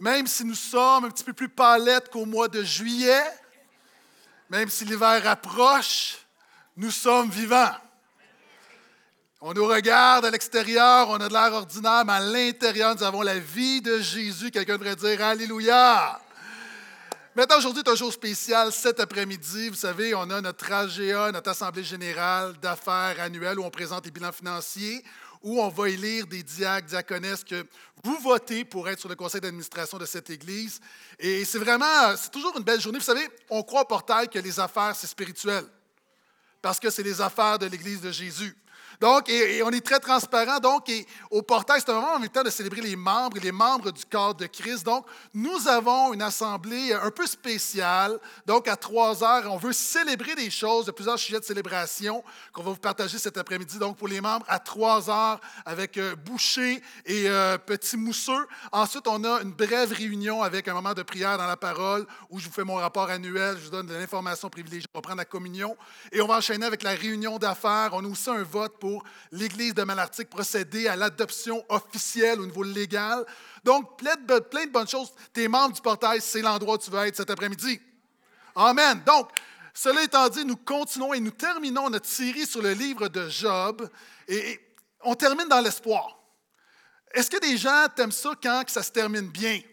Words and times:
Même 0.00 0.26
si 0.26 0.44
nous 0.44 0.54
sommes 0.54 1.04
un 1.04 1.10
petit 1.10 1.24
peu 1.24 1.32
plus 1.32 1.48
palettes 1.48 2.10
qu'au 2.10 2.26
mois 2.26 2.48
de 2.48 2.62
juillet, 2.62 3.24
même 4.50 4.68
si 4.68 4.84
l'hiver 4.84 5.26
approche, 5.26 6.18
nous 6.76 6.90
sommes 6.90 7.30
vivants. 7.30 7.76
On 9.40 9.52
nous 9.52 9.66
regarde 9.66 10.24
à 10.24 10.30
l'extérieur, 10.30 11.08
on 11.10 11.16
a 11.16 11.28
de 11.28 11.32
l'air 11.32 11.52
ordinaire, 11.52 12.04
mais 12.06 12.14
à 12.14 12.20
l'intérieur, 12.20 12.94
nous 12.94 13.02
avons 13.02 13.22
la 13.22 13.38
vie 13.38 13.82
de 13.82 13.98
Jésus. 13.98 14.50
Quelqu'un 14.50 14.78
devrait 14.78 14.96
dire 14.96 15.22
Alléluia. 15.22 16.18
Maintenant, 17.36 17.58
aujourd'hui 17.58 17.82
est 17.84 17.90
un 17.90 17.96
jour 17.96 18.12
spécial. 18.12 18.72
Cet 18.72 19.00
après-midi, 19.00 19.68
vous 19.68 19.74
savez, 19.74 20.14
on 20.14 20.30
a 20.30 20.40
notre 20.40 20.72
AGA, 20.72 21.32
notre 21.32 21.50
Assemblée 21.50 21.82
générale 21.82 22.54
d'affaires 22.62 23.16
annuelle 23.20 23.58
où 23.58 23.64
on 23.64 23.70
présente 23.70 24.04
les 24.04 24.12
bilans 24.12 24.32
financiers, 24.32 25.04
où 25.44 25.60
on 25.60 25.68
va 25.68 25.90
élire 25.90 26.26
des 26.26 26.42
diacres, 26.42 26.88
diaconesses 26.88 27.44
que 27.44 27.66
vous 28.02 28.18
votez 28.18 28.64
pour 28.64 28.88
être 28.88 28.98
sur 28.98 29.10
le 29.10 29.14
conseil 29.14 29.42
d'administration 29.42 29.98
de 29.98 30.06
cette 30.06 30.30
Église. 30.30 30.80
Et 31.18 31.44
c'est 31.44 31.58
vraiment, 31.58 32.16
c'est 32.16 32.30
toujours 32.30 32.56
une 32.56 32.64
belle 32.64 32.80
journée. 32.80 32.98
Vous 32.98 33.04
savez, 33.04 33.28
on 33.50 33.62
croit 33.62 33.82
au 33.82 33.86
portail 33.86 34.28
que 34.28 34.38
les 34.38 34.58
affaires, 34.58 34.96
c'est 34.96 35.06
spirituel, 35.06 35.64
parce 36.62 36.80
que 36.80 36.88
c'est 36.88 37.02
les 37.02 37.20
affaires 37.20 37.58
de 37.58 37.66
l'Église 37.66 38.00
de 38.00 38.10
Jésus. 38.10 38.56
Donc, 39.00 39.28
et, 39.28 39.62
on 39.62 39.70
est 39.70 39.84
très 39.84 40.00
transparent. 40.00 40.58
Donc, 40.60 40.88
et 40.88 41.06
au 41.30 41.42
portail, 41.42 41.80
c'est 41.80 41.90
un 41.90 41.94
moment 41.94 42.14
en 42.14 42.18
même 42.18 42.28
temps 42.28 42.42
de 42.42 42.50
célébrer 42.50 42.80
les 42.80 42.96
membres 42.96 43.36
et 43.36 43.40
les 43.40 43.52
membres 43.52 43.90
du 43.90 44.04
corps 44.04 44.34
de 44.34 44.46
Christ. 44.46 44.84
Donc, 44.84 45.06
nous 45.32 45.68
avons 45.68 46.12
une 46.12 46.22
assemblée 46.22 46.92
un 46.92 47.10
peu 47.10 47.26
spéciale. 47.26 48.18
Donc, 48.46 48.68
à 48.68 48.76
trois 48.76 49.22
heures, 49.22 49.52
on 49.52 49.56
veut 49.56 49.72
célébrer 49.72 50.34
des 50.34 50.50
choses, 50.50 50.86
de 50.86 50.90
plusieurs 50.90 51.18
sujets 51.18 51.40
de 51.40 51.44
célébration 51.44 52.22
qu'on 52.52 52.62
va 52.62 52.70
vous 52.70 52.76
partager 52.76 53.18
cet 53.18 53.36
après-midi. 53.36 53.78
Donc, 53.78 53.96
pour 53.96 54.08
les 54.08 54.20
membres, 54.20 54.44
à 54.48 54.58
trois 54.58 55.10
heures, 55.10 55.40
avec 55.64 55.98
euh, 55.98 56.14
boucher 56.16 56.82
et 57.06 57.28
euh, 57.28 57.58
petit 57.58 57.96
mousseux. 57.96 58.46
Ensuite, 58.72 59.06
on 59.06 59.22
a 59.24 59.42
une 59.42 59.52
brève 59.52 59.92
réunion 59.92 60.42
avec 60.42 60.68
un 60.68 60.74
moment 60.74 60.94
de 60.94 61.02
prière 61.02 61.38
dans 61.38 61.46
la 61.46 61.56
parole 61.56 62.06
où 62.30 62.38
je 62.38 62.46
vous 62.46 62.52
fais 62.52 62.64
mon 62.64 62.76
rapport 62.76 63.10
annuel, 63.10 63.56
je 63.58 63.64
vous 63.64 63.70
donne 63.70 63.86
de 63.86 63.94
l'information 63.94 64.48
privilégiée, 64.48 64.86
on 64.94 64.98
va 64.98 65.02
prendre 65.02 65.18
la 65.18 65.24
communion. 65.24 65.76
Et 66.12 66.20
on 66.20 66.26
va 66.26 66.36
enchaîner 66.36 66.66
avec 66.66 66.82
la 66.82 66.90
réunion 66.90 67.38
d'affaires. 67.38 67.90
On 67.92 68.04
a 68.04 68.08
aussi 68.08 68.30
un 68.30 68.42
vote 68.42 68.78
pour 68.78 68.93
l'Église 69.32 69.74
de 69.74 69.82
Malartic 69.82 70.28
procéder 70.28 70.88
à 70.88 70.96
l'adoption 70.96 71.64
officielle 71.68 72.40
au 72.40 72.46
niveau 72.46 72.62
légal. 72.62 73.24
Donc, 73.62 73.98
plein 73.98 74.16
de, 74.16 74.70
bonnes 74.70 74.88
choses. 74.88 75.12
Tes 75.32 75.48
membres 75.48 75.74
du 75.74 75.80
portail, 75.80 76.20
c'est 76.20 76.42
l'endroit 76.42 76.74
où 76.74 76.78
tu 76.78 76.90
vas 76.90 77.06
être 77.06 77.16
cet 77.16 77.30
après-midi. 77.30 77.80
Amen. 78.54 79.02
Donc, 79.06 79.30
cela 79.72 80.02
étant 80.02 80.28
dit, 80.28 80.44
nous 80.44 80.56
continuons 80.56 81.14
et 81.14 81.20
nous 81.20 81.32
terminons 81.32 81.90
notre 81.90 82.08
série 82.08 82.46
sur 82.46 82.62
le 82.62 82.72
livre 82.72 83.08
de 83.08 83.28
Job 83.28 83.88
et 84.28 84.60
on 85.02 85.14
termine 85.14 85.48
dans 85.48 85.60
l'espoir. 85.60 86.18
Est-ce 87.12 87.30
que 87.30 87.38
des 87.38 87.56
gens 87.56 87.86
t'aiment 87.94 88.12
ça 88.12 88.30
quand 88.42 88.62
ça 88.68 88.82
se 88.82 88.90
termine 88.90 89.28
bien? 89.28 89.60
Tu 89.60 89.66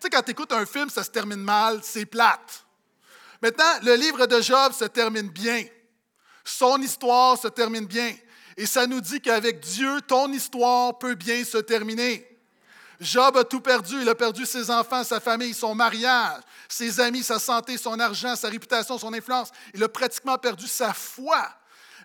sais, 0.00 0.10
quand 0.10 0.22
tu 0.22 0.32
écoutes 0.32 0.52
un 0.52 0.66
film, 0.66 0.90
ça 0.90 1.04
se 1.04 1.10
termine 1.10 1.40
mal, 1.40 1.80
c'est 1.82 2.06
plate. 2.06 2.64
Maintenant, 3.40 3.78
le 3.82 3.94
livre 3.94 4.26
de 4.26 4.40
Job 4.40 4.72
se 4.72 4.84
termine 4.86 5.28
bien. 5.28 5.64
Son 6.44 6.80
histoire 6.80 7.38
se 7.38 7.48
termine 7.48 7.86
bien. 7.86 8.14
Et 8.56 8.66
ça 8.66 8.86
nous 8.86 9.00
dit 9.00 9.20
qu'avec 9.20 9.60
Dieu, 9.60 10.00
ton 10.02 10.32
histoire 10.32 10.98
peut 10.98 11.14
bien 11.14 11.44
se 11.44 11.58
terminer. 11.58 12.26
Job 13.00 13.36
a 13.36 13.44
tout 13.44 13.60
perdu. 13.60 14.00
Il 14.00 14.08
a 14.08 14.14
perdu 14.14 14.46
ses 14.46 14.70
enfants, 14.70 15.04
sa 15.04 15.20
famille, 15.20 15.54
son 15.54 15.74
mariage, 15.74 16.40
ses 16.68 17.00
amis, 17.00 17.22
sa 17.22 17.38
santé, 17.38 17.76
son 17.76 17.98
argent, 17.98 18.36
sa 18.36 18.48
réputation, 18.48 18.98
son 18.98 19.12
influence. 19.12 19.50
Il 19.74 19.82
a 19.82 19.88
pratiquement 19.88 20.38
perdu 20.38 20.66
sa 20.66 20.92
foi. 20.92 21.48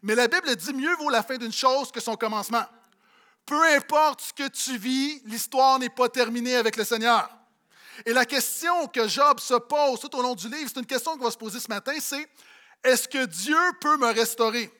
Mais 0.01 0.15
la 0.15 0.27
Bible 0.27 0.55
dit 0.55 0.73
mieux 0.73 0.95
vaut 0.95 1.09
la 1.09 1.23
fin 1.23 1.37
d'une 1.37 1.53
chose 1.53 1.91
que 1.91 1.99
son 1.99 2.15
commencement. 2.15 2.65
Peu 3.45 3.61
importe 3.75 4.21
ce 4.21 4.33
que 4.33 4.47
tu 4.47 4.77
vis, 4.77 5.21
l'histoire 5.25 5.79
n'est 5.79 5.89
pas 5.89 6.09
terminée 6.09 6.55
avec 6.55 6.75
le 6.77 6.83
Seigneur. 6.83 7.29
Et 8.05 8.13
la 8.13 8.25
question 8.25 8.87
que 8.87 9.07
Job 9.07 9.39
se 9.39 9.55
pose 9.55 9.99
tout 9.99 10.15
au 10.15 10.21
long 10.21 10.35
du 10.35 10.47
livre, 10.47 10.69
c'est 10.73 10.79
une 10.79 10.85
question 10.85 11.17
qu'on 11.17 11.25
va 11.25 11.31
se 11.31 11.37
poser 11.37 11.59
ce 11.59 11.67
matin, 11.67 11.93
c'est 11.99 12.29
est-ce 12.83 13.07
que 13.07 13.25
Dieu 13.25 13.57
peut 13.81 13.97
me 13.97 14.07
restaurer? 14.07 14.71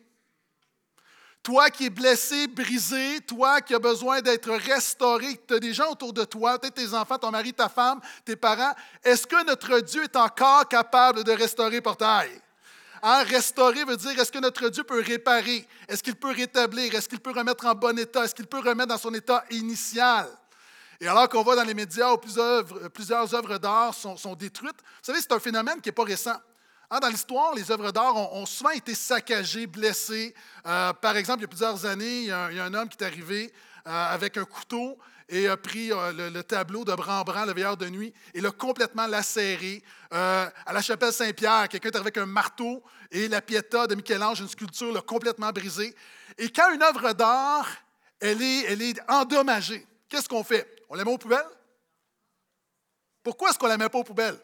Toi 1.42 1.70
qui 1.70 1.86
es 1.86 1.90
blessé, 1.90 2.48
brisé, 2.48 3.22
toi 3.22 3.62
qui 3.62 3.74
as 3.74 3.80
besoin 3.80 4.22
d'être 4.22 4.52
restauré, 4.52 5.40
tu 5.48 5.54
as 5.54 5.60
des 5.60 5.74
gens 5.74 5.90
autour 5.92 6.12
de 6.12 6.26
toi, 6.26 6.60
peut-être 6.60 6.76
tes 6.76 6.94
enfants, 6.94 7.18
ton 7.18 7.32
mari, 7.32 7.54
ta 7.54 7.70
femme, 7.70 8.02
tes 8.26 8.36
parents. 8.36 8.74
Est-ce 9.04 9.26
que 9.26 9.46
notre 9.46 9.80
Dieu 9.80 10.04
est 10.04 10.16
encore 10.18 10.68
capable 10.68 11.24
de 11.24 11.32
restaurer 11.32 11.80
portail? 11.80 12.30
Hein, 13.02 13.24
restaurer 13.24 13.86
veut 13.86 13.96
dire 13.96 14.20
est-ce 14.20 14.32
que 14.32 14.40
notre 14.40 14.68
Dieu 14.68 14.84
peut 14.84 15.02
réparer? 15.02 15.66
Est-ce 15.88 16.04
qu'il 16.04 16.16
peut 16.16 16.32
rétablir? 16.32 16.94
Est-ce 16.94 17.08
qu'il 17.08 17.22
peut 17.22 17.32
remettre 17.32 17.66
en 17.66 17.74
bon 17.74 17.98
état? 17.98 18.26
Est-ce 18.26 18.36
qu'il 18.36 18.48
peut 18.48 18.60
remettre 18.60 18.90
dans 18.90 18.98
son 18.98 19.14
état 19.14 19.46
initial? 19.52 20.28
Et 21.00 21.08
alors 21.08 21.30
qu'on 21.30 21.44
voit 21.44 21.56
dans 21.56 21.64
les 21.64 21.74
médias 21.74 22.12
où 22.12 22.18
plusieurs 22.18 23.34
œuvres, 23.34 23.58
d'art 23.58 23.94
sont, 23.94 24.18
sont, 24.18 24.36
détruites, 24.36 24.76
vous 24.76 25.04
savez, 25.04 25.22
c'est 25.22 25.32
un 25.32 25.40
phénomène 25.40 25.80
qui 25.80 25.88
n'est 25.88 25.94
pas 25.94 26.04
récent. 26.04 26.36
Hein, 26.92 27.00
dans 27.00 27.10
l'histoire, 27.10 27.54
les 27.54 27.70
œuvres 27.70 27.92
d'art 27.92 28.16
ont, 28.16 28.48
souvent 28.48 28.72
été 28.72 28.96
saccagées, 28.96 29.68
blessées. 29.68 30.34
Euh, 30.66 30.92
par 30.94 31.16
exemple, 31.18 31.40
il 31.40 31.42
y 31.44 31.46
a 31.46 31.48
plusieurs 31.48 31.86
années, 31.86 32.22
il 32.22 32.26
y 32.26 32.32
a 32.32 32.64
un, 32.64 32.74
homme 32.74 32.90
qui 32.90 32.98
est 32.98 33.06
arrivé 33.06 33.54
euh, 33.86 34.14
avec 34.14 34.38
un 34.38 34.46
couteau 34.46 34.98
et 35.28 35.48
a 35.48 35.56
pris 35.56 35.92
euh, 35.92 36.32
le, 36.32 36.44
tableau 36.44 36.84
de 36.84 36.92
Rembrandt, 36.92 37.46
le 37.46 37.54
veilleur 37.54 37.78
de 37.78 37.88
nuit, 37.88 38.12
et 38.34 38.42
l'a 38.42 38.50
complètement 38.50 39.06
lacéré. 39.06 39.84
à 40.10 40.74
la 40.74 40.82
chapelle 40.82 41.14
Saint-Pierre, 41.14 41.70
quelqu'un 41.70 41.92
est 41.92 41.96
avec 41.96 42.18
un 42.18 42.26
marteau 42.26 42.82
et 43.12 43.28
la 43.28 43.40
Pietà 43.40 43.86
de 43.86 43.94
Michel-Ange, 43.94 44.40
une 44.40 44.50
sculpture, 44.50 44.92
l'a 44.92 45.02
complètement 45.02 45.52
brisé. 45.52 45.96
Et 46.40 46.50
quand 46.50 46.74
une 46.74 46.82
œuvre 46.82 47.14
d'art, 47.14 47.70
elle 48.20 48.42
est, 48.42 48.64
elle 48.64 48.82
est 48.82 49.00
endommagée, 49.08 49.86
qu'est-ce 50.10 50.28
qu'on 50.28 50.44
fait? 50.44 50.68
On 50.90 50.96
la 50.96 51.06
met 51.06 51.12
aux 51.12 51.20
poubelles? 51.20 51.46
Pourquoi 53.22 53.52
est-ce 53.52 53.60
qu'on 53.60 53.68
la 53.68 53.78
met 53.78 53.90
pas 53.90 54.00
aux 54.00 54.04
poubelles? 54.04 54.40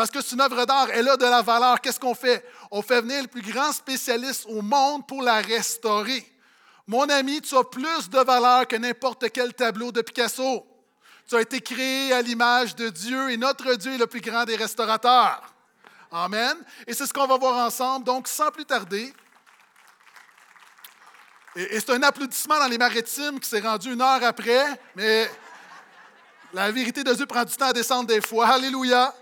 Parce 0.00 0.10
que 0.10 0.22
c'est 0.22 0.34
une 0.34 0.40
œuvre 0.40 0.64
d'art, 0.64 0.88
elle 0.92 1.10
a 1.10 1.16
de 1.18 1.26
la 1.26 1.42
valeur. 1.42 1.78
Qu'est-ce 1.78 2.00
qu'on 2.00 2.14
fait? 2.14 2.42
On 2.70 2.80
fait 2.80 3.02
venir 3.02 3.20
le 3.20 3.28
plus 3.28 3.42
grand 3.42 3.70
spécialiste 3.70 4.46
au 4.48 4.62
monde 4.62 5.06
pour 5.06 5.20
la 5.20 5.42
restaurer. 5.42 6.26
Mon 6.86 7.06
ami, 7.10 7.42
tu 7.42 7.54
as 7.54 7.64
plus 7.64 8.08
de 8.08 8.18
valeur 8.20 8.66
que 8.66 8.76
n'importe 8.76 9.30
quel 9.30 9.52
tableau 9.52 9.92
de 9.92 10.00
Picasso. 10.00 10.66
Tu 11.28 11.36
as 11.36 11.42
été 11.42 11.60
créé 11.60 12.14
à 12.14 12.22
l'image 12.22 12.74
de 12.76 12.88
Dieu 12.88 13.30
et 13.30 13.36
notre 13.36 13.74
Dieu 13.74 13.92
est 13.92 13.98
le 13.98 14.06
plus 14.06 14.22
grand 14.22 14.46
des 14.46 14.56
restaurateurs. 14.56 15.42
Amen. 16.10 16.56
Et 16.86 16.94
c'est 16.94 17.04
ce 17.04 17.12
qu'on 17.12 17.26
va 17.26 17.36
voir 17.36 17.66
ensemble. 17.66 18.06
Donc, 18.06 18.26
sans 18.26 18.50
plus 18.50 18.64
tarder, 18.64 19.12
et, 21.56 21.78
c'est 21.78 21.90
un 21.90 22.02
applaudissement 22.04 22.58
dans 22.58 22.68
les 22.68 22.78
maritimes 22.78 23.38
qui 23.38 23.50
s'est 23.50 23.60
rendu 23.60 23.92
une 23.92 24.00
heure 24.00 24.24
après, 24.24 24.64
mais 24.96 25.30
la 26.54 26.70
vérité 26.70 27.04
de 27.04 27.12
Dieu 27.12 27.26
prend 27.26 27.44
du 27.44 27.54
temps 27.54 27.68
à 27.68 27.74
descendre 27.74 28.06
des 28.06 28.22
fois. 28.22 28.48
Alléluia. 28.48 29.14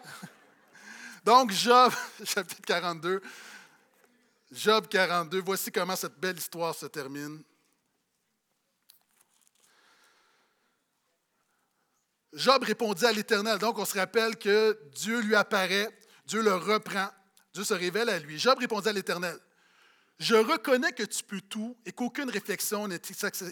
Donc, 1.29 1.53
Job, 1.53 1.93
chapitre 2.25 2.63
42. 2.65 3.21
Job 4.51 4.89
42, 4.89 5.43
voici 5.43 5.71
comment 5.71 5.95
cette 5.95 6.19
belle 6.19 6.39
histoire 6.39 6.75
se 6.75 6.87
termine. 6.87 7.43
Job 12.33 12.65
répondit 12.65 13.05
à 13.05 13.13
l'Éternel. 13.13 13.59
Donc, 13.59 13.79
on 13.79 13.85
se 13.85 13.99
rappelle 13.99 14.39
que 14.39 14.81
Dieu 14.95 15.21
lui 15.21 15.35
apparaît, 15.35 15.91
Dieu 16.25 16.43
le 16.43 16.55
reprend, 16.55 17.11
Dieu 17.53 17.65
se 17.65 17.75
révèle 17.75 18.09
à 18.09 18.19
lui. 18.19 18.39
Job 18.39 18.59
répondit 18.59 18.89
à 18.89 18.93
l'Éternel. 18.95 19.39
Je 20.19 20.35
reconnais 20.35 20.93
que 20.93 21.03
tu 21.03 21.23
peux 21.23 21.43
tout 21.43 21.77
et 21.85 21.93
qu'aucune 21.93 22.31
réflexion 22.31 22.89
n'est 22.89 23.03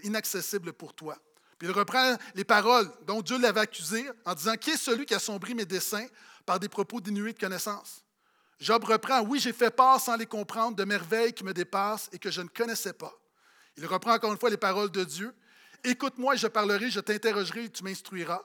inaccessible 0.03 0.73
pour 0.73 0.95
toi. 0.95 1.19
Puis 1.59 1.69
il 1.69 1.73
reprend 1.73 2.17
les 2.35 2.45
paroles 2.45 2.91
dont 3.07 3.21
Dieu 3.21 3.39
l'avait 3.39 3.61
accusé 3.61 4.09
en 4.25 4.35
disant 4.35 4.57
Qui 4.57 4.71
est 4.71 4.77
celui 4.79 5.05
qui 5.05 5.15
a 5.15 5.19
sombri 5.19 5.55
mes 5.55 5.67
desseins? 5.67 6.07
Par 6.47 6.61
des 6.61 6.69
propos 6.69 7.01
dénués 7.01 7.33
de 7.33 7.39
connaissance. 7.39 8.05
Job 8.59 8.85
reprend, 8.85 9.21
oui, 9.21 9.39
j'ai 9.39 9.53
fait 9.53 9.71
part 9.71 10.01
sans 10.01 10.17
les 10.17 10.27
comprendre 10.27 10.77
de 10.77 10.85
merveilles 10.85 11.35
qui 11.35 11.45
me 11.45 11.53
dépassent 11.53 12.09
et 12.13 12.19
que 12.19 12.31
je 12.31 12.41
ne 12.41 12.49
connaissais 12.49 12.95
pas. 12.95 13.13
Il 13.77 13.85
reprend 13.85 14.15
encore 14.15 14.33
une 14.33 14.39
fois 14.39 14.49
les 14.49 14.57
paroles 14.57 14.91
de 14.91 15.05
Dieu. 15.05 15.35
Écoute-moi, 15.85 16.37
je 16.37 16.47
parlerai, 16.47 16.91
je 16.91 17.01
t'interrogerai 17.01 17.69
tu 17.69 17.85
m'instruiras. 17.85 18.43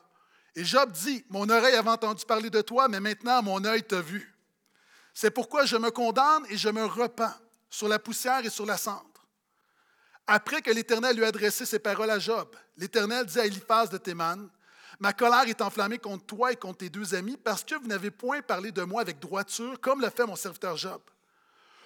Et 0.56 0.66
Job 0.66 0.92
dit, 0.92 1.24
mon 1.30 1.50
oreille 1.50 1.76
avait 1.76 1.90
entendu 1.90 2.26
parler 2.26 2.50
de 2.50 2.62
toi, 2.62 2.90
mais 2.90 3.00
maintenant 3.00 3.42
mon 3.42 3.64
œil 3.64 3.84
t'a 3.84 4.02
vu. 4.02 4.36
C'est 5.14 5.32
pourquoi 5.32 5.66
je 5.66 5.78
me 5.78 5.92
condamne 5.92 6.46
et 6.50 6.58
je 6.58 6.70
me 6.70 6.84
repens 6.84 7.34
sur 7.70 7.88
la 7.88 8.00
poussière 8.00 8.46
et 8.46 8.50
sur 8.50 8.66
la 8.66 8.78
cendre. 8.78 9.06
Après 10.28 10.62
que 10.62 10.72
l'Éternel 10.72 11.16
lui 11.16 11.24
a 11.24 11.30
adressé 11.30 11.66
ces 11.66 11.80
paroles 11.80 12.10
à 12.10 12.20
Job, 12.20 12.54
l'Éternel 12.78 13.26
dit 13.26 13.40
à 13.40 13.46
Eliphaz 13.46 13.90
de 13.90 13.98
Théman, 13.98 14.50
Ma 15.00 15.14
colère 15.14 15.48
est 15.48 15.62
enflammée 15.62 15.98
contre 15.98 16.26
toi 16.26 16.52
et 16.52 16.56
contre 16.56 16.80
tes 16.80 16.90
deux 16.90 17.16
amis 17.16 17.38
parce 17.38 17.64
que 17.64 17.76
vous 17.76 17.88
n'avez 17.88 18.12
point 18.12 18.42
parlé 18.42 18.72
de 18.72 18.84
moi 18.84 19.02
avec 19.02 19.20
droiture, 19.20 19.80
comme 19.80 20.02
l'a 20.02 20.12
fait 20.12 20.26
mon 20.26 20.36
serviteur 20.36 20.78
Job. 20.78 21.02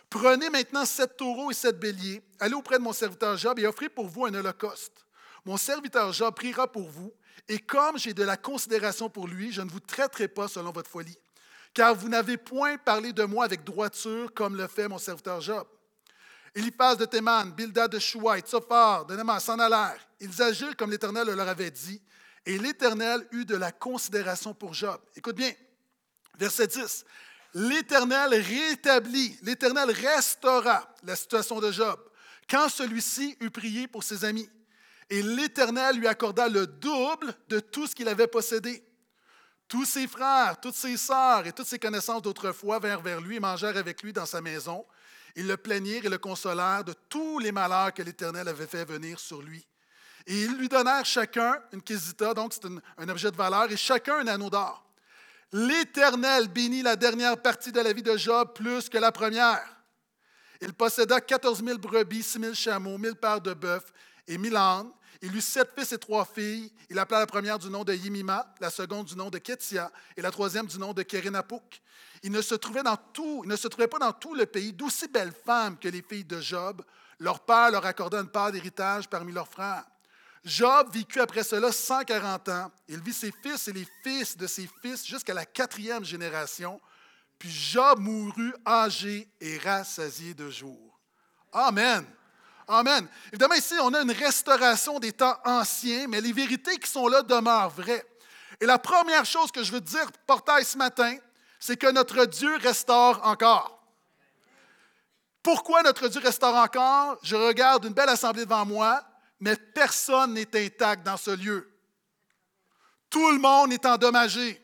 Prenez 0.09 0.49
maintenant 0.49 0.85
sept 0.85 1.17
taureaux 1.17 1.51
et 1.51 1.53
sept 1.53 1.79
béliers, 1.79 2.21
allez 2.39 2.53
auprès 2.53 2.77
de 2.77 2.83
mon 2.83 2.93
serviteur 2.93 3.37
Job 3.37 3.59
et 3.59 3.67
offrez 3.67 3.89
pour 3.89 4.07
vous 4.07 4.25
un 4.25 4.33
holocauste. 4.33 5.05
Mon 5.45 5.57
serviteur 5.57 6.11
Job 6.13 6.33
priera 6.35 6.71
pour 6.71 6.89
vous, 6.89 7.13
et 7.47 7.59
comme 7.59 7.97
j'ai 7.97 8.13
de 8.13 8.23
la 8.23 8.37
considération 8.37 9.09
pour 9.09 9.27
lui, 9.27 9.51
je 9.51 9.61
ne 9.61 9.69
vous 9.69 9.79
traiterai 9.79 10.27
pas 10.27 10.47
selon 10.47 10.71
votre 10.71 10.89
folie, 10.89 11.17
car 11.73 11.93
vous 11.93 12.09
n'avez 12.09 12.37
point 12.37 12.77
parlé 12.77 13.13
de 13.13 13.23
moi 13.23 13.45
avec 13.45 13.63
droiture, 13.63 14.33
comme 14.33 14.55
le 14.55 14.67
fait 14.67 14.87
mon 14.87 14.97
serviteur 14.97 15.41
Job. 15.41 15.67
Eliphaz 16.55 16.95
de 16.95 17.05
Théman, 17.05 17.51
Bildad 17.51 17.91
de 17.91 17.99
Chouaï, 17.99 18.41
Tsophar, 18.41 19.05
de 19.05 19.15
Néma 19.15 19.41
s'en 19.41 19.59
allèrent. 19.59 19.99
Ils 20.21 20.41
agirent 20.41 20.77
comme 20.77 20.89
l'Éternel 20.91 21.27
leur 21.27 21.47
avait 21.47 21.69
dit, 21.69 22.01
Et 22.45 22.57
l'Éternel 22.57 23.27
eut 23.31 23.45
de 23.45 23.56
la 23.56 23.71
considération 23.71 24.53
pour 24.53 24.74
Job. 24.74 25.00
Écoute 25.15 25.36
bien, 25.36 25.51
verset 26.38 26.68
10. 26.68 27.06
L'Éternel 27.56 28.33
rétablit, 28.33 29.38
l'Éternel 29.42 29.89
restaura 29.89 30.94
la 31.03 31.15
situation 31.15 31.59
de 31.59 31.71
Job 31.71 32.00
quand 32.50 32.69
celui-ci 32.69 33.38
eut 33.39 33.50
prié 33.50 33.88
pour 33.88 34.03
ses 34.03 34.25
amis. 34.25 34.50
Et 35.09 35.21
l'Éternel 35.21 35.97
lui 35.97 36.07
accorda 36.07 36.50
le 36.50 36.68
double 36.68 37.33
de 37.47 37.59
tout 37.59 37.88
ce 37.88 37.95
qu'il 37.95 38.07
avait 38.07 38.27
possédé. 38.27 38.83
Tous 39.68 39.86
ses 39.86 40.07
frères, 40.07 40.59
toutes 40.62 40.75
ses 40.75 40.98
sœurs 40.98 41.48
et 41.48 41.53
toutes 41.53 41.68
ses 41.68 41.80
connaissances 41.80 42.21
d'autrefois 42.21 42.80
vinrent 42.80 43.01
vers 43.01 43.21
lui 43.21 43.38
et 43.38 43.39
mangèrent 43.39 43.77
avec 43.77 44.03
lui 44.03 44.13
dans 44.13 44.25
sa 44.25 44.41
maison. 44.41 44.86
Ils 45.36 45.48
le 45.48 45.57
plaignirent 45.57 46.06
et 46.06 46.09
le 46.09 46.18
consolèrent 46.18 46.83
de 46.83 46.94
tous 47.09 47.39
les 47.39 47.51
malheurs 47.51 47.94
que 47.94 48.03
l'Éternel 48.03 48.48
avait 48.48 48.68
fait 48.68 48.86
venir 48.86 49.19
sur 49.19 49.41
lui. 49.41 49.65
Et 50.27 50.44
ils 50.44 50.57
lui 50.57 50.68
donnèrent 50.68 51.06
chacun 51.06 51.62
une 51.72 51.81
quesita, 51.81 52.33
donc 52.33 52.54
c'est 52.54 52.66
un, 52.66 53.10
objet 53.10 53.31
de 53.31 53.36
valeur, 53.36 53.72
et 53.72 53.77
chacun 53.77 54.18
un 54.19 54.27
anneau 54.27 54.50
d'or. 54.50 54.83
L'Éternel 55.51 56.48
bénit 56.48 56.81
la 56.81 56.95
dernière 56.95 57.42
partie 57.42 57.72
de 57.72 57.80
la 57.80 57.94
vie 57.94 58.01
de 58.04 58.18
Job 58.18 58.54
plus 58.54 58.89
que 58.89 58.98
la 58.98 59.12
première. 59.12 59.63
Il 60.62 60.74
posséda 60.74 61.22
14 61.22 61.63
000 61.63 61.77
brebis, 61.77 62.24
6 62.24 62.39
000 62.39 62.54
chameaux, 62.54 62.98
1000 62.98 63.16
paires 63.16 63.42
de 63.42 63.54
bœufs 63.54 63.86
et 64.27 64.38
1000 64.38 64.56
ânes. 64.56 64.92
Il 65.22 65.36
eut 65.36 65.42
sept 65.42 65.72
fils 65.77 65.92
et 65.92 65.98
trois 65.98 66.25
filles. 66.25 66.72
Il 66.89 67.00
appela 67.00 67.19
la 67.19 67.25
première 67.25 67.57
du 67.57 67.69
nom 67.69 67.83
de 67.83 67.94
Yimima, 67.94 68.54
la 68.60 68.69
seconde 68.69 69.06
du 69.06 69.16
nom 69.16 69.30
de 69.30 69.38
Ketia 69.38 69.92
et 70.18 70.22
la 70.22 70.31
troisième 70.31 70.68
du 70.68 70.77
nom 70.77 70.94
de 70.94 71.04
Kerenapouk. 71.04 71.81
Il 72.24 72.31
ne 72.31 72.42
se 72.42 72.56
trouvait, 72.56 72.81
il 73.18 73.48
ne 73.48 73.56
se 73.56 73.68
trouvait 73.68 73.88
pas 73.88 74.00
dans 74.00 74.12
tout 74.12 74.36
le 74.36 74.45
pays 74.45 74.74
d'aussi 74.74 75.07
belles 75.07 75.33
femmes 75.45 75.77
que 75.77 75.88
les 75.88 76.01
filles 76.01 76.25
de 76.25 76.42
Job. 76.42 76.83
Leur 77.19 77.39
père 77.39 77.72
leur 77.72 77.86
accorda 77.86 78.19
une 78.19 78.27
part 78.27 78.51
d'héritage 78.51 79.07
parmi 79.07 79.31
leurs 79.31 79.48
frères. 79.48 79.86
Job 80.45 80.94
vécut 80.94 81.21
après 81.21 81.44
cela 81.44 81.71
140 81.71 82.50
ans. 82.50 82.71
Il 82.88 83.01
vit 83.01 83.13
ses 83.13 83.31
fils 83.31 83.68
et 83.68 83.74
les 83.74 83.88
fils 84.03 84.38
de 84.38 84.45
ses 84.45 84.69
fils 84.81 85.03
jusqu'à 85.06 85.33
la 85.33 85.44
quatrième 85.44 86.06
génération. 86.06 86.80
Puis 87.39 87.50
Job 87.50 88.00
mourut 88.00 88.53
âgé 88.65 89.27
et 89.42 89.57
rassasié 89.57 90.36
de 90.36 90.51
jours. 90.51 91.00
Amen. 91.51 92.06
Amen. 92.68 93.07
Évidemment, 93.30 93.56
ici, 93.56 93.74
on 93.81 93.94
a 93.95 94.01
une 94.01 94.12
restauration 94.12 95.00
des 95.00 95.12
temps 95.12 95.38
anciens, 95.45 96.07
mais 96.07 96.21
les 96.21 96.31
vérités 96.31 96.77
qui 96.77 96.89
sont 96.89 97.07
là 97.07 97.24
demeurent 97.24 97.69
vraies. 97.71 98.06
Et 98.62 98.68
la 98.68 98.77
première 98.77 99.25
chose 99.25 99.51
que 99.51 99.63
je 99.63 99.71
veux 99.71 99.81
dire, 99.81 100.12
portail, 100.27 100.63
ce 100.63 100.77
matin, 100.77 101.18
c'est 101.59 101.77
que 101.77 101.91
notre 101.91 102.25
Dieu 102.25 102.56
restaure 102.57 103.19
encore. 103.25 103.83
Pourquoi 105.41 105.81
notre 105.81 106.07
Dieu 106.07 106.21
restaure 106.21 106.56
encore? 106.56 107.18
Je 107.24 107.36
regarde 107.36 107.86
une 107.86 107.94
belle 107.94 108.09
assemblée 108.09 108.45
devant 108.45 108.65
moi 108.65 109.03
mais 109.39 109.55
personne 109.55 110.33
n'est 110.33 110.55
intact 110.55 111.05
dans 111.05 111.17
ce 111.17 111.31
lieu. 111.31 111.69
Tout 113.09 113.31
le 113.31 113.39
monde 113.39 113.73
est 113.73 113.85
endommagé. 113.85 114.61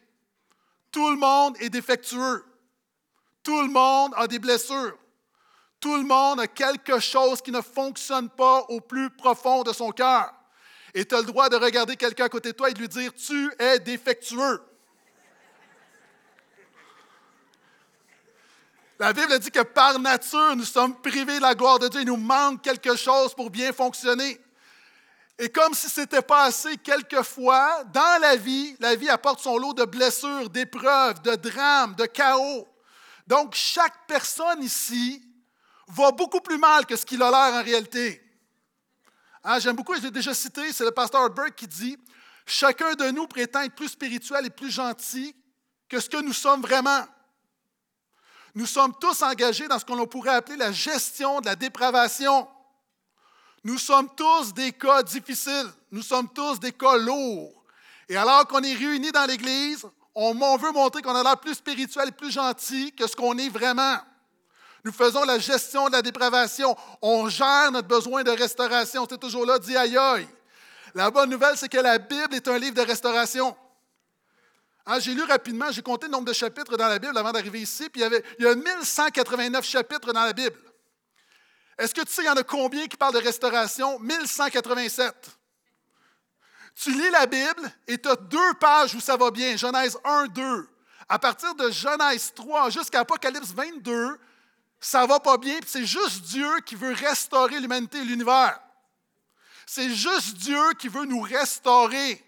Tout 0.92 1.10
le 1.10 1.18
monde 1.18 1.56
est 1.60 1.70
défectueux. 1.70 2.46
Tout 3.44 3.62
le 3.62 3.70
monde 3.70 4.14
a 4.16 4.28
des 4.28 4.40
blessures. 4.40 4.98
Tout 5.80 5.96
le 5.96 6.04
monde 6.04 6.40
a 6.40 6.48
quelque 6.48 7.00
chose 7.00 7.42
qui 7.42 7.52
ne 7.52 7.62
fonctionne 7.62 8.30
pas 8.30 8.60
au 8.70 8.82
plus 8.82 9.10
profond 9.10 9.64
de 9.64 9.74
son 9.74 9.92
cœur. 9.92 10.32
Et 10.94 11.06
tu 11.06 11.16
as 11.16 11.20
le 11.20 11.26
droit 11.26 11.50
de 11.50 11.56
regarder 11.56 11.96
quelqu'un 11.96 12.26
à 12.26 12.30
côté 12.30 12.52
de 12.52 12.58
toi 12.58 12.70
et 12.70 12.74
de 12.74 12.80
lui 12.80 12.88
dire, 12.88 13.14
tu 13.14 13.52
es 13.58 13.80
défectueux. 13.80 14.62
La 19.00 19.14
Bible 19.14 19.40
dit 19.40 19.50
que 19.50 19.62
par 19.64 19.98
nature, 19.98 20.56
nous 20.56 20.66
sommes 20.66 21.02
privés 21.02 21.38
de 21.38 21.42
la 21.42 21.56
gloire 21.56 21.80
de 21.80 21.88
Dieu. 21.88 22.02
Il 22.02 22.08
nous 22.08 22.18
manque 22.18 22.62
quelque 22.62 22.96
chose 22.96 23.34
pour 23.34 23.50
bien 23.50 23.74
fonctionner. 23.74 24.40
Et 25.42 25.50
comme 25.50 25.74
si 25.74 25.90
ce 25.90 26.02
n'était 26.02 26.22
pas 26.22 26.44
assez, 26.44 26.78
quelquefois, 26.78 27.84
dans 27.86 28.22
la 28.22 28.36
vie, 28.36 28.76
la 28.80 28.96
vie 28.96 29.10
apporte 29.10 29.40
son 29.40 29.58
lot 29.58 29.74
de 29.74 29.86
blessures, 29.86 30.52
d'épreuves, 30.52 31.20
de 31.24 31.34
drames, 31.34 31.96
de 31.96 32.06
chaos. 32.06 32.68
Donc, 33.26 33.56
chaque 33.56 34.06
personne 34.06 34.62
ici 34.62 35.20
va 35.88 36.12
beaucoup 36.12 36.42
plus 36.42 36.60
mal 36.60 36.86
que 36.86 36.96
ce 36.96 37.04
qu'il 37.04 37.24
a 37.24 37.32
l'air 37.32 37.60
en 37.60 37.64
réalité. 37.64 38.22
Hein, 39.44 39.58
j'aime 39.58 39.76
beaucoup, 39.76 39.96
je 39.96 40.02
l'ai 40.02 40.12
déjà 40.12 40.36
cité, 40.36 40.72
c'est 40.72 40.84
le 40.84 40.92
pasteur 40.92 41.28
Burke 41.32 41.56
qui 41.56 41.68
dit 41.68 41.98
Chacun 42.46 42.94
de 42.94 43.10
nous 43.10 43.26
prétend 43.26 43.62
être 43.62 43.74
plus 43.74 43.90
spirituel 43.90 44.46
et 44.46 44.52
plus 44.52 44.70
gentil 44.70 45.36
que 45.90 46.00
ce 46.00 46.08
que 46.08 46.22
nous 46.22 46.34
sommes 46.34 46.62
vraiment. 46.62 47.04
Nous 48.54 48.68
sommes 48.68 48.94
tous 49.00 49.24
engagés 49.24 49.68
dans 49.68 49.80
ce 49.80 49.86
qu'on 49.86 50.06
pourrait 50.06 50.36
appeler 50.36 50.58
la 50.58 50.72
gestion 50.72 51.42
de 51.42 51.48
la 51.48 51.56
dépravation. 51.56 52.48
Nous 53.64 53.78
sommes 53.78 54.10
tous 54.16 54.54
des 54.54 54.72
cas 54.72 55.04
difficiles. 55.04 55.70
Nous 55.92 56.02
sommes 56.02 56.30
tous 56.30 56.60
des 56.60 56.72
cas 56.72 56.98
lourds. 56.98 57.64
Et 58.10 58.18
alors 58.18 58.48
qu'on 58.48 58.62
est 58.62 58.74
réunis 58.74 59.12
dans 59.12 59.26
l'Église, 59.26 59.86
on, 60.16 60.58
veut 60.58 60.72
montrer 60.72 61.02
qu'on 61.02 61.16
a 61.16 61.24
l'air 61.24 61.38
plus 61.38 61.56
spirituel 61.56 62.10
et 62.10 62.12
plus 62.12 62.32
gentil 62.32 62.92
que 62.94 63.08
ce 63.08 63.16
qu'on 63.16 63.38
est 63.38 63.50
vraiment. 63.50 63.98
Nous 64.84 64.92
faisons 64.92 65.24
la 65.24 65.38
gestion 65.38 65.88
de 65.88 65.94
la 65.94 66.02
dépravation. 66.02 66.76
On 67.02 67.30
gère 67.30 67.72
notre 67.72 67.88
besoin 67.88 68.24
de 68.24 68.32
restauration. 68.32 69.06
C'est 69.10 69.20
toujours 69.20 69.46
là, 69.46 69.60
dit 69.60 69.78
aïe 69.78 69.96
aïe. 69.96 70.28
La 70.96 71.12
bonne 71.12 71.30
nouvelle, 71.30 71.56
c'est 71.56 71.70
que 71.70 71.78
la 71.78 72.00
Bible 72.00 72.34
est 72.34 72.48
un 72.48 72.58
livre 72.58 72.76
de 72.76 72.82
restauration. 72.82 73.56
Hein, 74.86 75.00
j'ai 75.00 75.14
lu 75.14 75.24
rapidement, 75.24 75.72
j'ai 75.72 75.84
compté 75.84 76.08
le 76.08 76.12
nombre 76.12 76.26
de 76.26 76.34
chapitres 76.34 76.76
dans 76.76 76.88
la 76.88 76.98
Bible 76.98 77.16
avant 77.16 77.32
d'arriver 77.32 77.62
ici, 77.62 77.88
puis 77.90 78.02
il 78.02 78.04
y, 78.04 78.06
avait, 78.06 78.24
il 78.40 78.46
y 78.46 78.48
a 78.48 78.56
1189 78.56 79.64
chapitres 79.64 80.12
dans 80.12 80.24
la 80.24 80.34
Bible. 80.34 80.58
Est-ce 81.78 81.94
que 81.94 82.02
tu 82.02 82.12
sais, 82.12 82.22
il 82.24 82.26
y 82.26 82.30
en 82.30 82.36
a 82.36 82.44
combien 82.44 82.88
qui 82.88 82.98
parlent 82.98 83.14
de 83.14 83.20
restauration? 83.20 84.00
1187. 84.00 85.30
Tu 86.76 86.92
lis 86.92 87.10
la 87.12 87.26
Bible 87.26 87.72
et 87.88 87.98
tu 87.98 88.08
as 88.08 88.16
deux 88.16 88.54
pages 88.60 88.96
où 88.96 89.00
ça 89.00 89.18
va 89.18 89.32
bien, 89.32 89.58
Genèse 89.58 89.98
1, 90.04 90.28
2. 90.28 90.70
À 91.10 91.20
partir 91.20 91.54
de 91.56 91.70
Genèse 91.70 92.34
3 92.34 92.70
jusqu'à 92.70 93.02
Apocalypse 93.02 93.52
22, 93.52 94.18
ça 94.80 95.06
va 95.06 95.20
pas 95.20 95.38
bien, 95.38 95.60
c'est 95.68 95.86
juste 95.86 96.24
Dieu 96.24 96.50
qui 96.66 96.76
veut 96.76 96.94
restaurer 96.94 97.60
l'humanité 97.60 98.00
et 98.00 98.06
l'univers. 98.06 98.60
C'est 99.66 99.90
juste 99.90 100.38
Dieu 100.38 100.74
qui 100.80 100.88
veut 100.88 101.06
nous 101.06 101.22
restaurer. 101.22 102.24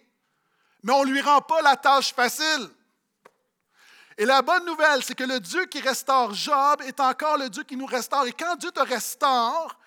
Mais 0.84 0.94
on 0.94 1.06
ne 1.06 1.12
lui 1.12 1.22
rend 1.22 1.42
pas 1.42 1.62
la 1.62 1.76
tâche 1.76 2.14
facile. 2.14 2.70
Et 4.18 4.26
la 4.26 4.42
bonne 4.42 4.66
nouvelle, 4.66 5.04
c'est 5.04 5.16
que 5.16 5.24
le 5.24 5.40
Dieu 5.40 5.66
qui 5.66 5.80
restaure 5.80 6.34
Job 6.34 6.82
est 6.86 7.00
encore 7.00 7.38
le 7.38 7.50
Dieu 7.50 7.64
qui 7.64 7.76
nous 7.76 7.86
restaure. 7.86 8.26
Et 8.26 8.34
quand 8.34 8.56
Dieu 8.58 8.72
te 8.72 8.82
restaure, 8.82 9.78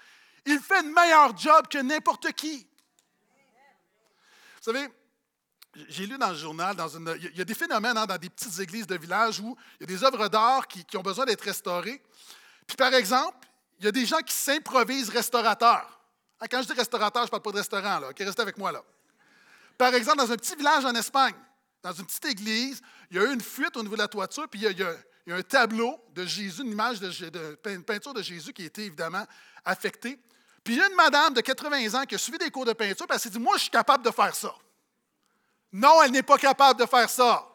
il 0.44 0.58
fait 0.60 0.78
un 0.78 0.82
meilleur 0.82 1.36
job 1.36 1.68
que 1.68 1.78
n'importe 1.78 2.32
qui. 2.32 2.66
Vous 4.56 4.72
savez, 4.72 4.88
j'ai 5.88 6.06
lu 6.06 6.18
dans 6.18 6.30
le 6.30 6.36
journal, 6.36 6.74
dans 6.74 6.88
une, 6.88 7.14
il 7.20 7.36
y 7.36 7.40
a 7.40 7.44
des 7.44 7.54
phénomènes 7.54 7.96
hein, 7.96 8.06
dans 8.06 8.18
des 8.18 8.30
petites 8.30 8.58
églises 8.60 8.86
de 8.86 8.96
village 8.96 9.40
où 9.40 9.56
il 9.78 9.88
y 9.88 9.92
a 9.92 9.96
des 9.96 10.04
œuvres 10.04 10.28
d'art 10.28 10.66
qui, 10.66 10.84
ont 10.96 11.02
besoin 11.02 11.24
d'être 11.24 11.42
restaurées. 11.42 12.02
Puis 12.66 12.76
par 12.76 12.92
exemple, 12.94 13.46
il 13.78 13.84
y 13.84 13.88
a 13.88 13.92
des 13.92 14.06
gens 14.06 14.18
qui 14.18 14.32
s'improvisent 14.32 15.10
restaurateurs. 15.10 16.00
Hein, 16.40 16.46
quand 16.50 16.62
je 16.62 16.68
dis 16.68 16.72
restaurateur, 16.72 17.22
je 17.22 17.26
ne 17.26 17.30
parle 17.30 17.42
pas 17.42 17.52
de 17.52 17.56
restaurant, 17.58 18.00
là. 18.00 18.08
restez 18.18 18.42
avec 18.42 18.56
moi 18.58 18.72
là. 18.72 18.82
Par 19.76 19.94
exemple, 19.94 20.18
dans 20.18 20.32
un 20.32 20.36
petit 20.36 20.56
village 20.56 20.84
en 20.84 20.94
Espagne, 20.94 21.34
dans 21.86 21.92
une 21.92 22.04
petite 22.04 22.24
église, 22.24 22.82
il 23.12 23.16
y 23.16 23.20
a 23.20 23.24
eu 23.24 23.32
une 23.32 23.40
fuite 23.40 23.76
au 23.76 23.82
niveau 23.82 23.94
de 23.94 24.00
la 24.00 24.08
toiture, 24.08 24.48
puis 24.48 24.60
il 24.60 24.76
y 24.76 24.82
a, 24.82 25.36
un 25.36 25.42
tableau 25.42 25.96
de 26.14 26.26
Jésus, 26.26 26.62
une 26.62 26.72
image 26.72 26.98
de, 26.98 27.58
une 27.70 27.84
peinture 27.84 28.12
de 28.12 28.22
Jésus 28.22 28.52
qui 28.52 28.62
a 28.62 28.66
été 28.66 28.86
évidemment 28.86 29.24
affectée. 29.64 30.18
Puis 30.64 30.74
il 30.74 30.78
y 30.78 30.82
a 30.82 30.88
une 30.88 30.96
madame 30.96 31.32
de 31.32 31.40
80 31.40 31.94
ans 31.94 32.04
qui 32.04 32.16
a 32.16 32.18
suivi 32.18 32.38
des 32.38 32.50
cours 32.50 32.64
de 32.64 32.72
peinture, 32.72 33.06
puis 33.06 33.14
elle 33.14 33.20
s'est 33.20 33.30
dit 33.30 33.38
Moi, 33.38 33.56
je 33.56 33.62
suis 33.62 33.70
capable 33.70 34.04
de 34.04 34.10
faire 34.10 34.34
ça. 34.34 34.52
Non, 35.72 36.02
elle 36.02 36.10
n'est 36.10 36.24
pas 36.24 36.38
capable 36.38 36.80
de 36.80 36.86
faire 36.86 37.08
ça. 37.08 37.46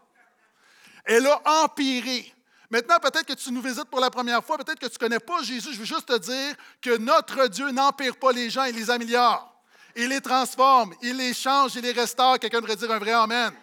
Elle 1.04 1.28
a 1.28 1.64
empiré. 1.64 2.34
Maintenant, 2.70 3.00
peut-être 3.00 3.26
que 3.26 3.34
tu 3.34 3.52
nous 3.52 3.62
visites 3.62 3.90
pour 3.90 4.00
la 4.00 4.10
première 4.10 4.44
fois, 4.46 4.58
peut-être 4.58 4.80
que 4.80 4.88
tu 4.88 4.94
ne 4.94 5.00
connais 5.00 5.20
pas 5.20 5.44
Jésus. 5.44 5.74
Je 5.74 5.80
veux 5.80 5.86
juste 5.86 6.06
te 6.06 6.18
dire 6.18 6.56
que 6.82 6.96
notre 6.98 7.48
Dieu 7.48 7.70
n'empire 7.72 8.16
pas 8.16 8.32
les 8.32 8.50
gens, 8.50 8.64
il 8.64 8.76
les 8.76 8.90
améliore. 8.90 9.62
Il 9.94 10.08
les 10.08 10.22
transforme, 10.22 10.94
il 11.02 11.18
les 11.18 11.34
change, 11.34 11.76
il 11.76 11.82
les 11.82 11.92
restaure. 11.92 12.40
Quelqu'un 12.40 12.62
devrait 12.62 12.78
dire 12.78 12.92
un 12.92 13.00
vrai 13.00 13.12
Amen. 13.12 13.54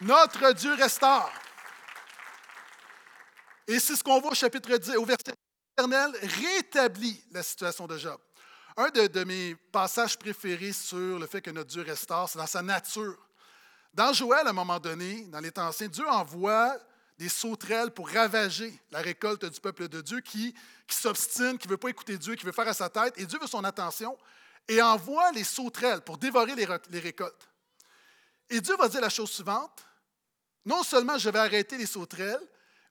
Notre 0.00 0.52
Dieu 0.52 0.74
restaure. 0.74 1.30
Et 3.66 3.78
c'est 3.78 3.94
ce 3.94 4.02
qu'on 4.02 4.20
voit 4.20 4.32
au 4.32 4.34
chapitre 4.34 4.74
10, 4.74 4.96
au 4.96 5.04
verset 5.04 5.34
éternel, 5.76 6.10
rétablit 6.22 7.22
la 7.30 7.42
situation 7.42 7.86
de 7.86 7.98
Job. 7.98 8.18
Un 8.76 8.88
de, 8.88 9.24
mes 9.24 9.54
passages 9.54 10.18
préférés 10.18 10.72
sur 10.72 11.18
le 11.18 11.26
fait 11.26 11.42
que 11.42 11.50
notre 11.50 11.68
Dieu 11.68 11.82
restaure, 11.82 12.28
c'est 12.28 12.38
dans 12.38 12.46
sa 12.46 12.62
nature. 12.62 13.18
Dans 13.92 14.12
Joël, 14.12 14.46
à 14.46 14.50
un 14.50 14.54
moment 14.54 14.80
donné, 14.80 15.26
dans 15.26 15.40
les 15.40 15.52
temps 15.52 15.68
anciens, 15.68 15.88
Dieu 15.88 16.08
envoie 16.08 16.76
des 17.18 17.28
sauterelles 17.28 17.90
pour 17.90 18.08
ravager 18.08 18.80
la 18.90 19.00
récolte 19.00 19.44
du 19.44 19.60
peuple 19.60 19.88
de 19.88 20.00
Dieu 20.00 20.20
qui, 20.20 20.54
qui 20.86 20.96
s'obstine, 20.96 21.58
qui 21.58 21.66
ne 21.66 21.72
veut 21.72 21.76
pas 21.76 21.90
écouter 21.90 22.16
Dieu, 22.16 22.36
qui 22.36 22.46
veut 22.46 22.52
faire 22.52 22.68
à 22.68 22.72
sa 22.72 22.88
tête. 22.88 23.12
Et 23.18 23.26
Dieu 23.26 23.38
veut 23.38 23.46
son 23.46 23.64
attention 23.64 24.16
et 24.66 24.80
envoie 24.80 25.30
les 25.32 25.44
sauterelles 25.44 26.00
pour 26.00 26.16
dévorer 26.16 26.54
les, 26.54 26.66
les 26.88 27.00
récoltes. 27.00 27.48
Et 28.48 28.60
Dieu 28.60 28.76
va 28.76 28.88
dire 28.88 29.02
la 29.02 29.10
chose 29.10 29.30
suivante 29.30 29.84
non 30.64 30.82
seulement 30.82 31.18
je 31.18 31.30
vais 31.30 31.38
arrêter 31.38 31.76
les 31.78 31.86
sauterelles, 31.86 32.40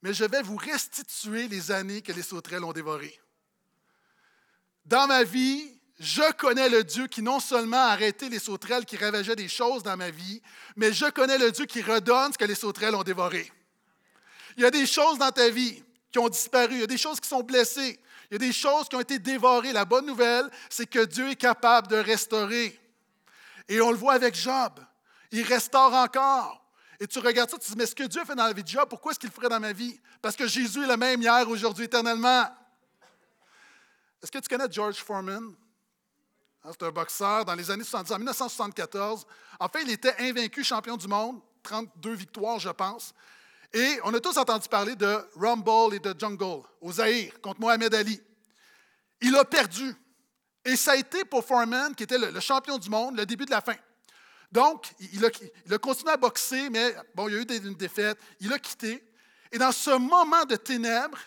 mais 0.02 0.14
je 0.14 0.26
vais 0.26 0.42
vous 0.42 0.56
restituer 0.56 1.48
les 1.48 1.72
années 1.72 2.02
que 2.02 2.12
les 2.12 2.22
sauterelles 2.22 2.64
ont 2.64 2.74
dévorées. 2.74 3.20
Dans 4.86 5.08
ma 5.08 5.24
vie, 5.24 5.72
je 6.00 6.32
connais 6.34 6.70
le 6.70 6.84
Dieu 6.84 7.08
qui 7.08 7.22
non 7.22 7.40
seulement 7.40 7.78
a 7.78 7.92
arrêté 7.92 8.30
les 8.30 8.40
sauterelles 8.40 8.86
qui 8.86 8.96
ravageaient 8.96 9.36
des 9.36 9.50
choses 9.50 9.84
dans 9.84 9.98
ma 9.98 10.10
vie, 10.10 10.42
mais 10.76 10.94
je 10.94 11.06
connais 11.10 11.38
le 11.38 11.52
Dieu 11.52 11.66
qui 11.66 11.82
redonne 11.82 12.32
ce 12.32 12.38
que 12.38 12.46
les 12.46 12.56
sauterelles 12.56 12.96
ont 12.96 13.04
dévoré. 13.04 13.52
Il 14.56 14.64
y 14.64 14.66
a 14.66 14.72
des 14.72 14.86
choses 14.86 15.18
dans 15.18 15.32
ta 15.32 15.50
vie 15.50 15.84
qui 16.12 16.20
ont 16.20 16.30
disparu, 16.30 16.76
il 16.76 16.80
y 16.80 16.84
a 16.84 16.88
des 16.88 16.98
choses 16.98 17.20
qui 17.20 17.28
sont 17.28 17.44
blessées, 17.44 18.00
il 18.32 18.34
y 18.34 18.36
a 18.36 18.40
des 18.40 18.54
choses 18.54 18.88
qui 18.88 18.96
ont 18.96 19.02
été 19.02 19.20
dévorées. 19.20 19.74
La 19.74 19.86
bonne 19.86 20.06
nouvelle, 20.06 20.50
c'est 20.70 20.88
que 20.88 21.04
Dieu 21.04 21.30
est 21.32 21.36
capable 21.36 21.88
de 21.88 21.98
restaurer. 21.98 22.80
Et 23.68 23.82
on 23.82 23.92
le 23.92 23.98
voit 23.98 24.14
avec 24.14 24.36
Job. 24.36 24.80
Il 25.32 25.44
restaure 25.44 25.94
encore. 25.94 26.64
Et 27.00 27.08
tu 27.08 27.20
regardes 27.20 27.50
ça, 27.50 27.58
tu 27.58 27.66
te 27.66 27.72
dis, 27.72 27.78
mais 27.78 27.86
ce 27.86 27.96
que 27.96 28.04
Dieu 28.04 28.24
fait 28.26 28.36
dans 28.36 28.46
la 28.46 28.54
vie 28.54 28.64
de 28.64 28.68
Job, 28.68 28.88
pourquoi 28.90 29.12
est-ce 29.12 29.20
qu'il 29.20 29.30
le 29.30 29.34
ferait 29.34 29.50
dans 29.50 29.60
ma 29.60 29.72
vie? 29.72 30.00
Parce 30.22 30.36
que 30.36 30.48
Jésus 30.48 30.84
est 30.84 30.88
le 30.88 30.98
même 30.98 31.22
hier, 31.22 31.50
aujourd'hui, 31.50 31.86
éternellement. 31.86 32.46
Est-ce 34.22 34.32
que 34.32 34.40
tu 34.40 34.50
connais 34.50 34.70
George 34.70 34.98
Foreman? 34.98 35.56
Hein, 36.64 36.72
c'est 36.72 36.86
un 36.86 36.92
boxeur 36.92 37.46
dans 37.46 37.56
les 37.56 37.72
années 37.72 37.86
70, 37.86 38.12
en 38.12 38.18
1974. 38.18 39.26
En 39.60 39.70
fait, 39.70 39.82
il 39.84 39.92
était 39.92 40.16
invaincu 40.20 40.64
champion 40.64 40.98
du 40.98 41.08
monde, 41.08 41.42
32 41.64 42.14
victoires, 42.14 42.60
je 42.60 42.70
pense. 42.70 43.14
Et 43.74 44.00
on 44.04 44.14
a 44.14 44.20
tous 44.20 44.38
entendu 44.38 44.68
parler 44.68 44.96
de 44.96 45.26
Rumble 45.36 45.96
et 45.96 46.00
de 46.00 46.14
Jungle 46.18 46.64
au 46.82 46.92
Zaïre 46.92 47.40
contre 47.42 47.62
Mohamed 47.62 47.94
Ali. 47.94 48.20
Il 49.22 49.36
a 49.36 49.46
perdu. 49.46 49.96
Et 50.66 50.76
ça 50.76 50.92
a 50.92 50.96
été 50.96 51.24
pour 51.24 51.46
Foreman, 51.46 51.96
qui 51.96 52.04
était 52.04 52.18
le, 52.18 52.40
champion 52.40 52.78
du 52.78 52.90
monde, 52.90 53.18
le 53.18 53.26
début 53.26 53.46
de 53.46 53.52
la 53.52 53.62
fin. 53.62 53.76
Donc, 54.52 54.88
il 55.14 55.24
a, 55.26 55.78
continué 55.78 56.12
à 56.12 56.18
boxer, 56.18 56.70
mais 56.70 56.96
bon, 57.14 57.28
il 57.28 57.36
y 57.36 57.38
a 57.38 57.42
eu 57.42 57.58
une 57.64 57.76
défaite. 57.76 58.18
Il 58.40 58.52
a 58.52 58.60
quitté. 58.60 59.04
Et 59.52 59.58
dans 59.58 59.72
ce 59.72 59.92
moment 59.92 60.46
de 60.46 60.56
ténèbres, 60.56 61.20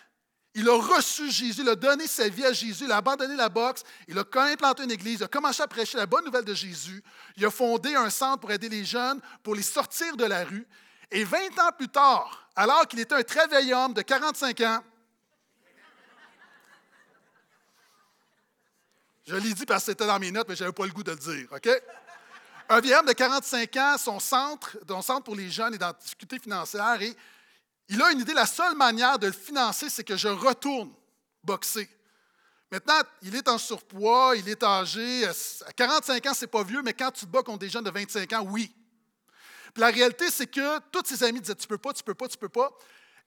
il 0.55 0.69
a 0.69 0.77
reçu 0.77 1.31
Jésus, 1.31 1.63
il 1.63 1.69
a 1.69 1.75
donné 1.75 2.07
sa 2.07 2.29
vie 2.29 2.45
à 2.45 2.53
Jésus, 2.53 2.85
il 2.85 2.93
a 2.93 2.99
abandonné 2.99 3.37
la 3.37 3.49
boxe, 3.49 3.85
il 4.07 4.19
a 4.19 4.25
quand 4.25 4.45
même 4.45 4.57
planté 4.57 4.85
une 4.85 4.91
église, 4.91 5.21
il 5.21 5.25
a 5.25 5.29
commencé 5.29 5.63
à 5.63 5.67
prêcher 5.67 5.97
la 5.97 6.07
bonne 6.07 6.25
nouvelle 6.25 6.45
de 6.45 6.53
Jésus, 6.53 7.03
il 7.37 7.47
a 7.47 7.51
fondé 7.51 7.95
un 7.95 8.11
centre 8.11 8.41
pour 8.41 8.53
aider 8.53 8.69
les 8.69 8.85
jeunes, 8.85 9.21
pour 9.43 9.55
les 9.55 9.63
sortir 9.63 10.17
de 10.17 10.25
la 10.25 10.45
rue. 10.45 10.67
Et 11.11 11.25
20 11.25 11.59
ans 11.59 11.73
plus 11.77 11.89
tard, 11.89 12.49
alors 12.55 12.87
qu'il 12.87 13.01
était 13.01 13.15
un 13.15 13.23
très 13.23 13.49
vieil 13.49 13.73
homme 13.73 13.95
de 13.95 14.03
45 14.03 14.61
ans, 14.61 14.83
je 19.27 19.37
l'ai 19.37 19.55
dit 19.55 19.65
parce 19.65 19.85
que 19.85 19.93
c'était 19.93 20.07
dans 20.07 20.19
mes 20.19 20.31
notes, 20.31 20.49
mais 20.49 20.57
je 20.57 20.65
n'avais 20.65 20.75
pas 20.75 20.85
le 20.85 20.93
goût 20.93 21.03
de 21.03 21.13
le 21.13 21.17
dire, 21.17 21.49
OK? 21.51 21.69
Un 22.69 22.81
vieil 22.81 22.95
homme 22.95 23.07
de 23.07 23.13
45 23.13 23.77
ans, 23.77 23.97
son 23.99 24.21
centre, 24.21 24.77
son 24.89 25.03
centre 25.03 25.25
pour 25.25 25.37
les 25.37 25.51
jeunes 25.51 25.75
est 25.75 25.79
dans 25.79 25.93
difficulté 25.93 26.39
financière 26.39 27.01
et 27.03 27.17
il 27.89 28.01
a 28.01 28.11
une 28.11 28.21
idée, 28.21 28.33
la 28.33 28.47
seule 28.47 28.75
manière 28.77 29.19
de 29.19 29.27
le 29.27 29.33
financer, 29.33 29.91
c'est 29.91 30.05
que 30.05 30.17
je 30.17 30.29
retourne 30.29 30.91
boxer. 31.45 31.89
Maintenant, 32.71 33.01
il 33.21 33.37
est 33.37 33.47
en 33.49 33.59
surpoids, 33.59 34.35
il 34.37 34.49
est 34.49 34.63
âgé. 34.63 35.27
À 35.27 35.73
45 35.73 36.27
ans, 36.27 36.33
c'est 36.35 36.47
pas 36.47 36.63
vieux, 36.63 36.81
mais 36.83 36.95
quand 36.95 37.11
tu 37.11 37.27
te 37.27 37.31
bats 37.31 37.43
contre 37.43 37.59
des 37.59 37.69
jeunes 37.69 37.85
de 37.85 37.91
25 37.91 38.33
ans, 38.33 38.47
oui. 38.49 38.75
La 39.77 39.89
réalité, 39.89 40.31
c'est 40.31 40.47
que 40.47 40.79
tous 40.91 41.03
ses 41.05 41.23
amis 41.23 41.41
disaient 41.41 41.55
Tu 41.55 41.69
peux 41.69 41.77
pas, 41.77 41.93
tu 41.93 42.03
peux 42.03 42.15
pas, 42.15 42.29
tu 42.29 42.39
peux 42.39 42.49
pas. 42.49 42.71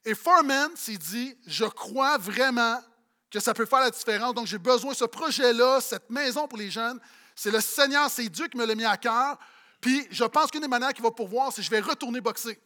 Et 0.04 0.16
Foreman 0.16 0.72
s'est 0.76 0.98
dit 0.98 1.38
Je 1.46 1.66
crois 1.66 2.18
vraiment 2.18 2.82
que 3.30 3.40
ça 3.40 3.54
peut 3.54 3.66
faire 3.66 3.82
la 3.82 3.92
différence. 3.92 4.34
Donc, 4.34 4.48
j'ai 4.48 4.58
besoin 4.58 4.94
de 4.94 4.98
ce 4.98 5.06
projet-là, 5.06 5.80
cette 5.80 6.10
maison 6.10 6.48
pour 6.48 6.58
les 6.58 6.72
jeunes. 6.72 7.00
C'est 7.36 7.52
le 7.52 7.62
Seigneur, 7.62 8.10
c'est 8.10 8.28
Dieu 8.30 8.48
qui 8.48 8.58
me 8.58 8.66
l'a 8.66 8.76
mis 8.76 8.86
à 8.86 8.98
cœur. 8.98 9.38
Puis, 9.82 10.08
je 10.10 10.24
pense 10.24 10.50
qu'une 10.50 10.62
des 10.62 10.68
manières 10.68 10.94
qu'il 10.94 11.04
va 11.04 11.12
pourvoir, 11.12 11.52
c'est 11.52 11.58
que 11.58 11.66
je 11.66 11.72
vais 11.72 11.82
retourner 11.82 12.22
boxer. 12.22 12.60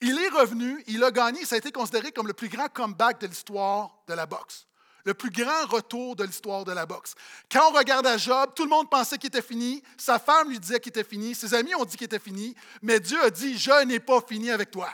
Il 0.00 0.18
est 0.18 0.28
revenu, 0.28 0.82
il 0.86 1.02
a 1.02 1.10
gagné, 1.10 1.44
ça 1.44 1.54
a 1.54 1.58
été 1.58 1.72
considéré 1.72 2.12
comme 2.12 2.26
le 2.26 2.34
plus 2.34 2.48
grand 2.48 2.68
comeback 2.68 3.20
de 3.20 3.26
l'histoire 3.26 3.90
de 4.06 4.14
la 4.14 4.26
boxe. 4.26 4.66
Le 5.04 5.14
plus 5.14 5.30
grand 5.30 5.66
retour 5.66 6.16
de 6.16 6.24
l'histoire 6.24 6.64
de 6.64 6.72
la 6.72 6.84
boxe. 6.84 7.14
Quand 7.50 7.70
on 7.70 7.72
regarde 7.72 8.08
Job, 8.18 8.50
tout 8.54 8.64
le 8.64 8.70
monde 8.70 8.90
pensait 8.90 9.18
qu'il 9.18 9.28
était 9.28 9.40
fini. 9.40 9.82
Sa 9.96 10.18
femme 10.18 10.50
lui 10.50 10.58
disait 10.58 10.80
qu'il 10.80 10.90
était 10.90 11.04
fini. 11.04 11.34
Ses 11.34 11.54
amis 11.54 11.74
ont 11.76 11.84
dit 11.84 11.96
qu'il 11.96 12.06
était 12.06 12.18
fini. 12.18 12.56
Mais 12.82 12.98
Dieu 12.98 13.22
a 13.22 13.30
dit 13.30 13.56
Je 13.56 13.84
n'ai 13.84 14.00
pas 14.00 14.20
fini 14.20 14.50
avec 14.50 14.72
toi. 14.72 14.90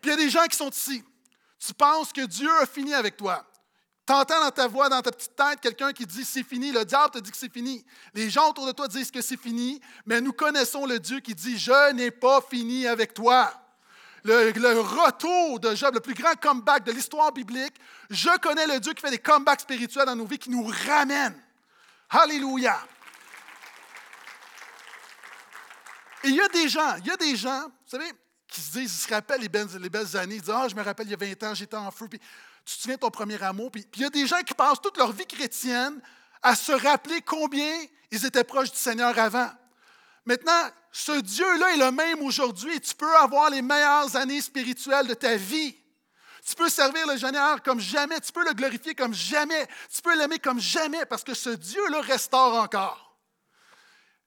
Puis 0.00 0.10
il 0.10 0.10
y 0.10 0.12
a 0.12 0.24
des 0.24 0.30
gens 0.30 0.44
qui 0.44 0.56
sont 0.56 0.70
ici. 0.70 1.02
Tu 1.58 1.74
penses 1.74 2.12
que 2.12 2.24
Dieu 2.26 2.48
a 2.60 2.66
fini 2.66 2.94
avec 2.94 3.16
toi. 3.16 3.44
Tu 4.06 4.12
entends 4.12 4.40
dans 4.40 4.50
ta 4.50 4.66
voix, 4.66 4.88
dans 4.88 5.00
ta 5.00 5.10
petite 5.10 5.34
tête, 5.34 5.60
quelqu'un 5.60 5.92
qui 5.92 6.04
dit 6.04 6.24
c'est 6.24 6.42
fini. 6.42 6.72
Le 6.72 6.84
diable 6.84 7.14
te 7.14 7.18
dit 7.18 7.30
que 7.30 7.36
c'est 7.36 7.52
fini. 7.52 7.84
Les 8.12 8.28
gens 8.28 8.50
autour 8.50 8.66
de 8.66 8.72
toi 8.72 8.86
disent 8.86 9.10
que 9.10 9.22
c'est 9.22 9.40
fini. 9.40 9.80
Mais 10.04 10.20
nous 10.20 10.32
connaissons 10.32 10.84
le 10.84 10.98
Dieu 10.98 11.20
qui 11.20 11.34
dit 11.34 11.56
Je 11.58 11.92
n'ai 11.92 12.10
pas 12.10 12.40
fini 12.42 12.86
avec 12.86 13.14
toi 13.14 13.52
le, 14.24 14.80
retour 14.80 15.60
de 15.60 15.74
Job, 15.74 15.94
le 15.94 16.00
plus 16.00 16.14
grand 16.14 16.34
comeback 16.40 16.84
de 16.84 16.92
l'histoire 16.92 17.32
biblique. 17.32 17.74
Je 18.10 18.36
connais 18.38 18.66
le 18.66 18.80
Dieu 18.80 18.92
qui 18.94 19.02
fait 19.02 19.10
des 19.10 19.18
comebacks 19.18 19.60
spirituels 19.60 20.06
dans 20.06 20.16
nos 20.16 20.26
vies, 20.26 20.38
qui 20.38 20.50
nous 20.50 20.66
ramène. 20.86 21.40
Alléluia. 22.10 22.78
Et 26.24 26.28
il 26.28 26.36
y 26.36 26.40
a 26.40 26.48
des 26.48 26.68
gens, 26.68 26.96
il 26.98 27.06
y 27.06 27.10
a 27.10 27.16
des 27.16 27.36
gens, 27.36 27.64
vous 27.64 27.90
savez, 27.90 28.10
qui 28.48 28.60
se 28.60 28.72
disent, 28.72 28.94
ils 28.94 29.08
se 29.08 29.12
rappellent 29.12 29.42
les 29.42 29.48
belles, 29.48 29.68
les 29.78 29.90
belles 29.90 30.16
années, 30.16 30.36
ils 30.36 30.40
disent, 30.40 30.54
ah, 30.54 30.68
je 30.68 30.74
me 30.74 30.82
rappelle, 30.82 31.06
il 31.06 31.10
y 31.10 31.14
a 31.14 31.18
20 31.18 31.42
ans, 31.42 31.54
j'étais 31.54 31.76
en 31.76 31.90
feu, 31.90 32.08
tu 32.64 32.76
te 32.76 32.82
souviens 32.82 32.96
ton 32.96 33.10
premier 33.10 33.42
amour. 33.42 33.70
Puis, 33.70 33.86
il 33.94 34.02
y 34.02 34.04
a 34.04 34.10
des 34.10 34.26
gens 34.26 34.40
qui 34.42 34.54
passent 34.54 34.80
toute 34.80 34.96
leur 34.96 35.12
vie 35.12 35.26
chrétienne 35.26 36.00
à 36.42 36.54
se 36.54 36.72
rappeler 36.72 37.20
combien 37.22 37.72
ils 38.10 38.24
étaient 38.24 38.44
proches 38.44 38.70
du 38.70 38.78
Seigneur 38.78 39.18
avant. 39.18 39.50
Maintenant, 40.24 40.70
ce 40.90 41.20
Dieu-là 41.20 41.74
est 41.74 41.78
le 41.78 41.90
même 41.90 42.22
aujourd'hui. 42.22 42.80
Tu 42.80 42.94
peux 42.94 43.16
avoir 43.16 43.50
les 43.50 43.62
meilleures 43.62 44.14
années 44.16 44.40
spirituelles 44.40 45.06
de 45.06 45.14
ta 45.14 45.36
vie. 45.36 45.76
Tu 46.46 46.54
peux 46.54 46.68
servir 46.68 47.06
le 47.06 47.18
Seigneur 47.18 47.62
comme 47.62 47.80
jamais. 47.80 48.20
Tu 48.20 48.32
peux 48.32 48.44
le 48.44 48.54
glorifier 48.54 48.94
comme 48.94 49.14
jamais. 49.14 49.66
Tu 49.92 50.00
peux 50.02 50.16
l'aimer 50.16 50.38
comme 50.38 50.60
jamais 50.60 51.04
parce 51.06 51.24
que 51.24 51.34
ce 51.34 51.50
Dieu-là 51.50 52.00
restaure 52.00 52.54
encore. 52.54 53.18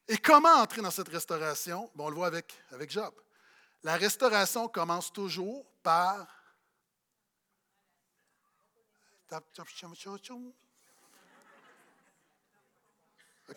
Et 0.08 0.18
comment 0.18 0.54
entrer 0.54 0.82
dans 0.82 0.92
cette 0.92 1.10
restauration? 1.10 1.90
on 1.98 2.10
le 2.10 2.16
voit 2.16 2.28
avec 2.28 2.92
Job. 2.92 3.14
La 3.84 3.96
restauration 3.96 4.68
commence 4.68 5.12
toujours 5.12 5.66
par 5.84 6.28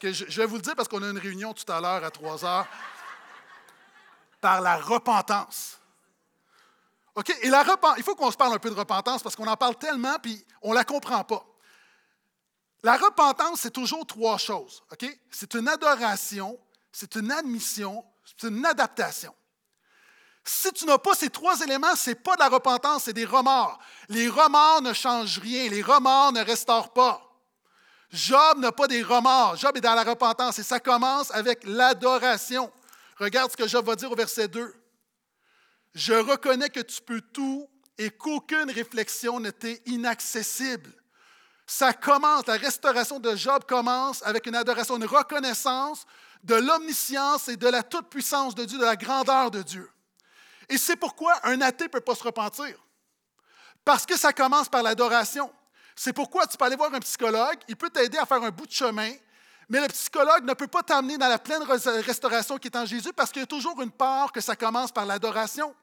je, 0.02 0.40
vais 0.40 0.46
vous 0.46 0.56
le 0.56 0.62
dire 0.62 0.76
parce 0.76 0.88
qu'on 0.88 1.02
a 1.02 1.08
une 1.08 1.18
réunion 1.18 1.52
tout 1.52 1.70
à 1.70 1.80
l'heure 1.80 2.04
à 2.04 2.10
3 2.10 2.44
heures. 2.44 2.66
Par 4.40 4.60
la 4.60 4.76
repentance. 4.76 5.78
OK? 7.14 7.36
Et 7.42 7.50
la 7.50 7.64
il 7.98 8.02
faut 8.02 8.14
qu'on 8.14 8.30
se 8.30 8.36
parle 8.36 8.54
un 8.54 8.58
peu 8.58 8.70
de 8.70 8.74
repentance 8.74 9.22
parce 9.22 9.36
qu'on 9.36 9.46
en 9.46 9.56
parle 9.56 9.76
tellement 9.76 10.18
puis 10.18 10.44
on 10.62 10.70
ne 10.70 10.74
la 10.74 10.84
comprend 10.84 11.24
pas. 11.24 11.44
La 12.82 12.96
repentance, 12.96 13.60
c'est 13.60 13.72
toujours 13.72 14.06
trois 14.06 14.38
choses. 14.38 14.82
OK? 14.90 15.04
C'est 15.30 15.54
une 15.54 15.68
adoration, 15.68 16.58
c'est 16.90 17.14
une 17.16 17.30
admission, 17.30 18.02
c'est 18.24 18.48
une 18.48 18.64
adaptation. 18.64 19.34
Si 20.44 20.72
tu 20.72 20.86
n'as 20.86 20.98
pas 20.98 21.14
ces 21.14 21.30
trois 21.30 21.60
éléments, 21.60 21.94
ce 21.94 22.10
n'est 22.10 22.16
pas 22.16 22.34
de 22.34 22.40
la 22.40 22.48
repentance, 22.48 23.04
c'est 23.04 23.12
des 23.12 23.24
remords. 23.24 23.78
Les 24.08 24.28
remords 24.28 24.82
ne 24.82 24.92
changent 24.92 25.38
rien, 25.38 25.68
les 25.68 25.82
remords 25.82 26.32
ne 26.32 26.42
restaurent 26.42 26.92
pas. 26.92 27.22
Job 28.10 28.58
n'a 28.58 28.72
pas 28.72 28.88
des 28.88 29.02
remords. 29.02 29.56
Job 29.56 29.76
est 29.76 29.80
dans 29.80 29.94
la 29.94 30.02
repentance 30.02 30.58
et 30.58 30.62
ça 30.62 30.80
commence 30.80 31.30
avec 31.30 31.62
l'adoration. 31.64 32.72
Regarde 33.18 33.50
ce 33.52 33.56
que 33.56 33.68
Job 33.68 33.86
va 33.86 33.94
dire 33.96 34.10
au 34.10 34.16
verset 34.16 34.48
2. 34.48 34.74
Je 35.94 36.14
reconnais 36.14 36.70
que 36.70 36.80
tu 36.80 37.00
peux 37.02 37.20
tout 37.20 37.68
et 37.98 38.10
qu'aucune 38.10 38.70
réflexion 38.70 39.40
ne 39.40 39.50
t'est 39.50 39.82
inaccessible. 39.86 40.90
Ça 41.66 41.92
commence, 41.92 42.46
la 42.46 42.56
restauration 42.56 43.20
de 43.20 43.36
Job 43.36 43.64
commence 43.68 44.22
avec 44.24 44.46
une 44.46 44.56
adoration, 44.56 44.96
une 44.96 45.04
reconnaissance 45.04 46.04
de 46.42 46.54
l'omniscience 46.54 47.48
et 47.48 47.56
de 47.56 47.68
la 47.68 47.82
toute-puissance 47.82 48.54
de 48.54 48.64
Dieu, 48.64 48.78
de 48.78 48.84
la 48.84 48.96
grandeur 48.96 49.50
de 49.50 49.62
Dieu. 49.62 49.88
Et 50.70 50.78
c'est 50.78 50.96
pourquoi 50.96 51.34
un 51.42 51.60
athée 51.60 51.84
ne 51.84 51.88
peut 51.90 52.00
pas 52.00 52.14
se 52.14 52.22
repentir. 52.22 52.78
Parce 53.84 54.06
que 54.06 54.16
ça 54.16 54.32
commence 54.32 54.68
par 54.68 54.82
l'adoration. 54.82 55.52
C'est 55.96 56.12
pourquoi 56.12 56.46
tu 56.46 56.56
peux 56.56 56.64
aller 56.64 56.76
voir 56.76 56.94
un 56.94 57.00
psychologue, 57.00 57.58
il 57.68 57.76
peut 57.76 57.90
t'aider 57.90 58.16
à 58.16 58.24
faire 58.24 58.42
un 58.42 58.50
bout 58.50 58.66
de 58.66 58.72
chemin, 58.72 59.12
mais 59.68 59.80
le 59.80 59.88
psychologue 59.88 60.44
ne 60.44 60.54
peut 60.54 60.66
pas 60.66 60.82
t'amener 60.82 61.18
dans 61.18 61.28
la 61.28 61.38
pleine 61.38 61.62
restauration 61.62 62.56
qui 62.56 62.68
est 62.68 62.76
en 62.76 62.86
Jésus 62.86 63.12
parce 63.12 63.30
qu'il 63.30 63.40
y 63.40 63.42
a 63.42 63.46
toujours 63.46 63.80
une 63.82 63.90
part 63.90 64.32
que 64.32 64.40
ça 64.40 64.56
commence 64.56 64.92
par 64.92 65.04
l'adoration. 65.04 65.74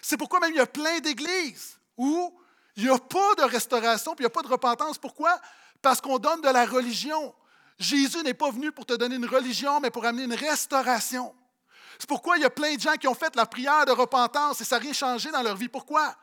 C'est 0.00 0.16
pourquoi 0.16 0.40
même 0.40 0.52
il 0.52 0.56
y 0.56 0.60
a 0.60 0.66
plein 0.66 0.98
d'églises 1.00 1.78
où 1.96 2.38
il 2.76 2.84
n'y 2.84 2.90
a 2.90 2.98
pas 2.98 3.34
de 3.36 3.42
restauration, 3.42 4.14
puis 4.14 4.24
il 4.24 4.26
n'y 4.26 4.32
a 4.32 4.34
pas 4.34 4.42
de 4.42 4.48
repentance. 4.48 4.98
Pourquoi? 4.98 5.40
Parce 5.80 6.00
qu'on 6.00 6.18
donne 6.18 6.40
de 6.40 6.48
la 6.48 6.64
religion. 6.64 7.34
Jésus 7.78 8.22
n'est 8.22 8.34
pas 8.34 8.50
venu 8.50 8.72
pour 8.72 8.86
te 8.86 8.94
donner 8.94 9.16
une 9.16 9.26
religion, 9.26 9.80
mais 9.80 9.90
pour 9.90 10.04
amener 10.04 10.24
une 10.24 10.34
restauration. 10.34 11.34
C'est 12.02 12.08
pourquoi 12.08 12.36
il 12.36 12.42
y 12.42 12.44
a 12.44 12.50
plein 12.50 12.74
de 12.74 12.80
gens 12.80 12.94
qui 12.94 13.06
ont 13.06 13.14
fait 13.14 13.36
la 13.36 13.46
prière 13.46 13.86
de 13.86 13.92
repentance 13.92 14.60
et 14.60 14.64
ça 14.64 14.74
n'a 14.74 14.82
rien 14.82 14.92
changé 14.92 15.30
dans 15.30 15.40
leur 15.40 15.54
vie. 15.54 15.68
Pourquoi? 15.68 16.16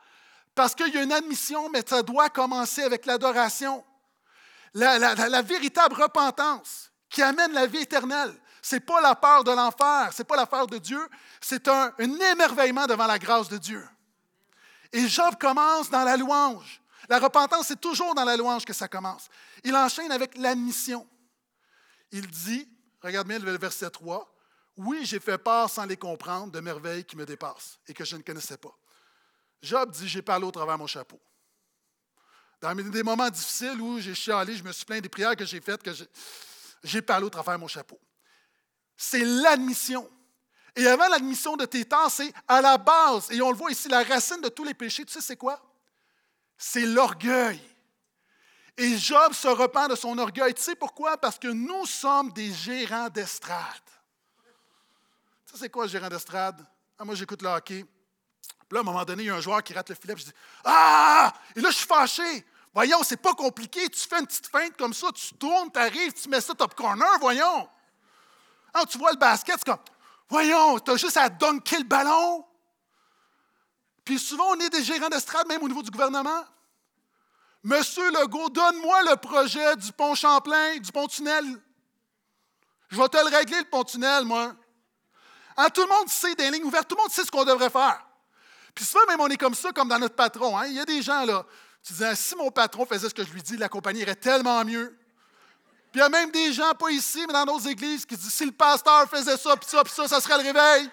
Parce 0.54 0.74
qu'il 0.74 0.92
y 0.94 0.98
a 0.98 1.02
une 1.02 1.10
admission, 1.10 1.70
mais 1.70 1.82
ça 1.86 2.02
doit 2.02 2.28
commencer 2.28 2.82
avec 2.82 3.06
l'adoration. 3.06 3.82
La, 4.74 5.40
véritable 5.40 5.94
repentance 5.94 6.92
qui 7.08 7.22
amène 7.22 7.54
la 7.54 7.66
vie 7.66 7.78
éternelle, 7.78 8.38
ce 8.60 8.74
n'est 8.74 8.80
pas 8.82 9.00
la 9.00 9.14
peur 9.14 9.42
de 9.42 9.52
l'enfer, 9.52 10.10
ce 10.12 10.18
n'est 10.18 10.26
pas 10.26 10.36
la 10.36 10.44
peur 10.44 10.66
de 10.66 10.76
Dieu, 10.76 11.00
c'est 11.40 11.66
un, 11.66 11.94
un 11.98 12.18
émerveillement 12.30 12.86
devant 12.86 13.06
la 13.06 13.18
grâce 13.18 13.48
de 13.48 13.56
Dieu. 13.56 13.82
Et 14.92 15.08
Job 15.08 15.36
commence 15.40 15.88
dans 15.88 16.04
la 16.04 16.18
louange. 16.18 16.82
La 17.08 17.18
repentance, 17.18 17.68
c'est 17.68 17.80
toujours 17.80 18.14
dans 18.14 18.24
la 18.26 18.36
louange 18.36 18.66
que 18.66 18.74
ça 18.74 18.86
commence. 18.86 19.30
Il 19.64 19.74
enchaîne 19.74 20.12
avec 20.12 20.36
l'admission. 20.36 21.08
il 22.12 22.26
dit, 22.26 22.68
regarde 23.02 23.26
bien 23.26 23.38
le 23.38 23.56
verset 23.56 23.88
3, 23.88 24.30
Oui, 24.82 25.04
j'ai 25.04 25.20
fait 25.20 25.36
part 25.36 25.68
sans 25.68 25.84
les 25.84 25.98
comprendre 25.98 26.50
de 26.50 26.60
merveilles 26.60 27.04
qui 27.04 27.14
me 27.14 27.26
dépassent 27.26 27.78
et 27.86 27.92
que 27.92 28.02
je 28.02 28.16
ne 28.16 28.22
connaissais 28.22 28.56
pas. 28.56 28.74
Job 29.60 29.90
dit, 29.90 30.08
j'ai 30.08 30.22
parlé 30.22 30.46
au 30.46 30.50
travers 30.50 30.78
mon 30.78 30.86
chapeau. 30.86 31.20
Dans 32.62 32.74
des 32.74 33.02
moments 33.02 33.28
difficiles 33.28 33.78
où 33.78 34.00
j'ai 34.00 34.14
chialé, 34.14 34.56
je 34.56 34.62
me 34.62 34.72
suis 34.72 34.86
plaint 34.86 35.02
des 35.02 35.10
prières 35.10 35.36
que 35.36 35.44
j'ai 35.44 35.60
faites, 35.60 35.82
que 35.82 35.90
j'ai 36.82 37.02
parlé 37.02 37.26
au 37.26 37.28
travers 37.28 37.58
mon 37.58 37.68
chapeau. 37.68 38.00
C'est 38.96 39.22
l'admission. 39.22 40.10
Et 40.74 40.86
avant 40.86 41.08
l'admission 41.08 41.58
de 41.58 41.66
tes 41.66 41.84
temps, 41.84 42.08
c'est 42.08 42.32
à 42.48 42.62
la 42.62 42.78
base, 42.78 43.30
et 43.32 43.42
on 43.42 43.50
le 43.50 43.56
voit 43.58 43.70
ici, 43.70 43.86
la 43.88 44.02
racine 44.02 44.40
de 44.40 44.48
tous 44.48 44.64
les 44.64 44.72
péchés, 44.72 45.04
tu 45.04 45.12
sais, 45.12 45.20
c'est 45.20 45.36
quoi? 45.36 45.60
C'est 46.56 46.86
l'orgueil. 46.86 47.60
Et 48.78 48.96
Job 48.96 49.34
se 49.34 49.48
repent 49.48 49.88
de 49.90 49.94
son 49.94 50.16
orgueil. 50.16 50.54
Tu 50.54 50.62
sais 50.62 50.74
pourquoi? 50.74 51.18
Parce 51.18 51.38
que 51.38 51.48
nous 51.48 51.84
sommes 51.84 52.32
des 52.32 52.50
gérants 52.50 53.10
d'estrade. 53.10 53.82
Sais, 55.50 55.58
c'est 55.58 55.68
quoi, 55.68 55.88
gérant 55.88 56.08
d'estrade? 56.08 56.64
Ah, 56.96 57.04
moi, 57.04 57.16
j'écoute 57.16 57.42
le 57.42 57.48
hockey. 57.48 57.84
Puis 57.84 58.68
là, 58.70 58.78
à 58.78 58.80
un 58.82 58.84
moment 58.84 59.04
donné, 59.04 59.24
il 59.24 59.26
y 59.26 59.30
a 59.30 59.34
un 59.34 59.40
joueur 59.40 59.62
qui 59.64 59.72
rate 59.72 59.88
le 59.88 59.96
filet, 59.96 60.14
je 60.16 60.26
dis 60.26 60.32
Ah! 60.64 61.32
Et 61.56 61.60
là, 61.60 61.70
je 61.70 61.76
suis 61.76 61.86
fâché. 61.86 62.46
Voyons, 62.72 63.02
c'est 63.02 63.16
pas 63.16 63.34
compliqué. 63.34 63.88
Tu 63.88 63.98
fais 63.98 64.20
une 64.20 64.26
petite 64.26 64.46
feinte 64.46 64.76
comme 64.76 64.94
ça, 64.94 65.08
tu 65.12 65.34
tournes, 65.34 65.72
tu 65.72 65.80
arrives, 65.80 66.12
tu 66.12 66.28
mets 66.28 66.40
ça 66.40 66.54
top 66.54 66.76
corner, 66.76 67.18
voyons. 67.18 67.68
Ah, 68.72 68.84
tu 68.88 68.96
vois 68.96 69.10
le 69.10 69.16
basket, 69.16 69.56
c'est 69.58 69.64
comme 69.64 69.82
Voyons, 70.28 70.78
tu 70.78 70.92
as 70.92 70.96
juste 70.96 71.16
à 71.16 71.28
dunker 71.28 71.78
le 71.78 71.84
ballon. 71.84 72.44
Puis 74.04 74.20
souvent, 74.20 74.50
on 74.50 74.60
est 74.60 74.70
des 74.70 74.84
gérants 74.84 75.08
d'estrade, 75.08 75.48
même 75.48 75.64
au 75.64 75.68
niveau 75.68 75.82
du 75.82 75.90
gouvernement. 75.90 76.44
Monsieur 77.64 78.08
Legault, 78.12 78.50
donne-moi 78.50 79.02
le 79.02 79.16
projet 79.16 79.74
du 79.74 79.90
pont 79.90 80.14
Champlain, 80.14 80.78
du 80.78 80.92
pont 80.92 81.08
tunnel. 81.08 81.44
Je 82.88 82.96
vais 82.96 83.08
te 83.08 83.16
le 83.16 83.36
régler, 83.36 83.58
le 83.58 83.64
pont 83.68 83.82
tunnel, 83.82 84.24
moi. 84.24 84.54
Ah, 85.56 85.70
tout 85.70 85.82
le 85.82 85.88
monde 85.88 86.08
sait 86.08 86.34
des 86.34 86.50
lignes 86.50 86.64
ouvertes, 86.64 86.88
tout 86.88 86.96
le 86.96 87.02
monde 87.02 87.10
sait 87.10 87.24
ce 87.24 87.30
qu'on 87.30 87.44
devrait 87.44 87.70
faire. 87.70 88.04
Puis 88.74 88.84
souvent, 88.84 89.04
même, 89.06 89.20
on 89.20 89.28
est 89.28 89.36
comme 89.36 89.54
ça, 89.54 89.72
comme 89.72 89.88
dans 89.88 89.98
notre 89.98 90.14
patron. 90.14 90.56
Hein. 90.56 90.66
Il 90.66 90.74
y 90.74 90.80
a 90.80 90.84
des 90.84 91.02
gens, 91.02 91.24
là, 91.24 91.44
tu 91.82 91.92
disais, 91.92 92.14
si 92.14 92.36
mon 92.36 92.50
patron 92.50 92.86
faisait 92.86 93.08
ce 93.08 93.14
que 93.14 93.24
je 93.24 93.32
lui 93.32 93.42
dis, 93.42 93.56
la 93.56 93.68
compagnie 93.68 94.00
irait 94.00 94.14
tellement 94.14 94.64
mieux. 94.64 94.96
Puis 95.90 95.98
il 95.98 96.02
y 96.02 96.02
a 96.02 96.08
même 96.08 96.30
des 96.30 96.52
gens, 96.52 96.72
pas 96.74 96.90
ici, 96.90 97.24
mais 97.26 97.32
dans 97.32 97.46
nos 97.46 97.58
églises, 97.58 98.06
qui 98.06 98.16
disent, 98.16 98.32
si 98.32 98.44
le 98.44 98.52
pasteur 98.52 99.08
faisait 99.08 99.36
ça, 99.36 99.56
puis 99.56 99.68
ça, 99.68 99.82
puis 99.82 99.92
ça, 99.92 100.06
ça 100.06 100.20
serait 100.20 100.38
le 100.38 100.44
réveil. 100.44 100.90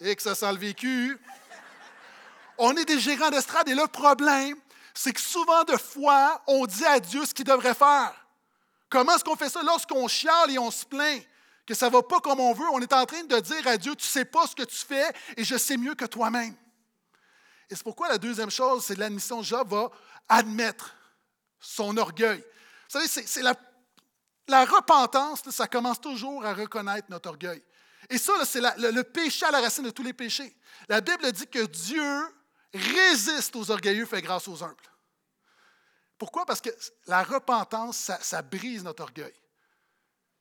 Et 0.00 0.14
que 0.14 0.22
ça 0.22 0.34
sent 0.34 0.52
le 0.52 0.58
vécu. 0.58 1.18
On 2.58 2.76
est 2.76 2.84
des 2.84 3.00
gérants 3.00 3.30
d'estrade 3.30 3.68
et 3.68 3.74
le 3.74 3.86
problème, 3.86 4.56
c'est 4.92 5.12
que 5.12 5.20
souvent 5.20 5.64
de 5.64 5.76
fois, 5.76 6.42
on 6.46 6.66
dit 6.66 6.84
à 6.84 7.00
Dieu 7.00 7.24
ce 7.24 7.32
qu'il 7.32 7.46
devrait 7.46 7.74
faire. 7.74 8.12
Comment 8.90 9.14
est-ce 9.14 9.24
qu'on 9.24 9.36
fait 9.36 9.48
ça? 9.48 9.62
Lorsqu'on 9.62 10.06
chiale 10.06 10.50
et 10.50 10.58
on 10.58 10.70
se 10.70 10.84
plaint 10.84 11.22
que 11.66 11.74
ça 11.74 11.86
ne 11.86 11.92
va 11.92 12.02
pas 12.02 12.20
comme 12.20 12.40
on 12.40 12.52
veut, 12.52 12.68
on 12.72 12.80
est 12.80 12.92
en 12.92 13.06
train 13.06 13.22
de 13.24 13.38
dire 13.40 13.66
à 13.66 13.76
Dieu, 13.76 13.94
tu 13.94 14.06
ne 14.06 14.10
sais 14.10 14.24
pas 14.24 14.46
ce 14.46 14.54
que 14.54 14.62
tu 14.62 14.76
fais 14.76 15.12
et 15.36 15.44
je 15.44 15.56
sais 15.56 15.76
mieux 15.76 15.94
que 15.94 16.04
toi-même. 16.04 16.54
Et 17.70 17.76
c'est 17.76 17.84
pourquoi 17.84 18.08
la 18.08 18.18
deuxième 18.18 18.50
chose, 18.50 18.84
c'est 18.84 18.98
l'admission. 18.98 19.42
Job 19.42 19.68
va 19.68 19.90
admettre 20.28 20.94
son 21.58 21.96
orgueil. 21.96 22.38
Vous 22.38 23.00
savez, 23.00 23.06
c'est 23.08 23.42
la, 23.42 23.54
la 24.48 24.64
repentance, 24.64 25.48
ça 25.50 25.68
commence 25.68 26.00
toujours 26.00 26.44
à 26.44 26.52
reconnaître 26.52 27.06
notre 27.10 27.28
orgueil. 27.28 27.62
Et 28.10 28.18
ça, 28.18 28.32
c'est 28.44 28.60
le, 28.60 28.90
le 28.90 29.04
péché 29.04 29.46
à 29.46 29.50
la 29.50 29.60
racine 29.60 29.84
de 29.84 29.90
tous 29.90 30.02
les 30.02 30.12
péchés. 30.12 30.54
La 30.88 31.00
Bible 31.00 31.30
dit 31.32 31.46
que 31.46 31.64
Dieu 31.64 32.26
résiste 32.74 33.54
aux 33.56 33.70
orgueilleux, 33.70 34.06
fait 34.06 34.22
grâce 34.22 34.48
aux 34.48 34.62
humbles. 34.62 34.76
Pourquoi? 36.18 36.46
Parce 36.46 36.60
que 36.60 36.70
la 37.06 37.22
repentance, 37.22 38.12
ça, 38.20 38.42
brise 38.42 38.84
notre 38.84 39.02
orgueil. 39.02 39.34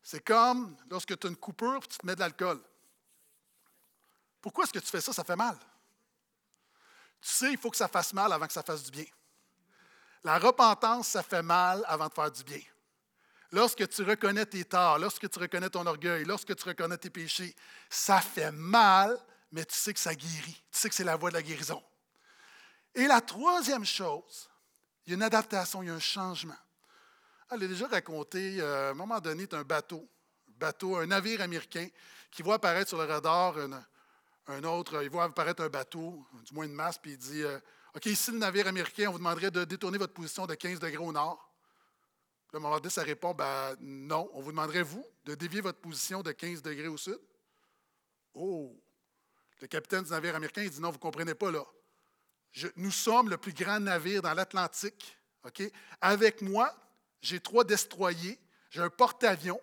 C'est 0.04 0.24
comme 0.24 0.76
lorsque 0.90 1.18
tu 1.18 1.28
as 1.28 1.30
une 1.30 1.38
coupure 1.38 1.84
et 1.84 1.88
tu 1.88 1.98
te 1.98 2.06
mets 2.06 2.16
de 2.16 2.20
l'alcool. 2.20 2.62
Pourquoi 4.42 4.64
est-ce 4.64 4.74
que 4.74 4.80
tu 4.80 4.88
fais 4.88 5.02
ça? 5.02 5.14
Ça 5.14 5.24
fait 5.24 5.36
mal. 5.36 5.58
Tu 7.22 7.30
sais, 7.30 7.52
il 7.52 7.58
faut 7.58 7.70
que 7.70 7.78
ça 7.78 7.88
fasse 7.88 8.14
mal 8.14 8.34
avant 8.34 8.48
que 8.48 8.54
ça 8.54 8.64
fasse 8.64 8.84
du 8.84 8.92
bien. 8.92 9.06
La 10.24 10.40
repentance, 10.40 11.10
ça 11.10 11.24
fait 11.24 11.44
mal 11.44 11.84
avant 11.88 12.08
de 12.08 12.14
faire 12.14 12.32
du 12.32 12.44
bien. 12.44 12.62
Lorsque 13.52 13.88
tu 13.90 14.04
reconnais 14.04 14.46
tes 14.46 14.64
torts, 14.64 14.98
lorsque 14.98 15.30
tu 15.30 15.40
reconnais 15.40 15.70
ton 15.70 15.86
orgueil, 15.86 16.24
lorsque 16.24 16.56
tu 16.56 16.64
reconnais 16.64 16.98
tes 16.98 17.10
péchés, 17.10 17.56
ça 17.90 18.22
fait 18.22 18.52
mal, 18.52 19.20
mais 19.52 19.66
tu 19.66 19.76
sais 19.76 19.94
que 19.94 20.00
ça 20.00 20.16
guérit. 20.16 20.64
Tu 20.72 20.80
sais 20.80 20.90
que 20.90 20.96
c'est 20.96 21.04
la 21.04 21.18
voie 21.18 21.30
de 21.30 21.36
la 21.36 21.44
guérison. 21.44 21.84
Et 22.96 23.08
la 23.08 23.22
troisième 23.22 23.86
chose, 23.86 24.50
il 25.06 25.12
y 25.12 25.14
a 25.14 25.16
une 25.16 25.24
adaptation, 25.24 25.84
il 25.84 25.88
y 25.88 25.90
a 25.90 25.96
un 25.96 26.00
changement. 26.00 26.58
Elle 27.52 27.64
a 27.64 27.68
déjà 27.68 27.88
raconté, 27.88 28.62
euh, 28.62 28.88
à 28.88 28.92
un 28.92 28.94
moment 28.94 29.20
donné, 29.20 29.46
un 29.52 29.64
bateau, 29.64 30.08
un 30.48 30.58
bateau, 30.58 30.96
un 30.96 31.06
navire 31.06 31.42
américain 31.42 31.88
qui 32.32 32.44
voit 32.44 32.56
apparaître 32.56 32.90
sur 32.90 32.98
le 32.98 33.04
radar 33.04 33.58
un, 34.48 34.64
autre, 34.64 35.04
il 35.04 35.10
voit 35.10 35.26
apparaître 35.26 35.62
un 35.62 35.70
bateau, 35.70 36.26
du 36.46 36.54
moins 36.54 36.66
une 36.66 36.74
masse, 36.74 36.98
puis 36.98 37.12
il 37.12 37.18
dit 37.18 37.44
euh, 37.44 37.60
OK, 37.94 38.06
ici 38.06 38.32
le 38.32 38.38
navire 38.38 38.68
américain, 38.68 39.08
on 39.10 39.12
vous 39.12 39.18
demanderait 39.18 39.52
de 39.52 39.66
détourner 39.66 39.98
votre 39.98 40.14
position 40.14 40.48
de 40.48 40.56
15 40.56 40.80
degrés 40.80 41.04
au 41.04 41.12
nord. 41.12 41.52
Le 42.54 42.60
moment 42.60 42.78
donné, 42.78 42.90
ça 42.90 43.04
répond 43.04 43.34
ben, 43.34 43.76
non, 43.80 44.30
on 44.34 44.42
vous 44.42 44.52
demanderait, 44.52 44.84
vous, 44.84 45.06
de 45.26 45.36
dévier 45.36 45.62
votre 45.62 45.80
position 45.80 46.22
de 46.22 46.32
15 46.32 46.62
degrés 46.62 46.88
au 46.88 46.98
sud. 46.98 47.20
Oh! 48.34 48.78
Le 49.62 49.68
capitaine 49.68 50.04
du 50.04 50.12
navire 50.12 50.36
américain, 50.36 50.64
il 50.64 50.70
dit 50.70 50.82
non, 50.82 50.90
vous 50.90 50.96
ne 50.96 51.02
comprenez 51.02 51.36
pas 51.36 51.52
là 51.52 51.66
nous 52.76 52.92
sommes 52.92 53.30
le 53.30 53.38
plus 53.38 53.54
grand 53.54 53.80
navire 53.80 54.22
dans 54.22 54.34
l'Atlantique. 54.34 55.18
Avec 56.00 56.42
moi, 56.42 56.74
j'ai 57.22 57.40
trois 57.40 57.64
destroyers, 57.64 58.40
j'ai 58.70 58.82
un 58.82 58.90
porte-avions. 58.90 59.62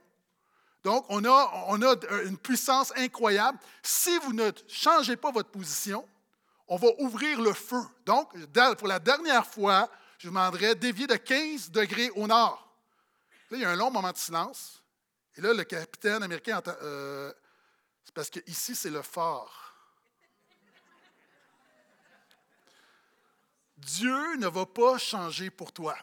Donc, 0.85 1.05
on 1.09 1.25
a, 1.25 1.65
on 1.69 1.83
a 1.83 1.97
une 2.25 2.39
puissance 2.39 2.93
incroyable. 2.97 3.59
Si 3.83 4.17
vous 4.19 4.33
ne 4.33 4.51
changez 4.69 5.17
pas 5.17 5.31
votre 5.33 5.51
position, 5.51 6.09
on 6.69 6.77
va 6.77 6.89
ouvrir 6.99 7.41
le 7.41 7.53
feu. 7.53 7.83
Donc, 8.07 8.33
pour 8.79 8.89
la 8.89 8.99
dernière 8.99 9.47
fois, 9.47 9.91
je 10.19 10.29
vous 10.29 10.35
demanderai 10.35 10.75
dévier 10.75 11.07
de 11.07 11.17
15 11.17 11.71
degrés 11.71 12.11
au 12.11 12.27
nord. 12.27 12.69
Là, 13.51 13.57
il 13.57 13.63
y 13.63 13.65
a 13.65 13.71
un 13.71 13.77
long 13.77 13.91
moment 13.91 14.13
de 14.13 14.17
silence. 14.17 14.83
Et 15.37 15.41
là, 15.41 15.53
le 15.53 15.65
capitaine 15.65 16.23
américain 16.23 16.59
entend. 16.59 16.75
Euh, 16.83 17.33
c'est 18.05 18.15
parce 18.15 18.31
que 18.31 18.41
ici, 18.47 18.75
c'est 18.75 18.91
le 18.91 19.03
fort. 19.03 19.75
Dieu 23.77 24.37
ne 24.37 24.49
va 24.49 24.67
pas 24.67 24.99
changer 24.99 25.51
pour 25.51 25.73
toi. 25.73 25.97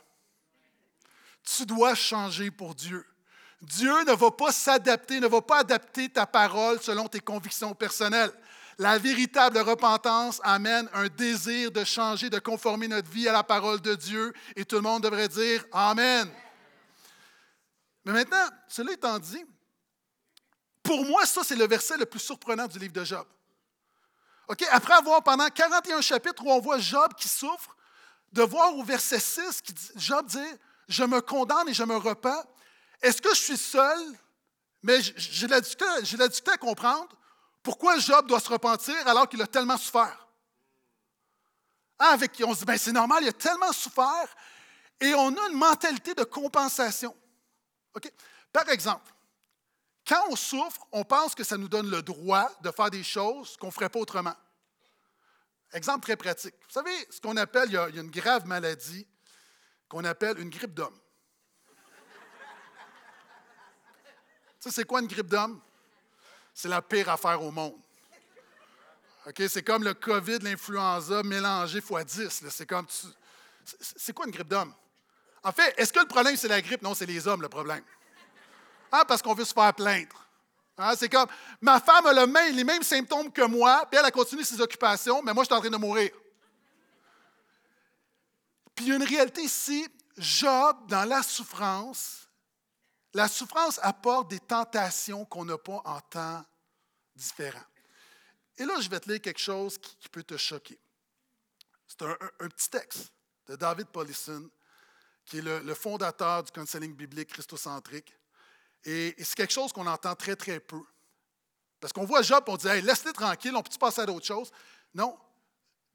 Tu 1.45 1.65
dois 1.65 1.95
changer 1.95 2.51
pour 2.51 2.75
Dieu. 2.75 3.05
Dieu 3.61 4.03
ne 4.03 4.13
va 4.13 4.31
pas 4.31 4.51
s'adapter, 4.51 5.19
ne 5.19 5.27
va 5.27 5.41
pas 5.41 5.59
adapter 5.59 6.09
ta 6.09 6.25
parole 6.25 6.81
selon 6.81 7.07
tes 7.07 7.19
convictions 7.19 7.73
personnelles. 7.73 8.31
La 8.77 8.97
véritable 8.97 9.59
repentance 9.59 10.41
amène 10.43 10.89
un 10.93 11.07
désir 11.07 11.71
de 11.71 11.83
changer, 11.83 12.29
de 12.29 12.39
conformer 12.39 12.87
notre 12.87 13.09
vie 13.09 13.29
à 13.29 13.31
la 13.31 13.43
parole 13.43 13.79
de 13.79 13.95
Dieu 13.95 14.33
et 14.55 14.65
tout 14.65 14.75
le 14.75 14.81
monde 14.81 15.03
devrait 15.03 15.29
dire 15.29 15.65
Amen. 15.71 16.29
Mais 18.03 18.11
maintenant, 18.11 18.47
cela 18.67 18.91
étant 18.91 19.17
dit, 19.17 19.43
pour 20.83 21.03
moi, 21.05 21.25
ça, 21.25 21.41
c'est 21.43 21.55
le 21.55 21.67
verset 21.67 21.97
le 21.97 22.05
plus 22.05 22.19
surprenant 22.19 22.67
du 22.67 22.77
livre 22.77 22.93
de 22.93 23.03
Job. 23.03 23.25
Après 24.71 24.93
avoir 24.93 25.23
pendant 25.23 25.47
41 25.47 26.01
chapitres 26.01 26.45
où 26.45 26.51
on 26.51 26.59
voit 26.59 26.77
Job 26.77 27.13
qui 27.17 27.27
souffre, 27.27 27.75
de 28.31 28.43
voir 28.43 28.75
au 28.75 28.83
verset 28.83 29.19
6, 29.19 29.61
qui 29.61 29.73
dit, 29.73 29.89
Job 29.95 30.27
dit 30.27 30.37
Je 30.87 31.03
me 31.03 31.21
condamne 31.21 31.69
et 31.69 31.73
je 31.73 31.83
me 31.83 31.95
repens. 31.95 32.43
Est-ce 33.01 33.21
que 33.21 33.29
je 33.29 33.41
suis 33.41 33.57
seul? 33.57 33.99
Mais 34.83 35.01
j'ai 35.01 35.47
la, 35.47 35.61
difficulté 35.61 36.51
à 36.51 36.57
comprendre 36.57 37.09
pourquoi 37.63 37.97
Job 37.97 38.27
doit 38.27 38.39
se 38.39 38.49
repentir 38.49 38.95
alors 39.07 39.27
qu'il 39.27 39.41
a 39.41 39.47
tellement 39.47 39.77
souffert. 39.77 40.27
Ah, 41.97 42.09
avec, 42.09 42.41
on 42.45 42.53
se 42.53 42.59
dit 42.59 42.65
ben, 42.65 42.77
C'est 42.77 42.91
normal, 42.91 43.23
il 43.23 43.29
a 43.29 43.33
tellement 43.33 43.71
souffert 43.71 44.35
et 44.99 45.13
on 45.15 45.35
a 45.35 45.49
une 45.49 45.57
mentalité 45.57 46.13
de 46.13 46.23
compensation. 46.23 47.15
Par 48.53 48.69
exemple, 48.69 49.11
quand 50.07 50.23
on 50.29 50.35
souffre, 50.35 50.85
on 50.91 51.03
pense 51.03 51.33
que 51.33 51.43
ça 51.43 51.57
nous 51.57 51.67
donne 51.67 51.89
le 51.89 52.01
droit 52.01 52.49
de 52.61 52.69
faire 52.71 52.91
des 52.91 53.03
choses 53.03 53.57
qu'on 53.57 53.67
ne 53.67 53.71
ferait 53.71 53.89
pas 53.89 53.99
autrement. 53.99 54.35
Exemple 55.73 56.01
très 56.01 56.15
pratique. 56.15 56.55
Vous 56.67 56.73
savez, 56.73 56.93
ce 57.09 57.19
qu'on 57.19 57.37
appelle, 57.37 57.69
il 57.69 57.73
y, 57.73 57.77
a, 57.77 57.89
une 57.89 58.11
grave 58.11 58.45
maladie 58.45 59.07
qu'on 59.89 60.03
appelle 60.03 60.39
une 60.39 60.49
grippe 60.49 60.73
d'homme. 60.73 60.97
Tu 64.59 64.69
sais, 64.69 64.71
c'est 64.71 64.85
quoi 64.85 65.01
une 65.01 65.07
grippe 65.07 65.27
d'homme? 65.27 65.61
C'est 66.53 66.67
la 66.67 66.81
pire 66.81 67.09
affaire 67.09 67.41
au 67.41 67.51
monde. 67.51 67.75
OK? 69.27 69.43
C'est 69.47 69.63
comme 69.63 69.83
le 69.83 69.93
COVID, 69.93 70.39
l'influenza 70.39 71.21
mélangé 71.23 71.79
x 71.79 72.05
10. 72.05 72.43
C'est 72.49 72.65
comme. 72.65 72.87
C'est 73.63 74.13
quoi 74.13 74.25
une 74.25 74.31
grippe 74.31 74.47
d'homme? 74.47 74.73
En 75.43 75.51
fait, 75.51 75.73
est-ce 75.77 75.93
que 75.93 75.99
le 75.99 76.07
problème, 76.07 76.35
c'est 76.35 76.47
la 76.47 76.61
grippe? 76.61 76.81
Non, 76.81 76.93
c'est 76.93 77.05
les 77.05 77.27
hommes, 77.27 77.41
le 77.41 77.49
problème. 77.49 77.83
Ah, 78.91 79.05
parce 79.05 79.21
qu'on 79.21 79.33
veut 79.33 79.45
se 79.45 79.53
faire 79.53 79.73
plaindre. 79.73 80.25
Ah, 80.77 80.95
c'est 80.95 81.09
comme, 81.09 81.27
ma 81.61 81.79
femme 81.79 82.05
a 82.05 82.25
les 82.51 82.63
mêmes 82.63 82.83
symptômes 82.83 83.31
que 83.31 83.43
moi, 83.43 83.85
puis 83.89 83.99
elle 83.99 84.05
a 84.05 84.11
continué 84.11 84.43
ses 84.43 84.59
occupations, 84.59 85.21
mais 85.23 85.33
moi, 85.33 85.43
je 85.43 85.47
suis 85.47 85.55
en 85.55 85.61
train 85.61 85.69
de 85.69 85.77
mourir. 85.77 86.11
Puis 88.75 88.85
il 88.85 88.89
y 88.89 88.91
a 88.91 88.95
une 88.95 89.03
réalité 89.03 89.41
ici, 89.41 89.87
Job, 90.17 90.87
dans 90.87 91.05
la 91.05 91.23
souffrance, 91.23 92.29
la 93.13 93.27
souffrance 93.27 93.79
apporte 93.81 94.29
des 94.29 94.39
tentations 94.39 95.23
qu'on 95.25 95.45
n'a 95.45 95.57
pas 95.57 95.81
en 95.85 96.01
temps 96.01 96.45
différents. 97.15 97.63
Et 98.57 98.65
là, 98.65 98.79
je 98.79 98.89
vais 98.89 98.99
te 98.99 99.09
lire 99.09 99.21
quelque 99.21 99.39
chose 99.39 99.77
qui, 99.77 100.09
peut 100.09 100.23
te 100.23 100.37
choquer. 100.37 100.79
C'est 101.87 102.01
un, 102.01 102.49
petit 102.49 102.69
texte 102.69 103.11
de 103.47 103.55
David 103.55 103.87
Paulison, 103.87 104.49
qui 105.25 105.39
est 105.39 105.41
le, 105.41 105.73
fondateur 105.73 106.43
du 106.43 106.51
counseling 106.51 106.93
biblique 106.93 107.29
christocentrique. 107.29 108.13
Et, 108.83 109.15
c'est 109.17 109.35
quelque 109.35 109.53
chose 109.53 109.71
qu'on 109.73 109.87
entend 109.87 110.15
très, 110.15 110.35
très 110.35 110.59
peu. 110.59 110.81
Parce 111.79 111.91
qu'on 111.91 112.05
voit 112.05 112.21
Job, 112.21 112.43
on 112.47 112.57
dit 112.57 112.67
hey, 112.67 112.81
laisse-les 112.81 113.13
tranquille, 113.13 113.55
on 113.55 113.61
peut 113.61 113.77
passer 113.77 114.01
à 114.01 114.05
d'autres 114.05 114.25
choses? 114.25 114.51
Non. 114.93 115.17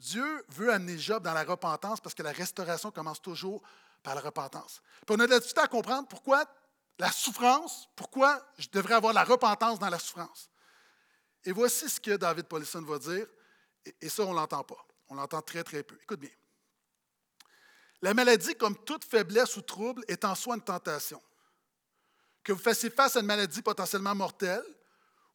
Dieu 0.01 0.45
veut 0.49 0.73
amener 0.73 0.99
Job 0.99 1.23
dans 1.23 1.35
la 1.35 1.45
repentance 1.45 2.01
parce 2.01 2.15
que 2.15 2.23
la 2.23 2.33
restauration 2.33 2.91
commence 2.91 3.21
toujours 3.21 3.63
par 4.03 4.15
la 4.15 4.23
repentance. 4.23 4.81
Puis 5.07 5.15
on 5.15 5.21
a 5.21 5.27
de 5.27 5.31
la 5.31 5.63
à 5.63 5.69
comprendre 5.69 6.09
pourquoi 6.09 6.45
la 6.99 7.13
souffrance, 7.13 7.89
pourquoi 7.95 8.43
je 8.59 8.69
devrais 8.73 8.95
avoir 8.95 9.13
la 9.13 9.25
repentance 9.25 9.79
dans 9.79 9.91
la 9.91 9.99
souffrance. 9.99 10.51
Et 11.45 11.53
voici 11.53 11.89
ce 11.89 12.01
que 12.01 12.17
David 12.17 12.47
Paulison 12.47 12.83
va 12.83 12.99
dire, 12.99 13.27
et 14.01 14.09
ça, 14.09 14.25
on 14.25 14.31
ne 14.31 14.37
l'entend 14.37 14.65
pas. 14.65 14.87
On 15.09 15.15
l'entend 15.15 15.43
très, 15.43 15.65
très 15.65 15.83
peu. 15.83 15.97
Écoute 16.03 16.21
bien. 16.21 16.31
La 18.03 18.15
maladie, 18.15 18.55
comme 18.55 18.77
toute 18.85 19.05
faiblesse 19.05 19.57
ou 19.57 19.63
trouble, 19.63 20.03
est 20.09 20.25
en 20.25 20.35
soi 20.35 20.55
une 20.55 20.63
tentation. 20.63 21.23
Que 22.43 22.53
vous 22.53 22.59
fassiez 22.59 22.91
face 22.91 23.17
à 23.17 23.21
une 23.21 23.27
maladie 23.27 23.61
potentiellement 23.61 24.15
mortelle 24.15 24.65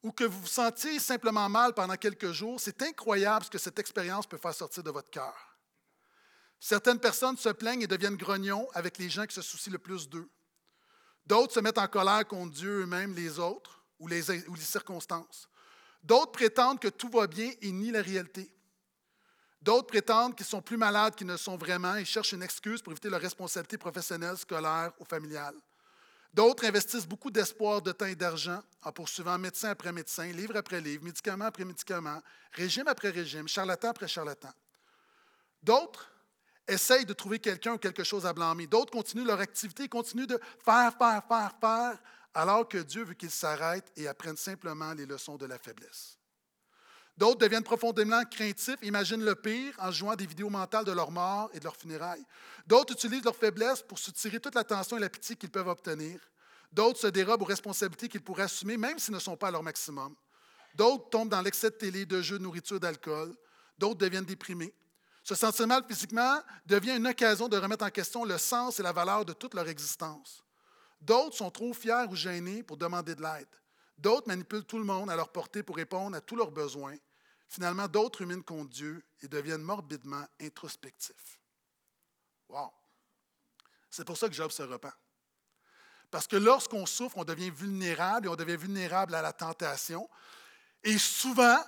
ou 0.06 0.12
que 0.12 0.24
vous 0.24 0.41
vous 0.41 0.48
sentiez 0.48 1.00
simplement 1.00 1.50
mal 1.50 1.74
pendant 1.74 1.96
quelques 1.96 2.32
jours, 2.32 2.60
c'est 2.60 2.80
incroyable 2.84 3.46
ce 3.46 3.50
que 3.50 3.58
cette 3.58 3.80
expérience 3.80 4.28
peut 4.28 4.38
faire 4.38 4.54
sortir 4.54 4.84
de 4.84 4.91
votre 4.91 5.10
cœur. 5.10 5.36
Certaines 6.60 7.00
personnes 7.00 7.38
se 7.38 7.50
plaignent 7.50 7.82
et 7.82 7.88
deviennent 7.88 8.15
grognons 8.15 8.70
avec 8.76 9.00
les 9.00 9.10
gens 9.10 9.26
qui 9.26 9.34
se 9.34 9.41
soucient 9.41 9.74
le 9.74 9.80
plus 9.80 10.08
d'eux. 10.08 10.30
D'autres 11.26 11.54
se 11.54 11.60
mettent 11.60 11.80
en 11.80 11.88
colère 11.88 12.28
contre 12.28 12.54
Dieu 12.54 12.84
eux-mêmes, 12.84 13.15
les 13.15 13.39
autres 13.39 13.84
ou 13.98 14.08
les, 14.08 14.22
circonstances. 14.60 15.50
D'autres 16.04 16.34
prétendent 16.34 16.80
que 16.80 16.89
tout 16.89 17.10
va 17.10 17.26
bien 17.26 17.52
et 17.63 17.72
nient 17.72 17.91
la 17.91 18.04
réalité. 18.04 18.54
D'autres 19.60 19.88
prétendent 19.88 20.36
qu'ils 20.36 20.46
sont 20.46 20.62
plus 20.62 20.78
malades 20.78 21.15
qu'ils 21.15 21.26
ne 21.26 21.36
sont 21.36 21.58
vraiment 21.58 21.96
et 21.96 22.06
cherchent 22.06 22.34
une 22.34 22.44
excuse 22.44 22.84
pour 22.84 22.94
éviter 22.94 23.10
leur 23.10 23.22
responsabilité 23.22 23.80
professionnelle, 23.80 24.38
scolaire 24.38 24.91
ou 25.00 25.06
familiale. 25.06 25.56
D'autres 26.36 26.65
investissent 26.65 27.08
beaucoup 27.08 27.32
d'espoir, 27.32 27.82
de 27.82 27.93
temps 27.93 28.08
et 28.08 28.15
d'argent 28.15 28.62
en 28.84 28.91
poursuivant 28.91 29.38
médecin 29.38 29.69
après 29.69 29.93
médecin, 29.93 30.26
livre 30.26 30.58
après 30.58 30.82
livre, 30.82 31.02
médicament 31.02 31.45
après 31.45 31.63
médicament, 31.63 32.21
régime 32.52 32.89
après 32.89 33.10
régime, 33.10 33.48
charlatan 33.48 33.91
après 33.91 34.10
charlatan. 34.10 34.52
D'autres 35.63 36.12
essayent 36.67 37.06
de 37.06 37.13
trouver 37.13 37.39
quelqu'un 37.39 37.76
ou 37.76 37.78
quelque 37.78 38.04
chose 38.04 38.26
à 38.26 38.34
blâmer. 38.34 38.67
D'autres 38.67 38.91
continuent 38.91 39.26
leur 39.26 39.39
activité, 39.39 39.88
continuent 39.88 40.28
de 40.28 40.38
faire, 40.65 40.91
faire, 40.98 41.24
faire, 41.26 41.52
faire, 41.62 41.98
alors 42.34 42.67
que 42.67 42.80
Dieu 42.80 43.06
veut 43.06 43.13
qu'ils 43.13 43.32
s'arrêtent 43.32 43.93
et 43.95 44.10
apprennent 44.10 44.36
simplement 44.36 44.93
les 44.93 45.06
leçons 45.06 45.38
de 45.38 45.45
la 45.45 45.58
faiblesse. 45.58 46.17
D'autres 47.17 47.39
deviennent 47.39 47.63
profondément 47.63 48.23
craintifs, 48.25 48.78
imaginent 48.82 49.23
le 49.23 49.36
pire 49.36 49.73
en 49.80 49.89
jouant 49.89 50.15
des 50.15 50.25
vidéos 50.25 50.49
mentales 50.49 50.84
de 50.84 50.91
leur 50.91 51.12
mort 51.12 51.49
et 51.54 51.60
de 51.60 51.63
leur 51.63 51.78
funérailles. 51.78 52.25
D'autres 52.67 52.93
utilisent 52.93 53.23
leur 53.23 53.36
faiblesse 53.36 53.82
pour 53.82 53.99
soutirer 53.99 54.39
toute 54.39 54.56
l'attention 54.56 54.97
et 54.97 54.99
la 54.99 55.10
pitié 55.10 55.36
qu'ils 55.36 55.49
peuvent 55.49 55.67
obtenir. 55.69 56.19
D'autres 56.73 56.99
se 56.99 57.08
dérobent 57.08 57.43
aux 57.43 57.45
responsabilités 57.45 58.10
qu'ils 58.10 58.21
pourraient 58.21 58.43
assumer, 58.43 58.75
même 58.75 58.99
s'ils 58.99 59.13
ne 59.13 59.19
sont 59.19 59.38
pas 59.38 59.47
à 59.47 59.51
leur 59.51 59.63
maximum. 59.63 60.13
D'autres 60.75 61.10
tombent 61.10 61.30
dans 61.30 61.41
l'excès 61.41 61.69
de 61.69 61.75
télé, 61.75 62.06
de 62.06 62.21
jeux, 62.21 62.38
de 62.38 62.43
nourriture, 62.43 62.82
d'alcool. 62.82 63.34
D'autres 63.78 63.99
deviennent 63.99 64.25
déprimés. 64.25 64.73
Se 65.23 65.36
sentir 65.36 65.67
mal 65.67 65.84
physiquement 65.88 66.39
devient 66.65 66.97
une 66.97 67.08
occasion 67.08 67.47
de 67.47 67.58
remettre 67.58 67.86
en 67.86 67.89
question 67.89 68.25
le 68.25 68.38
sens 68.38 68.80
et 68.80 68.84
la 68.84 68.91
valeur 68.91 69.23
de 69.23 69.32
toute 69.32 69.54
leur 69.54 69.67
existence. 69.69 70.43
D'autres 71.01 71.38
sont 71.38 71.49
trop 71.49 71.73
fiers 71.73 72.06
ou 72.10 72.15
gênés 72.15 72.62
pour 72.62 72.75
demander 72.78 73.15
de 73.15 73.21
l'aide. 73.21 73.47
D'autres 73.98 74.28
manipulent 74.28 74.66
tout 74.66 74.78
le 74.78 74.84
monde 74.84 75.10
à 75.10 75.16
leur 75.16 75.32
portée 75.32 75.64
pour 75.64 75.78
répondre 75.78 76.18
à 76.18 76.22
tous 76.22 76.36
leurs 76.36 76.52
besoins. 76.52 76.96
Finalement, 77.48 77.88
d'autres 77.88 78.20
ruminent 78.20 78.42
contre 78.42 78.70
Dieu 78.72 79.04
et 79.22 79.28
deviennent 79.28 79.62
morbidement 79.62 80.26
introspectifs. 80.42 81.40
Wow! 82.50 82.72
C'est 83.90 84.06
pour 84.06 84.18
ça 84.18 84.28
que 84.28 84.36
Job 84.36 84.52
se 84.52 84.64
repent. 84.64 84.94
Parce 86.12 86.28
que 86.28 86.36
lorsqu'on 86.36 86.86
souffre, 86.86 87.18
on 87.18 87.24
devient 87.24 87.50
vulnérable 87.50 88.28
et 88.28 88.30
on 88.30 88.36
devient 88.36 88.58
vulnérable 88.58 89.16
à 89.16 89.22
la 89.22 89.34
tentation. 89.34 90.10
Et 90.84 90.98
souvent, 90.98 91.60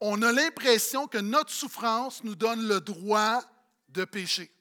on 0.00 0.20
a 0.22 0.32
l'impression 0.32 1.06
que 1.06 1.18
notre 1.18 1.50
souffrance 1.50 2.22
nous 2.22 2.36
donne 2.36 2.66
le 2.68 2.80
droit 2.80 3.42
de 3.88 4.04
pécher, 4.04 4.52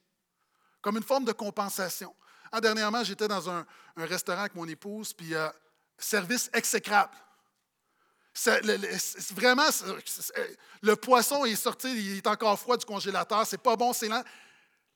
comme 0.81 0.97
une 0.97 1.03
forme 1.03 1.25
de 1.25 1.31
compensation. 1.33 2.15
Ah, 2.51 2.61
dernièrement, 2.61 3.03
j'étais 3.03 3.27
dans 3.27 3.49
un, 3.49 3.65
restaurant 3.97 4.41
avec 4.41 4.55
mon 4.55 4.67
épouse, 4.67 5.13
puis 5.13 5.33
euh, 5.35 5.49
service 5.97 6.49
exécrable. 6.53 7.13
vraiment, 9.31 9.67
le 10.81 10.95
poisson 10.95 11.45
est 11.45 11.55
sorti, 11.55 11.91
il 11.91 12.17
est 12.17 12.27
encore 12.27 12.59
froid 12.59 12.77
du 12.77 12.85
congélateur, 12.85 13.45
c'est 13.45 13.57
pas 13.57 13.75
bon, 13.75 13.93
c'est 13.93 14.07
lent. 14.07 14.23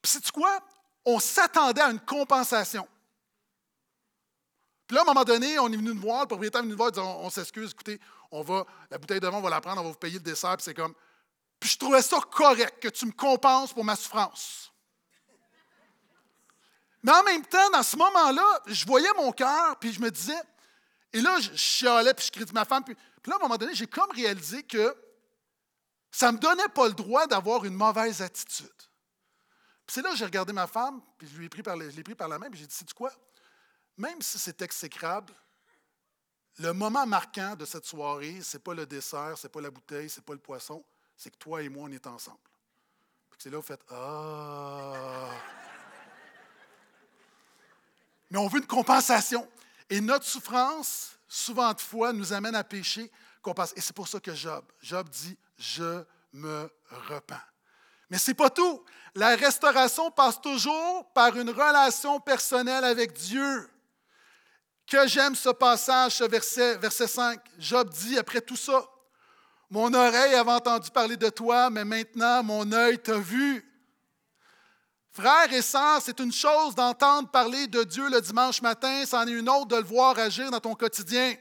Puis, 0.01 0.11
sais-tu 0.11 0.31
quoi? 0.31 0.59
On 1.05 1.19
s'attendait 1.19 1.81
à 1.81 1.89
une 1.89 1.99
compensation. 1.99 2.87
Puis 4.87 4.95
là, 4.95 5.01
à 5.01 5.03
un 5.03 5.13
moment 5.13 5.23
donné, 5.23 5.59
on 5.59 5.71
est 5.71 5.77
venu 5.77 5.93
nous 5.93 6.01
voir, 6.01 6.21
le 6.21 6.27
propriétaire 6.27 6.59
est 6.59 6.63
venu 6.63 6.71
nous 6.71 6.77
voir, 6.77 6.89
il 6.89 6.93
dit 6.93 6.99
on, 6.99 7.29
s'excuse, 7.29 7.71
écoutez, 7.71 7.99
on 8.31 8.41
va, 8.41 8.65
la 8.89 8.97
bouteille 8.97 9.19
de 9.19 9.27
vin, 9.27 9.37
on 9.37 9.41
va 9.41 9.49
la 9.51 9.61
prendre, 9.61 9.81
on 9.81 9.83
va 9.83 9.91
vous 9.91 9.97
payer 9.97 10.15
le 10.15 10.23
dessert, 10.23 10.57
puis 10.57 10.63
c'est 10.63 10.73
comme. 10.73 10.95
Puis 11.59 11.69
je 11.71 11.77
trouvais 11.77 12.01
ça 12.01 12.19
correct 12.31 12.81
que 12.81 12.87
tu 12.87 13.05
me 13.05 13.11
compenses 13.11 13.73
pour 13.73 13.83
ma 13.83 13.95
souffrance. 13.95 14.71
Mais 17.03 17.11
en 17.11 17.23
même 17.23 17.45
temps, 17.45 17.69
dans 17.71 17.83
ce 17.83 17.95
moment-là, 17.97 18.61
je 18.65 18.85
voyais 18.85 19.11
mon 19.15 19.31
cœur, 19.31 19.77
puis 19.79 19.93
je 19.93 20.01
me 20.01 20.09
disais, 20.09 20.41
et 21.13 21.21
là, 21.21 21.39
je 21.39 21.55
chialais, 21.55 22.13
puis 22.13 22.25
je 22.25 22.31
critiquais 22.31 22.53
ma 22.53 22.65
femme. 22.65 22.83
Puis, 22.83 22.95
là, 23.25 23.33
à 23.33 23.37
un 23.37 23.41
moment 23.41 23.57
donné, 23.57 23.73
j'ai 23.73 23.87
comme 23.87 24.11
réalisé 24.11 24.63
que 24.63 24.95
ça 26.11 26.31
ne 26.31 26.37
me 26.37 26.41
donnait 26.41 26.69
pas 26.69 26.87
le 26.87 26.93
droit 26.93 27.27
d'avoir 27.27 27.65
une 27.65 27.73
mauvaise 27.73 28.21
attitude. 28.21 28.67
Puis 29.85 29.95
c'est 29.95 30.01
là 30.01 30.11
que 30.11 30.17
j'ai 30.17 30.25
regardé 30.25 30.53
ma 30.53 30.67
femme, 30.67 31.01
puis 31.17 31.27
je 31.27 31.37
lui 31.37 31.45
ai 31.45 31.49
pris 31.49 31.63
par, 31.63 31.75
l'ai 31.75 32.03
pris 32.03 32.15
par 32.15 32.27
la 32.27 32.37
main, 32.37 32.49
puis 32.49 32.59
j'ai 32.59 32.67
dit, 32.67 32.75
sais-tu 32.75 32.93
quoi? 32.93 33.11
Même 33.97 34.21
si 34.21 34.37
c'est 34.37 34.61
exécrable, 34.61 35.33
le 36.59 36.73
moment 36.73 37.05
marquant 37.05 37.55
de 37.55 37.65
cette 37.65 37.85
soirée, 37.85 38.41
ce 38.41 38.57
n'est 38.57 38.63
pas 38.63 38.73
le 38.73 38.85
dessert, 38.85 39.37
ce 39.37 39.47
n'est 39.47 39.51
pas 39.51 39.61
la 39.61 39.71
bouteille, 39.71 40.09
ce 40.09 40.19
n'est 40.19 40.25
pas 40.25 40.33
le 40.33 40.39
poisson, 40.39 40.83
c'est 41.15 41.31
que 41.31 41.37
toi 41.37 41.61
et 41.61 41.69
moi, 41.69 41.87
on 41.89 41.91
est 41.91 42.05
ensemble. 42.05 42.37
Puis 43.31 43.39
c'est 43.39 43.49
là 43.49 43.57
où 43.57 43.61
vous 43.61 43.67
faites 43.67 43.83
Ah! 43.89 45.31
Mais 48.29 48.37
on 48.37 48.47
veut 48.47 48.59
une 48.59 48.67
compensation. 48.67 49.49
Et 49.89 50.01
notre 50.01 50.25
souffrance, 50.25 51.11
souvent 51.27 51.73
de 51.73 51.81
fois, 51.81 52.13
nous 52.13 52.33
amène 52.33 52.55
à 52.55 52.63
pécher. 52.63 53.11
Et 53.75 53.81
c'est 53.81 53.95
pour 53.95 54.07
ça 54.07 54.19
que 54.19 54.35
Job, 54.35 54.63
Job 54.81 55.09
dit, 55.09 55.37
je 55.57 56.03
me 56.33 56.69
repens. 57.07 57.41
Mais 58.09 58.17
ce 58.17 58.31
n'est 58.31 58.35
pas 58.35 58.49
tout. 58.49 58.83
La 59.15 59.35
restauration 59.35 60.11
passe 60.11 60.39
toujours 60.41 61.11
par 61.13 61.35
une 61.37 61.49
relation 61.49 62.19
personnelle 62.19 62.83
avec 62.83 63.13
Dieu. 63.13 63.69
Que 64.87 65.07
j'aime 65.07 65.35
ce 65.35 65.49
passage, 65.49 66.15
ce 66.15 66.23
verset, 66.23 66.77
verset 66.77 67.07
5. 67.07 67.39
Job 67.57 67.89
dit 67.89 68.17
après 68.17 68.41
tout 68.41 68.55
ça, 68.55 68.87
Mon 69.69 69.93
oreille 69.93 70.33
avait 70.33 70.51
entendu 70.51 70.89
parler 70.89 71.15
de 71.15 71.29
toi, 71.29 71.69
mais 71.69 71.85
maintenant 71.85 72.41
mon 72.41 72.71
œil 72.71 72.97
t'a 72.97 73.19
vu. 73.19 73.68
Frères 75.19 75.51
et 75.51 75.61
sœurs, 75.61 76.01
c'est 76.01 76.17
une 76.21 76.31
chose 76.31 76.75
d'entendre 76.75 77.27
parler 77.27 77.67
de 77.67 77.83
Dieu 77.83 78.09
le 78.09 78.21
dimanche 78.21 78.61
matin, 78.61 79.03
c'en 79.05 79.27
est 79.27 79.31
une 79.31 79.49
autre 79.49 79.65
de 79.65 79.75
le 79.75 79.83
voir 79.83 80.17
agir 80.17 80.49
dans 80.49 80.61
ton 80.61 80.75
quotidien. 80.75 81.35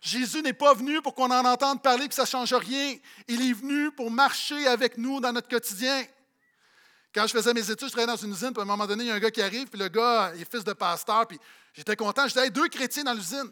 Jésus 0.00 0.40
n'est 0.40 0.52
pas 0.52 0.72
venu 0.72 1.02
pour 1.02 1.16
qu'on 1.16 1.32
en 1.32 1.44
entende 1.44 1.82
parler 1.82 2.06
que 2.06 2.14
ça 2.14 2.22
ne 2.22 2.28
change 2.28 2.54
rien. 2.54 2.94
Il 3.26 3.50
est 3.50 3.52
venu 3.52 3.90
pour 3.90 4.08
marcher 4.08 4.68
avec 4.68 4.98
nous 4.98 5.18
dans 5.18 5.32
notre 5.32 5.48
quotidien. 5.48 6.04
Quand 7.12 7.26
je 7.26 7.32
faisais 7.32 7.52
mes 7.54 7.68
études, 7.68 7.88
je 7.88 7.92
travaillais 7.92 8.06
dans 8.06 8.24
une 8.24 8.30
usine, 8.30 8.52
puis 8.52 8.60
à 8.60 8.62
un 8.62 8.66
moment 8.66 8.86
donné, 8.86 9.02
il 9.02 9.08
y 9.08 9.10
a 9.10 9.14
un 9.14 9.18
gars 9.18 9.32
qui 9.32 9.42
arrive, 9.42 9.66
puis 9.66 9.80
le 9.80 9.88
gars, 9.88 10.30
il 10.36 10.42
est 10.42 10.48
fils 10.48 10.62
de 10.62 10.74
pasteur, 10.74 11.26
puis 11.26 11.40
j'étais 11.72 11.96
content. 11.96 12.28
Je 12.28 12.34
disais, 12.34 12.50
deux 12.50 12.68
chrétiens 12.68 13.02
dans 13.02 13.14
l'usine. 13.14 13.50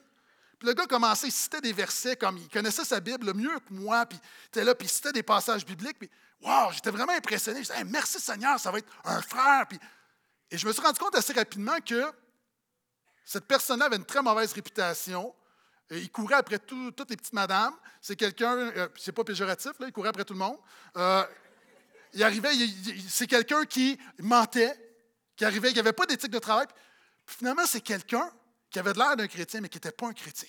Le 0.62 0.74
gars 0.74 0.86
commençait, 0.86 1.28
il 1.28 1.32
citait 1.32 1.60
des 1.60 1.72
versets 1.72 2.16
comme 2.16 2.36
il 2.36 2.48
connaissait 2.48 2.84
sa 2.84 3.00
Bible 3.00 3.32
mieux 3.34 3.58
que 3.60 3.72
moi, 3.72 4.04
puis 4.06 4.18
il 4.18 4.46
était 4.48 4.64
là, 4.64 4.74
puis 4.74 4.86
il 4.86 4.90
citait 4.90 5.12
des 5.12 5.22
passages 5.22 5.64
bibliques, 5.64 5.98
puis 5.98 6.10
Wow, 6.42 6.72
j'étais 6.72 6.90
vraiment 6.90 7.12
impressionné. 7.12 7.62
Je 7.62 7.70
disais, 7.70 7.84
merci 7.84 8.18
Seigneur, 8.18 8.58
ça 8.58 8.70
va 8.70 8.78
être 8.78 8.88
un 9.04 9.20
frère. 9.20 9.66
Et 10.50 10.56
je 10.56 10.66
me 10.66 10.72
suis 10.72 10.82
rendu 10.82 10.98
compte 10.98 11.14
assez 11.14 11.32
rapidement 11.32 11.76
que 11.84 12.10
cette 13.24 13.44
personne-là 13.44 13.86
avait 13.86 13.96
une 13.96 14.04
très 14.04 14.22
mauvaise 14.22 14.52
réputation. 14.52 15.34
Et 15.90 15.98
il 15.98 16.10
courait 16.10 16.36
après 16.36 16.58
toutes 16.58 17.10
les 17.10 17.16
petites 17.16 17.32
madames. 17.32 17.74
C'est 18.00 18.16
quelqu'un, 18.16 18.56
euh, 18.56 18.88
c'est 18.96 19.12
pas 19.12 19.24
péjoratif, 19.24 19.72
il 19.80 19.92
courait 19.92 20.08
après 20.08 20.24
tout 20.24 20.32
le 20.32 20.38
monde. 20.38 20.56
Euh, 20.96 21.24
il 22.14 22.22
arrivait, 22.22 22.50
c'est 23.08 23.26
quelqu'un 23.26 23.64
qui 23.64 23.98
mentait, 24.18 24.74
qui 25.36 25.44
arrivait, 25.44 25.70
qui 25.70 25.76
n'avait 25.76 25.92
pas 25.92 26.06
d'éthique 26.06 26.30
de 26.30 26.38
travail. 26.38 26.66
Puis 27.26 27.36
finalement, 27.36 27.66
c'est 27.66 27.80
quelqu'un 27.80 28.32
qui 28.70 28.78
avait 28.78 28.92
l'air 28.92 29.16
d'un 29.16 29.26
chrétien, 29.26 29.60
mais 29.60 29.68
qui 29.68 29.76
n'était 29.76 29.92
pas 29.92 30.06
un 30.06 30.12
chrétien. 30.12 30.48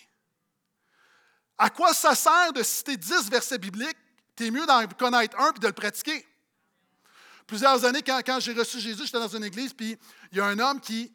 À 1.57 1.69
quoi 1.69 1.93
ça 1.93 2.15
sert 2.15 2.53
de 2.53 2.63
citer 2.63 2.97
dix 2.97 3.29
versets 3.29 3.57
bibliques? 3.57 3.97
C'est 4.37 4.49
mieux 4.49 4.65
d'en 4.65 4.87
connaître 4.87 5.39
un 5.39 5.53
et 5.53 5.59
de 5.59 5.67
le 5.67 5.73
pratiquer. 5.73 6.25
Plusieurs 7.45 7.85
années, 7.85 8.01
quand, 8.01 8.39
j'ai 8.39 8.53
reçu 8.53 8.79
Jésus, 8.79 9.05
j'étais 9.05 9.19
dans 9.19 9.27
une 9.27 9.43
église, 9.43 9.71
puis 9.71 9.95
il 10.31 10.37
y 10.39 10.41
a 10.41 10.45
un 10.45 10.57
homme 10.57 10.81
qui, 10.81 11.13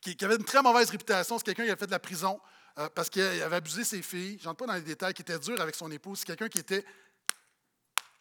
qui, 0.00 0.16
avait 0.24 0.34
une 0.34 0.44
très 0.44 0.60
mauvaise 0.60 0.90
réputation. 0.90 1.38
C'est 1.38 1.44
quelqu'un 1.44 1.64
qui 1.64 1.70
a 1.70 1.76
fait 1.76 1.86
de 1.86 1.92
la 1.92 2.00
prison 2.00 2.40
euh, 2.78 2.88
parce 2.88 3.08
qu'il 3.08 3.22
avait 3.22 3.54
abusé 3.54 3.84
ses 3.84 4.02
filles. 4.02 4.40
Je 4.42 4.50
pas 4.50 4.66
dans 4.66 4.74
les 4.74 4.80
détails, 4.80 5.14
qui 5.14 5.22
était 5.22 5.38
dur 5.38 5.60
avec 5.60 5.76
son 5.76 5.88
épouse. 5.92 6.18
C'est 6.18 6.26
quelqu'un 6.26 6.48
qui 6.48 6.58
était. 6.58 6.84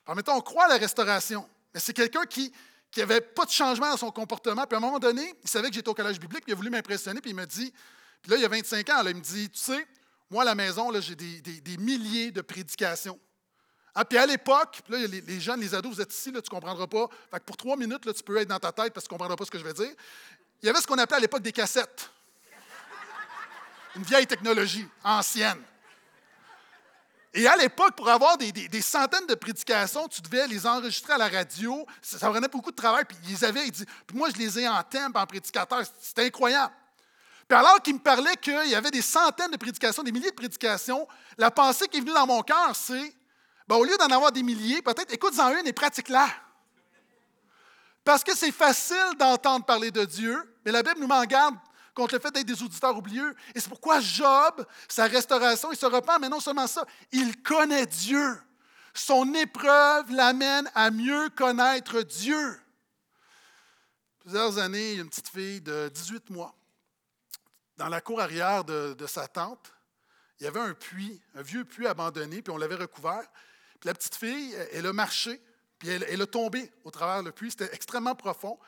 Permettons, 0.06 0.34
on 0.34 0.42
croit 0.42 0.66
à 0.66 0.68
la 0.68 0.78
restauration, 0.78 1.50
mais 1.74 1.80
c'est 1.80 1.94
quelqu'un 1.94 2.26
qui 2.26 2.54
n'avait 3.00 3.22
pas 3.22 3.46
de 3.46 3.52
changement 3.52 3.90
dans 3.90 3.98
son 3.98 4.12
comportement. 4.12 4.66
Puis 4.66 4.76
à 4.76 4.78
un 4.78 4.82
moment 4.82 5.00
donné, 5.00 5.34
il 5.44 5.50
savait 5.50 5.70
que 5.70 5.76
j'étais 5.76 5.90
au 5.90 5.94
collège 5.94 6.20
biblique, 6.20 6.44
puis 6.44 6.52
il 6.52 6.54
a 6.54 6.58
voulu 6.58 6.70
m'impressionner, 6.70 7.22
puis 7.22 7.32
il 7.32 7.36
m'a 7.36 7.46
dit, 7.46 7.74
puis 8.22 8.32
là, 8.32 8.38
il 8.38 8.42
y 8.42 8.46
a 8.46 8.50
25 8.50 8.90
ans, 8.90 9.04
il 9.08 9.16
me 9.16 9.22
dit, 9.22 9.50
tu 9.50 9.60
sais, 9.60 9.88
moi, 10.30 10.44
à 10.44 10.46
la 10.46 10.56
maison, 10.56 10.92
j'ai 11.02 11.16
des, 11.16 11.78
milliers 11.78 12.32
de 12.32 12.42
prédications. 12.42 13.20
Ah, 13.94 14.06
puis 14.06 14.18
à 14.18 14.26
l'époque, 14.26 14.82
les, 14.88 15.40
jeunes, 15.42 15.60
les 15.60 15.76
ados, 15.76 15.96
vous 15.96 16.02
êtes 16.02 16.14
ici, 16.14 16.32
là, 16.32 16.42
tu 16.42 16.48
ne 16.48 16.52
comprendras 16.52 16.88
pas. 16.88 17.08
Fait 17.30 17.40
que 17.40 17.44
pour 17.44 17.58
trois 17.58 17.76
minutes, 17.76 18.06
là, 18.06 18.14
tu 18.14 18.24
peux 18.24 18.38
être 18.38 18.48
dans 18.48 18.60
ta 18.60 18.72
tête 18.72 18.94
parce 18.94 19.06
que 19.06 19.10
tu 19.10 19.14
ne 19.14 19.18
comprendras 19.18 19.36
pas 19.36 19.44
ce 19.44 19.52
que 19.52 19.60
je 19.60 19.64
vais 19.64 19.74
dire. 19.74 19.92
Il 20.62 20.68
y 20.68 20.70
avait 20.70 20.80
ce 20.80 20.88
qu'on 20.88 20.98
appelait 20.98 21.18
à 21.18 21.20
l'époque 21.20 21.42
des 21.42 21.52
cassettes. 21.52 22.10
Une 23.96 24.04
vieille 24.04 24.28
technologie, 24.28 24.88
ancienne. 25.04 25.62
Et 27.34 27.48
à 27.48 27.56
l'époque, 27.56 27.96
pour 27.96 28.10
avoir 28.10 28.38
des, 28.38 28.82
centaines 28.82 29.26
de 29.26 29.36
prédications, 29.36 30.08
tu 30.10 30.22
devais 30.22 30.48
les 30.48 30.68
enregistrer 30.68 31.14
à 31.14 31.18
la 31.18 31.30
radio. 31.30 31.86
Ça, 32.02 32.30
prenait 32.30 32.50
beaucoup 32.50 32.72
de 32.72 32.76
travail. 32.76 33.06
Puis 33.06 33.18
ils 33.30 33.46
avaient, 33.46 33.70
dit, 33.70 33.86
puis 34.06 34.18
moi, 34.18 34.30
je 34.34 34.38
les 34.38 34.60
ai 34.60 34.68
en 34.68 34.84
thème, 34.84 35.12
en 35.16 35.26
prédicateur. 35.26 35.82
C'était 36.02 36.26
incroyable. 36.26 36.74
Puis 37.48 37.58
alors 37.58 37.82
qu'il 37.82 37.96
me 37.96 38.00
parlait 38.00 38.36
qu'il 38.36 38.70
y 38.70 38.76
avait 38.76 38.92
des 38.92 39.02
centaines 39.02 39.52
de 39.52 39.58
prédications, 39.58 40.04
des 40.04 40.12
milliers 40.12 40.32
de 40.32 40.36
prédications, 40.36 41.08
la 41.38 41.52
pensée 41.52 41.88
qui 41.88 41.98
est 41.98 42.02
venue 42.02 42.14
dans 42.14 42.28
mon 42.28 42.42
cœur, 42.42 42.76
c'est, 42.76 43.16
ben, 43.68 43.78
au 43.78 43.84
lieu 43.86 43.98
d'en 43.98 44.08
avoir 44.08 44.32
des 44.32 44.44
milliers, 44.44 44.82
peut-être 44.82 45.14
écoute-en 45.14 45.58
une 45.58 45.68
et 45.68 45.74
pratique-la. 45.74 46.28
Parce 48.04 48.24
que 48.24 48.36
c'est 48.36 48.52
facile 48.52 49.16
d'entendre 49.18 49.66
parler 49.66 49.92
de 49.92 50.04
Dieu, 50.04 50.42
mais 50.66 50.72
la 50.72 50.84
Bible 50.84 51.00
nous 51.00 51.08
en 51.08 51.24
garde 51.24 51.56
contre 51.94 52.16
le 52.16 52.20
fait 52.20 52.32
d'être 52.32 52.46
des 52.46 52.64
auditeurs 52.64 52.98
oublieux. 52.98 53.36
Et 53.54 53.60
c'est 53.60 53.70
pourquoi 53.70 54.00
Job, 54.00 54.66
sa 54.88 55.06
restauration, 55.06 55.72
il 55.72 55.78
se 55.78 55.86
repent, 55.86 56.20
mais 56.20 56.30
non 56.30 56.40
seulement 56.40 56.68
ça, 56.68 56.86
il 57.12 57.42
connaît 57.42 57.86
Dieu. 57.86 58.38
Son 58.94 59.34
épreuve 59.34 60.12
l'amène 60.12 60.70
à 60.76 60.92
mieux 60.92 61.30
connaître 61.30 62.02
Dieu. 62.02 62.60
Plusieurs 64.20 64.58
années, 64.58 64.96
une 64.96 65.10
petite 65.10 65.30
fille 65.30 65.62
de 65.62 65.90
18 65.94 66.30
mois. 66.30 66.56
Dans 67.78 67.88
la 67.88 68.02
cour 68.02 68.22
arrière 68.22 68.64
de, 68.64 69.06
sa 69.08 69.28
tante, 69.28 69.74
il 70.40 70.44
y 70.44 70.48
avait 70.48 70.60
un 70.60 70.74
puits, 70.74 71.22
un 71.36 71.42
vieux 71.42 71.66
puits 71.66 71.88
abandonné, 71.88 72.42
puis 72.42 72.54
on 72.54 72.58
l'avait 72.58 72.76
recouvert. 72.76 73.24
Puis 73.80 73.88
la 73.88 73.94
petite 73.94 74.16
fille, 74.16 74.56
elle 74.74 74.86
a 74.86 74.94
marché 74.94 75.42
puis 75.82 75.90
elle, 75.90 76.22
a 76.22 76.28
tombé 76.28 76.72
au 76.84 76.92
travers 76.92 77.24
le 77.24 77.32
puits. 77.32 77.50
C'était 77.50 77.74
extrêmement 77.74 78.14
profond. 78.14 78.60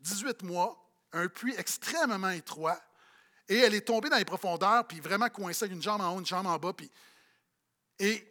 18 0.00 0.42
mois, 0.42 0.81
un 1.12 1.28
puits 1.28 1.54
extrêmement 1.56 2.30
étroit. 2.30 2.80
Et 3.48 3.58
elle 3.58 3.74
est 3.74 3.82
tombée 3.82 4.08
dans 4.08 4.16
les 4.16 4.24
profondeurs, 4.24 4.86
puis 4.86 5.00
vraiment 5.00 5.28
coincée 5.28 5.64
avec 5.64 5.74
une 5.74 5.82
jambe 5.82 6.00
en 6.00 6.14
haut, 6.14 6.20
une 6.20 6.26
jambe 6.26 6.46
en 6.46 6.58
bas. 6.58 6.72
Puis... 6.72 6.90
Et 7.98 8.26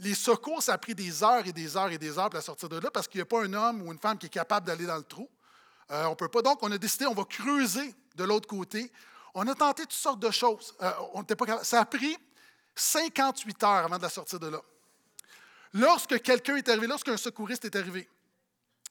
les 0.00 0.14
secours, 0.14 0.62
ça 0.62 0.74
a 0.74 0.78
pris 0.78 0.94
des 0.94 1.22
heures 1.22 1.46
et 1.46 1.52
des 1.52 1.76
heures 1.76 1.90
et 1.90 1.98
des 1.98 2.18
heures 2.18 2.28
pour 2.28 2.34
la 2.34 2.42
sortir 2.42 2.68
de 2.68 2.78
là 2.78 2.90
parce 2.90 3.06
qu'il 3.06 3.18
n'y 3.18 3.22
a 3.22 3.26
pas 3.26 3.42
un 3.42 3.52
homme 3.52 3.82
ou 3.82 3.92
une 3.92 3.98
femme 3.98 4.18
qui 4.18 4.26
est 4.26 4.30
capable 4.30 4.66
d'aller 4.66 4.86
dans 4.86 4.96
le 4.96 5.04
trou. 5.04 5.28
Euh, 5.90 6.04
on 6.06 6.16
peut 6.16 6.28
pas. 6.28 6.42
Donc, 6.42 6.62
on 6.62 6.72
a 6.72 6.78
décidé, 6.78 7.06
on 7.06 7.14
va 7.14 7.24
creuser 7.24 7.94
de 8.16 8.24
l'autre 8.24 8.48
côté. 8.48 8.90
On 9.34 9.46
a 9.46 9.54
tenté 9.54 9.82
toutes 9.82 9.92
sortes 9.92 10.20
de 10.20 10.30
choses. 10.30 10.74
Euh, 10.82 10.92
on 11.12 11.24
pas 11.24 11.64
Ça 11.64 11.80
a 11.80 11.84
pris 11.84 12.16
58 12.74 13.62
heures 13.62 13.84
avant 13.84 13.98
de 13.98 14.02
la 14.02 14.08
sortir 14.08 14.40
de 14.40 14.48
là. 14.48 14.60
Lorsque 15.72 16.20
quelqu'un 16.22 16.56
est 16.56 16.68
arrivé, 16.68 16.86
lorsqu'un 16.86 17.16
secouriste 17.16 17.64
est 17.64 17.76
arrivé, 17.76 18.08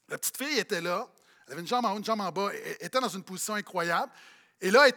la 0.10 0.18
petite 0.18 0.38
fille 0.38 0.60
était 0.60 0.82
là, 0.82 1.08
elle 1.46 1.54
avait 1.54 1.62
une 1.62 1.68
jambe 1.68 1.86
en 1.86 1.94
haut, 1.94 1.98
une 1.98 2.06
jambe 2.06 2.22
en 2.22 2.32
bas, 2.32 2.50
elle 2.54 2.78
était 2.80 3.00
dans 3.00 3.10
une 3.10 3.24
position 3.24 3.56
incroyable, 3.56 4.12
et 4.62 4.72
là, 4.72 4.88
elle 4.88 4.94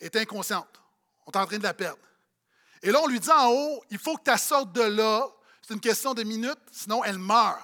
était 0.00 0.20
inconsciente. 0.20 0.80
On 1.26 1.30
est 1.30 1.36
en 1.36 1.46
train 1.46 1.58
de 1.58 1.62
la 1.62 1.74
perdre. 1.74 1.98
Et 2.82 2.90
là, 2.90 3.00
on 3.02 3.06
lui 3.06 3.20
dit 3.20 3.30
en 3.30 3.48
haut, 3.48 3.82
il 3.90 3.98
faut 3.98 4.16
que 4.16 4.30
tu 4.30 4.38
sortes 4.38 4.72
de 4.72 4.82
là, 4.82 5.26
c'est 5.62 5.74
une 5.74 5.80
question 5.80 6.14
de 6.14 6.22
minutes, 6.22 6.58
sinon 6.70 7.02
elle 7.04 7.18
meurt. 7.18 7.60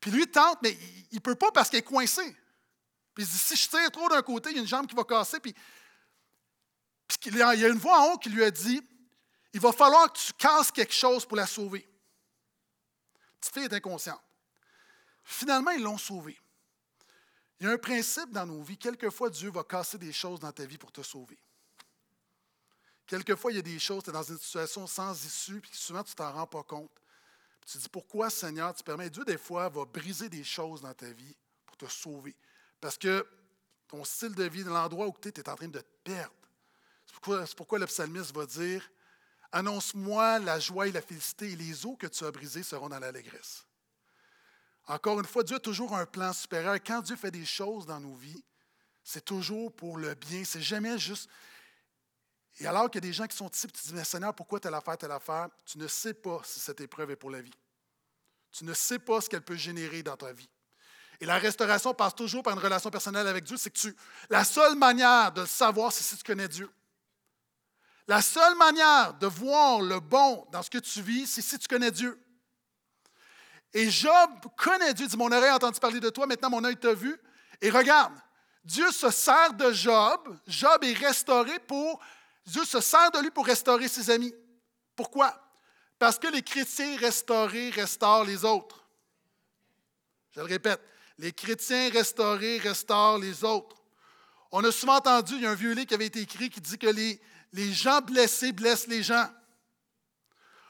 Puis 0.00 0.10
lui 0.10 0.26
tente, 0.26 0.58
mais 0.62 0.76
il 1.10 1.16
ne 1.16 1.20
peut 1.20 1.34
pas 1.34 1.50
parce 1.50 1.68
qu'elle 1.68 1.80
est 1.80 1.82
coincée. 1.82 2.36
Puis 3.14 3.24
il 3.24 3.26
dit, 3.26 3.38
si 3.38 3.56
je 3.56 3.68
tire 3.68 3.90
trop 3.90 4.08
d'un 4.08 4.22
côté, 4.22 4.50
il 4.50 4.56
y 4.56 4.58
a 4.58 4.62
une 4.62 4.68
jambe 4.68 4.86
qui 4.86 4.94
va 4.94 5.04
casser. 5.04 5.40
Puis, 5.40 5.52
puis 7.08 7.18
il 7.26 7.36
y 7.36 7.42
a 7.42 7.68
une 7.68 7.78
voix 7.78 8.00
en 8.00 8.12
haut 8.12 8.18
qui 8.18 8.30
lui 8.30 8.44
a 8.44 8.50
dit, 8.50 8.80
il 9.52 9.60
va 9.60 9.72
falloir 9.72 10.10
que 10.12 10.18
tu 10.18 10.32
casses 10.34 10.70
quelque 10.70 10.94
chose 10.94 11.26
pour 11.26 11.36
la 11.36 11.46
sauver 11.46 11.88
petite 13.40 13.54
fille 13.54 13.64
est 13.64 13.72
inconsciente. 13.72 14.20
Finalement, 15.24 15.70
ils 15.72 15.82
l'ont 15.82 15.98
sauvée. 15.98 16.38
Il 17.60 17.66
y 17.66 17.70
a 17.70 17.72
un 17.72 17.78
principe 17.78 18.30
dans 18.30 18.46
nos 18.46 18.62
vies. 18.62 18.78
Quelquefois, 18.78 19.30
Dieu 19.30 19.50
va 19.50 19.64
casser 19.64 19.98
des 19.98 20.12
choses 20.12 20.40
dans 20.40 20.52
ta 20.52 20.64
vie 20.64 20.78
pour 20.78 20.92
te 20.92 21.02
sauver. 21.02 21.38
Quelquefois, 23.06 23.52
il 23.52 23.56
y 23.56 23.58
a 23.58 23.62
des 23.62 23.78
choses, 23.78 24.04
tu 24.04 24.10
es 24.10 24.12
dans 24.12 24.22
une 24.22 24.38
situation 24.38 24.86
sans 24.86 25.24
issue, 25.24 25.60
puis 25.60 25.70
souvent, 25.72 26.04
tu 26.04 26.12
ne 26.12 26.16
t'en 26.16 26.32
rends 26.32 26.46
pas 26.46 26.62
compte. 26.62 26.90
tu 27.66 27.78
te 27.78 27.82
dis, 27.82 27.88
pourquoi, 27.88 28.30
Seigneur, 28.30 28.74
tu 28.74 28.84
permets? 28.84 29.10
Dieu, 29.10 29.24
des 29.24 29.38
fois, 29.38 29.68
va 29.68 29.84
briser 29.84 30.28
des 30.28 30.44
choses 30.44 30.82
dans 30.82 30.94
ta 30.94 31.10
vie 31.10 31.34
pour 31.64 31.76
te 31.76 31.86
sauver. 31.86 32.36
Parce 32.80 32.98
que 32.98 33.26
ton 33.88 34.04
style 34.04 34.34
de 34.34 34.44
vie, 34.44 34.62
l'endroit 34.62 35.06
où 35.06 35.14
tu 35.20 35.28
es, 35.28 35.32
tu 35.32 35.40
es 35.40 35.48
en 35.48 35.56
train 35.56 35.68
de 35.68 35.80
te 35.80 35.86
perdre. 36.04 36.34
C'est 37.06 37.14
pourquoi, 37.14 37.44
pourquoi 37.56 37.78
le 37.78 37.86
psalmiste 37.86 38.34
va 38.34 38.46
dire, 38.46 38.88
Annonce-moi 39.50 40.38
la 40.40 40.60
joie 40.60 40.88
et 40.88 40.92
la 40.92 41.00
félicité, 41.00 41.52
et 41.52 41.56
les 41.56 41.86
eaux 41.86 41.96
que 41.96 42.06
tu 42.06 42.24
as 42.24 42.30
brisées 42.30 42.62
seront 42.62 42.88
dans 42.88 42.98
l'allégresse. 42.98 43.64
Encore 44.88 45.20
une 45.20 45.26
fois, 45.26 45.42
Dieu 45.42 45.56
a 45.56 45.60
toujours 45.60 45.94
un 45.94 46.06
plan 46.06 46.32
supérieur. 46.32 46.74
Quand 46.84 47.02
Dieu 47.02 47.14
fait 47.14 47.30
des 47.30 47.44
choses 47.44 47.84
dans 47.84 48.00
nos 48.00 48.14
vies, 48.14 48.42
c'est 49.04 49.24
toujours 49.24 49.74
pour 49.74 49.98
le 49.98 50.14
bien. 50.14 50.44
C'est 50.44 50.62
jamais 50.62 50.98
juste. 50.98 51.28
Et 52.58 52.66
alors 52.66 52.90
qu'il 52.90 53.02
y 53.02 53.06
a 53.06 53.08
des 53.08 53.12
gens 53.12 53.26
qui 53.26 53.36
sont 53.36 53.50
ici, 53.50 53.66
tu 53.68 53.86
dis, 53.86 53.94
mais 53.94 54.02
Seigneur, 54.02 54.34
pourquoi 54.34 54.58
telle 54.58 54.74
affaire, 54.74 54.96
telle 54.96 55.12
affaire? 55.12 55.48
Tu 55.66 55.78
ne 55.78 55.86
sais 55.86 56.14
pas 56.14 56.40
si 56.42 56.58
cette 56.58 56.80
épreuve 56.80 57.10
est 57.10 57.16
pour 57.16 57.30
la 57.30 57.42
vie. 57.42 57.54
Tu 58.50 58.64
ne 58.64 58.72
sais 58.72 58.98
pas 58.98 59.20
ce 59.20 59.28
qu'elle 59.28 59.42
peut 59.42 59.56
générer 59.56 60.02
dans 60.02 60.16
ta 60.16 60.32
vie. 60.32 60.48
Et 61.20 61.26
la 61.26 61.38
restauration 61.38 61.92
passe 61.92 62.14
toujours 62.14 62.42
par 62.42 62.54
une 62.54 62.58
relation 62.58 62.90
personnelle 62.90 63.26
avec 63.26 63.44
Dieu. 63.44 63.56
C'est 63.58 63.70
que 63.70 63.78
tu, 63.78 63.94
la 64.30 64.42
seule 64.42 64.76
manière 64.76 65.32
de 65.32 65.42
le 65.42 65.46
savoir, 65.46 65.92
c'est 65.92 66.02
si 66.02 66.16
tu 66.16 66.24
connais 66.24 66.48
Dieu. 66.48 66.70
La 68.06 68.22
seule 68.22 68.56
manière 68.56 69.12
de 69.14 69.26
voir 69.26 69.82
le 69.82 70.00
bon 70.00 70.46
dans 70.50 70.62
ce 70.62 70.70
que 70.70 70.78
tu 70.78 71.02
vis, 71.02 71.26
c'est 71.26 71.42
si 71.42 71.58
tu 71.58 71.68
connais 71.68 71.90
Dieu. 71.90 72.18
Et 73.74 73.90
Job 73.90 74.30
connaît 74.56 74.94
Dieu, 74.94 75.06
dit 75.06 75.16
Mon 75.16 75.30
oreille 75.30 75.50
a 75.50 75.56
entendu 75.56 75.78
parler 75.78 76.00
de 76.00 76.10
toi, 76.10 76.26
maintenant 76.26 76.50
mon 76.50 76.64
œil 76.64 76.76
t'a 76.76 76.94
vu. 76.94 77.18
Et 77.60 77.70
regarde, 77.70 78.14
Dieu 78.64 78.90
se 78.90 79.10
sert 79.10 79.52
de 79.54 79.72
Job. 79.72 80.36
Job 80.46 80.84
est 80.84 80.94
restauré 80.94 81.58
pour. 81.60 82.00
Dieu 82.46 82.64
se 82.64 82.80
sert 82.80 83.10
de 83.10 83.20
lui 83.20 83.30
pour 83.30 83.46
restaurer 83.46 83.88
ses 83.88 84.10
amis. 84.10 84.34
Pourquoi? 84.96 85.34
Parce 85.98 86.18
que 86.18 86.28
les 86.28 86.42
chrétiens 86.42 86.96
restaurés 86.96 87.70
restaurent 87.70 88.24
les 88.24 88.44
autres. 88.44 88.86
Je 90.34 90.40
le 90.40 90.46
répète, 90.46 90.80
les 91.18 91.32
chrétiens 91.32 91.90
restaurés 91.90 92.58
restaurent 92.58 93.18
les 93.18 93.44
autres. 93.44 93.76
On 94.50 94.64
a 94.64 94.72
souvent 94.72 94.96
entendu, 94.96 95.34
il 95.34 95.42
y 95.42 95.46
a 95.46 95.50
un 95.50 95.54
vieux 95.54 95.72
livre 95.72 95.86
qui 95.86 95.94
avait 95.94 96.06
été 96.06 96.20
écrit 96.20 96.48
qui 96.48 96.60
dit 96.60 96.78
que 96.78 96.86
les, 96.86 97.20
les 97.52 97.72
gens 97.72 98.00
blessés 98.00 98.52
blessent 98.52 98.86
les 98.86 99.02
gens. 99.02 99.28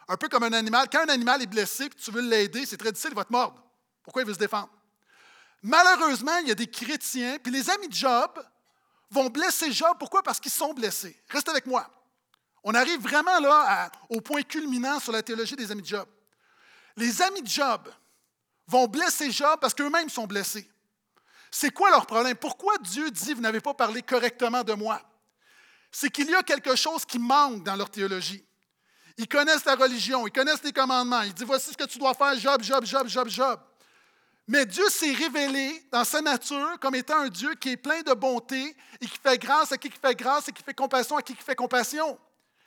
Un 0.09 0.16
peu 0.16 0.29
comme 0.29 0.42
un 0.42 0.53
animal. 0.53 0.88
Quand 0.90 1.01
un 1.01 1.09
animal 1.09 1.42
est 1.42 1.47
blessé 1.47 1.85
et 1.85 1.90
tu 1.90 2.11
veux 2.11 2.23
l'aider, 2.23 2.64
c'est 2.66 2.77
très 2.77 2.90
difficile, 2.90 3.11
il 3.12 3.16
va 3.16 3.25
te 3.25 3.33
mordre. 3.33 3.62
Pourquoi 4.03 4.23
il 4.23 4.29
veut 4.29 4.35
se 4.35 4.38
défendre? 4.38 4.71
Malheureusement, 5.62 6.37
il 6.38 6.49
y 6.49 6.51
a 6.51 6.55
des 6.55 6.68
chrétiens, 6.68 7.38
puis 7.42 7.53
les 7.53 7.68
amis 7.68 7.88
de 7.88 7.94
Job 7.94 8.31
vont 9.11 9.29
blesser 9.29 9.73
Job. 9.73 9.97
Pourquoi? 9.99 10.23
Parce 10.23 10.40
qu'ils 10.40 10.53
sont 10.53 10.73
blessés. 10.73 11.21
Reste 11.29 11.49
avec 11.49 11.66
moi. 11.66 11.88
On 12.64 12.75
arrive 12.75 13.01
vraiment 13.01 13.38
là 13.40 13.90
au 14.09 14.21
point 14.21 14.42
culminant 14.42 14.99
sur 14.99 15.12
la 15.12 15.23
théologie 15.23 15.57
des 15.57 15.71
amis 15.71 15.83
de 15.83 15.87
Job. 15.87 16.09
Les 16.97 17.23
amis 17.23 17.42
de 17.42 17.49
Job 17.49 17.92
vont 18.66 18.87
blesser 18.87 19.31
Job 19.31 19.59
parce 19.61 19.75
qu'eux-mêmes 19.75 20.09
sont 20.09 20.27
blessés. 20.27 20.68
C'est 21.51 21.71
quoi 21.71 21.90
leur 21.90 22.07
problème? 22.07 22.37
Pourquoi 22.37 22.77
Dieu 22.79 23.11
dit, 23.11 23.35
vous 23.35 23.40
n'avez 23.40 23.61
pas 23.61 23.75
parlé 23.75 24.03
correctement 24.03 24.62
de 24.62 24.75
moi? 24.75 25.03
c'est 25.90 26.11
qu'il 26.11 26.29
y 26.29 26.35
a 26.35 26.42
quelque 26.42 26.77
chose 26.77 27.05
qui 27.05 27.18
manque 27.18 27.64
dans 27.64 27.77
leur 27.77 27.90
théologie. 27.90 28.44
Ils 29.18 29.26
connaissent 29.28 29.64
la 29.64 29.74
religion, 29.74 30.26
ils 30.26 30.33
connaissent 30.33 30.62
les 30.62 30.72
commandements. 30.72 31.22
Ils 31.22 31.35
disent 31.35 31.44
voici 31.46 31.72
ce 31.72 31.76
que 31.76 31.85
tu 31.85 31.98
dois 31.98 32.14
faire, 32.14 32.38
Job, 32.38 32.62
Job, 32.62 32.85
Job, 32.85 33.09
Job, 33.09 33.28
Job. 33.28 33.61
Mais 34.46 34.64
Dieu 34.64 34.88
s'est 34.88 35.12
révélé 35.12 35.85
dans 35.92 36.04
sa 36.04 36.22
nature 36.22 36.78
comme 36.81 36.94
étant 36.94 37.18
un 37.18 37.28
Dieu 37.28 37.54
qui 37.57 37.70
est 37.70 37.76
plein 37.76 38.00
de 38.00 38.14
bonté 38.14 38.76
et 39.00 39.07
qui 39.07 39.18
fait 39.22 39.37
grâce 39.37 39.72
à 39.72 39.76
qui 39.76 39.90
fait 39.90 40.14
grâce 40.14 40.48
et 40.48 40.52
qui 40.52 40.62
fait 40.62 40.72
compassion 40.72 41.16
à 41.16 41.22
qui 41.22 41.35
fait 41.35 41.57
compassion. 41.57 42.18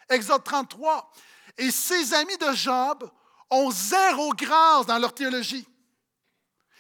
Exode 0.10 0.44
33. 0.44 1.10
Et 1.58 1.72
ses 1.72 2.14
amis 2.14 2.38
de 2.38 2.52
Job 2.54 3.10
ont 3.50 3.72
zéro 3.72 4.32
grâce 4.34 4.86
dans 4.86 5.00
leur 5.00 5.14
théologie. 5.14 5.68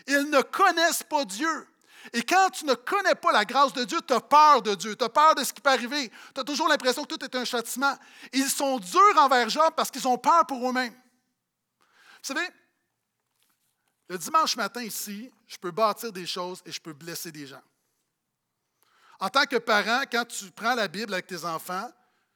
Ils 0.05 0.29
ne 0.29 0.41
connaissent 0.41 1.03
pas 1.03 1.23
Dieu. 1.23 1.67
Et 2.13 2.23
quand 2.23 2.49
tu 2.51 2.65
ne 2.65 2.73
connais 2.73 3.15
pas 3.15 3.31
la 3.31 3.45
grâce 3.45 3.73
de 3.73 3.83
Dieu, 3.83 3.99
tu 4.05 4.13
as 4.13 4.21
peur 4.21 4.61
de 4.61 4.75
Dieu, 4.75 4.95
tu 4.95 5.03
as 5.03 5.09
peur 5.09 5.35
de 5.35 5.43
ce 5.43 5.53
qui 5.53 5.61
peut 5.61 5.69
arriver, 5.69 6.11
tu 6.33 6.41
as 6.41 6.43
toujours 6.43 6.67
l'impression 6.67 7.03
que 7.03 7.15
tout 7.15 7.23
est 7.23 7.35
un 7.35 7.45
châtiment. 7.45 7.97
Ils 8.33 8.49
sont 8.49 8.79
durs 8.79 9.17
envers 9.17 9.49
Job 9.49 9.73
parce 9.75 9.91
qu'ils 9.91 10.07
ont 10.07 10.17
peur 10.17 10.45
pour 10.47 10.67
eux-mêmes. 10.67 10.93
Vous 10.93 12.33
savez, 12.33 12.47
le 14.09 14.17
dimanche 14.17 14.55
matin 14.57 14.83
ici, 14.83 15.31
je 15.47 15.57
peux 15.57 15.71
bâtir 15.71 16.11
des 16.11 16.25
choses 16.25 16.61
et 16.65 16.71
je 16.71 16.81
peux 16.81 16.93
blesser 16.93 17.31
des 17.31 17.47
gens. 17.47 17.61
En 19.19 19.29
tant 19.29 19.45
que 19.45 19.57
parent, 19.57 20.03
quand 20.11 20.25
tu 20.25 20.51
prends 20.51 20.75
la 20.75 20.87
Bible 20.87 21.13
avec 21.13 21.27
tes 21.27 21.45
enfants, 21.45 21.89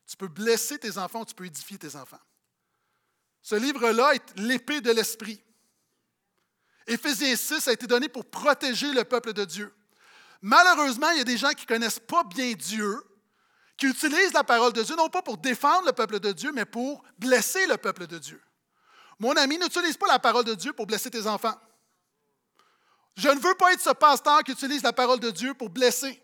tu 0.08 0.16
peux 0.16 0.28
blesser 0.28 0.78
tes 0.78 0.98
enfants 0.98 1.26
tu 1.26 1.34
peux 1.34 1.46
édifier 1.46 1.78
tes 1.78 1.96
enfants. 1.96 2.20
Ce 3.42 3.56
livre-là 3.56 4.14
est 4.14 4.40
l'épée 4.40 4.82
de 4.82 4.92
l'esprit. 4.92 5.44
Éphésiens 6.88 7.36
6 7.36 7.68
a 7.68 7.74
été 7.74 7.88
donné 7.88 8.10
pour 8.10 8.26
protéger 8.26 8.92
le 8.94 9.04
peuple 9.04 9.34
de 9.34 9.46
Dieu. 9.46 9.74
Malheureusement, 10.42 11.10
il 11.12 11.18
y 11.18 11.22
a 11.22 11.26
des 11.26 11.38
gens 11.38 11.52
qui 11.52 11.64
ne 11.64 11.68
connaissent 11.68 12.00
pas 12.00 12.24
bien 12.24 12.54
Dieu, 12.54 13.02
qui 13.78 13.88
utilisent 13.88 14.34
la 14.34 14.44
parole 14.44 14.74
de 14.74 14.84
Dieu, 14.84 14.96
non 14.96 15.10
pas 15.10 15.22
pour 15.22 15.38
défendre 15.38 15.88
le 15.88 15.94
peuple 15.94 16.20
de 16.20 16.32
Dieu, 16.32 16.52
mais 16.54 16.66
pour 16.66 17.04
blesser 17.18 17.66
le 17.68 17.78
peuple 17.78 18.08
de 18.08 18.20
Dieu. 18.20 18.42
Mon 19.20 19.36
ami, 19.38 19.58
n'utilise 19.58 19.98
pas 19.98 20.08
la 20.08 20.20
parole 20.20 20.46
de 20.46 20.54
Dieu 20.54 20.74
pour 20.74 20.86
blesser 20.86 21.10
tes 21.10 21.26
enfants. 21.26 21.56
Je 23.16 23.30
ne 23.30 23.40
veux 23.40 23.56
pas 23.56 23.74
être 23.74 23.82
ce 23.82 23.92
pasteur 23.92 24.44
qui 24.44 24.52
utilise 24.52 24.84
la 24.84 24.94
parole 24.94 25.20
de 25.20 25.32
Dieu 25.32 25.54
pour 25.54 25.70
blesser. 25.70 26.22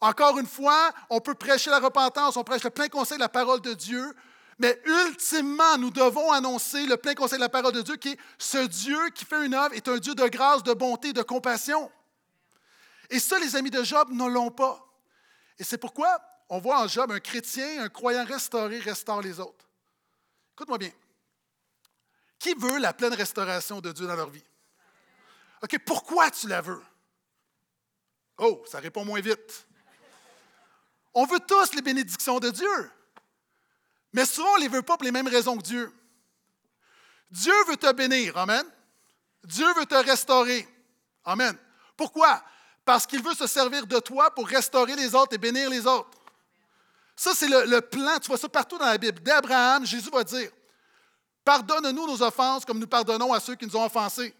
Encore 0.00 0.38
une 0.38 0.46
fois, 0.46 0.92
on 1.10 1.20
peut 1.20 1.34
prêcher 1.34 1.70
la 1.70 1.80
repentance, 1.80 2.36
on 2.36 2.44
prêche 2.44 2.62
le 2.62 2.70
plein 2.70 2.88
conseil 2.88 3.18
de 3.18 3.22
la 3.22 3.28
parole 3.28 3.60
de 3.60 3.74
Dieu, 3.74 4.14
mais 4.58 4.80
ultimement, 4.84 5.78
nous 5.78 5.90
devons 5.90 6.32
annoncer 6.32 6.84
le 6.86 6.96
plein 6.96 7.14
conseil 7.14 7.38
de 7.38 7.44
la 7.44 7.48
parole 7.48 7.72
de 7.72 7.82
Dieu 7.82 7.96
qui 7.96 8.10
est 8.10 8.18
ce 8.38 8.58
Dieu 8.66 9.10
qui 9.10 9.24
fait 9.24 9.46
une 9.46 9.54
œuvre 9.54 9.74
est 9.74 9.86
un 9.86 9.98
Dieu 9.98 10.14
de 10.14 10.26
grâce, 10.26 10.64
de 10.64 10.72
bonté, 10.72 11.12
de 11.12 11.22
compassion. 11.22 11.90
Et 13.08 13.20
ça, 13.20 13.38
les 13.38 13.54
amis 13.54 13.70
de 13.70 13.82
Job 13.84 14.08
ne 14.10 14.26
l'ont 14.26 14.50
pas. 14.50 14.84
Et 15.58 15.64
c'est 15.64 15.78
pourquoi 15.78 16.20
on 16.48 16.58
voit 16.58 16.82
en 16.82 16.88
Job 16.88 17.12
un 17.12 17.20
chrétien, 17.20 17.84
un 17.84 17.88
croyant 17.88 18.24
restauré, 18.24 18.80
restaure 18.80 19.22
les 19.22 19.38
autres. 19.38 19.68
Écoute-moi 20.54 20.78
bien. 20.78 20.92
Qui 22.38 22.54
veut 22.54 22.78
la 22.78 22.92
pleine 22.92 23.14
restauration 23.14 23.80
de 23.80 23.92
Dieu 23.92 24.06
dans 24.06 24.16
leur 24.16 24.30
vie? 24.30 24.44
OK, 25.62 25.78
pourquoi 25.84 26.30
tu 26.30 26.48
la 26.48 26.60
veux? 26.60 26.82
Oh, 28.38 28.62
ça 28.66 28.80
répond 28.80 29.04
moins 29.04 29.20
vite. 29.20 29.66
On 31.14 31.26
veut 31.26 31.40
tous 31.40 31.74
les 31.74 31.82
bénédictions 31.82 32.38
de 32.38 32.50
Dieu. 32.50 32.90
Mais 34.12 34.24
souvent, 34.24 34.52
on 34.54 34.56
ne 34.56 34.62
les 34.62 34.68
veut 34.68 34.82
pas 34.82 34.96
pour 34.96 35.04
les 35.04 35.12
mêmes 35.12 35.28
raisons 35.28 35.56
que 35.56 35.62
Dieu. 35.62 35.92
Dieu 37.30 37.52
veut 37.68 37.76
te 37.76 37.92
bénir. 37.92 38.36
Amen. 38.36 38.64
Dieu 39.44 39.66
veut 39.74 39.86
te 39.86 39.94
restaurer. 39.94 40.66
Amen. 41.24 41.56
Pourquoi? 41.96 42.42
Parce 42.84 43.06
qu'il 43.06 43.22
veut 43.22 43.34
se 43.34 43.46
servir 43.46 43.86
de 43.86 43.98
toi 43.98 44.34
pour 44.34 44.48
restaurer 44.48 44.96
les 44.96 45.14
autres 45.14 45.34
et 45.34 45.38
bénir 45.38 45.68
les 45.68 45.86
autres. 45.86 46.10
Ça, 47.14 47.34
c'est 47.34 47.48
le, 47.48 47.80
plan. 47.80 48.18
Tu 48.18 48.28
vois 48.28 48.38
ça 48.38 48.48
partout 48.48 48.78
dans 48.78 48.86
la 48.86 48.96
Bible. 48.96 49.20
D'Abraham, 49.20 49.84
Jésus 49.84 50.10
va 50.10 50.24
dire 50.24 50.50
Pardonne-nous 51.44 52.06
nos 52.06 52.22
offenses 52.22 52.64
comme 52.64 52.78
nous 52.78 52.86
pardonnons 52.86 53.32
à 53.32 53.40
ceux 53.40 53.56
qui 53.56 53.66
nous 53.66 53.76
ont 53.76 53.84
offensés. 53.84 54.34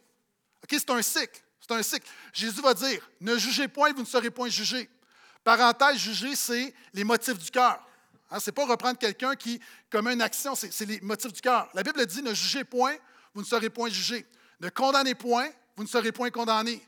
C'est 0.71 0.91
un 0.91 1.03
cycle. 1.03 1.43
C'est 1.61 1.75
un 1.75 1.83
cycle. 1.83 2.09
Jésus 2.33 2.61
va 2.61 2.75
dire 2.75 3.07
Ne 3.21 3.37
jugez 3.37 3.69
point, 3.69 3.93
vous 3.93 4.03
ne 4.03 4.07
serez 4.07 4.31
point 4.31 4.49
jugés. 4.49 4.89
Parenthèse, 5.43 5.97
juger, 5.97 6.37
c'est 6.37 6.75
les 6.95 7.05
motifs 7.05 7.39
du 7.39 7.51
cœur. 7.51 7.81
Hein, 8.31 8.41
ce 8.41 8.51
n'est 8.51 8.55
pas 8.55 8.67
reprendre 8.67 8.99
quelqu'un 8.99 9.35
qui 9.35 9.61
commet 9.91 10.13
une 10.13 10.23
action, 10.23 10.55
c'est 10.55 10.85
les 10.85 11.01
motifs 11.01 11.33
du 11.33 11.41
cœur. 11.41 11.69
La 11.75 11.83
Bible 11.83 12.05
dit 12.07 12.23
ne 12.23 12.35
jugez 12.35 12.65
point, 12.65 12.95
vous 13.35 13.41
ne 13.41 13.47
serez 13.47 13.71
point 13.71 13.89
jugés. 13.89 14.27
Ne 14.61 14.69
condamnez 14.69 15.15
point, 15.15 15.49
vous 15.77 15.85
ne 15.85 15.89
serez 15.89 16.13
point 16.13 16.31
condamnés. 16.31 16.83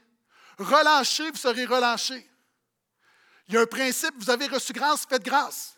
Relâchez, 0.59 1.31
vous 1.31 1.37
serez 1.37 1.64
relâchés. 1.64 2.29
Il 3.48 3.55
y 3.55 3.57
a 3.57 3.62
un 3.62 3.66
principe, 3.66 4.14
vous 4.18 4.31
avez 4.31 4.46
reçu 4.46 4.72
grâce, 4.72 5.07
faites 5.07 5.24
grâce. 5.24 5.76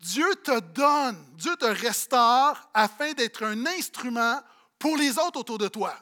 Dieu 0.00 0.34
te 0.36 0.60
donne, 0.60 1.16
Dieu 1.34 1.56
te 1.56 1.64
restaure 1.64 2.70
afin 2.74 3.12
d'être 3.12 3.44
un 3.44 3.66
instrument 3.66 4.40
pour 4.78 4.96
les 4.96 5.18
autres 5.18 5.40
autour 5.40 5.58
de 5.58 5.68
toi. 5.68 5.96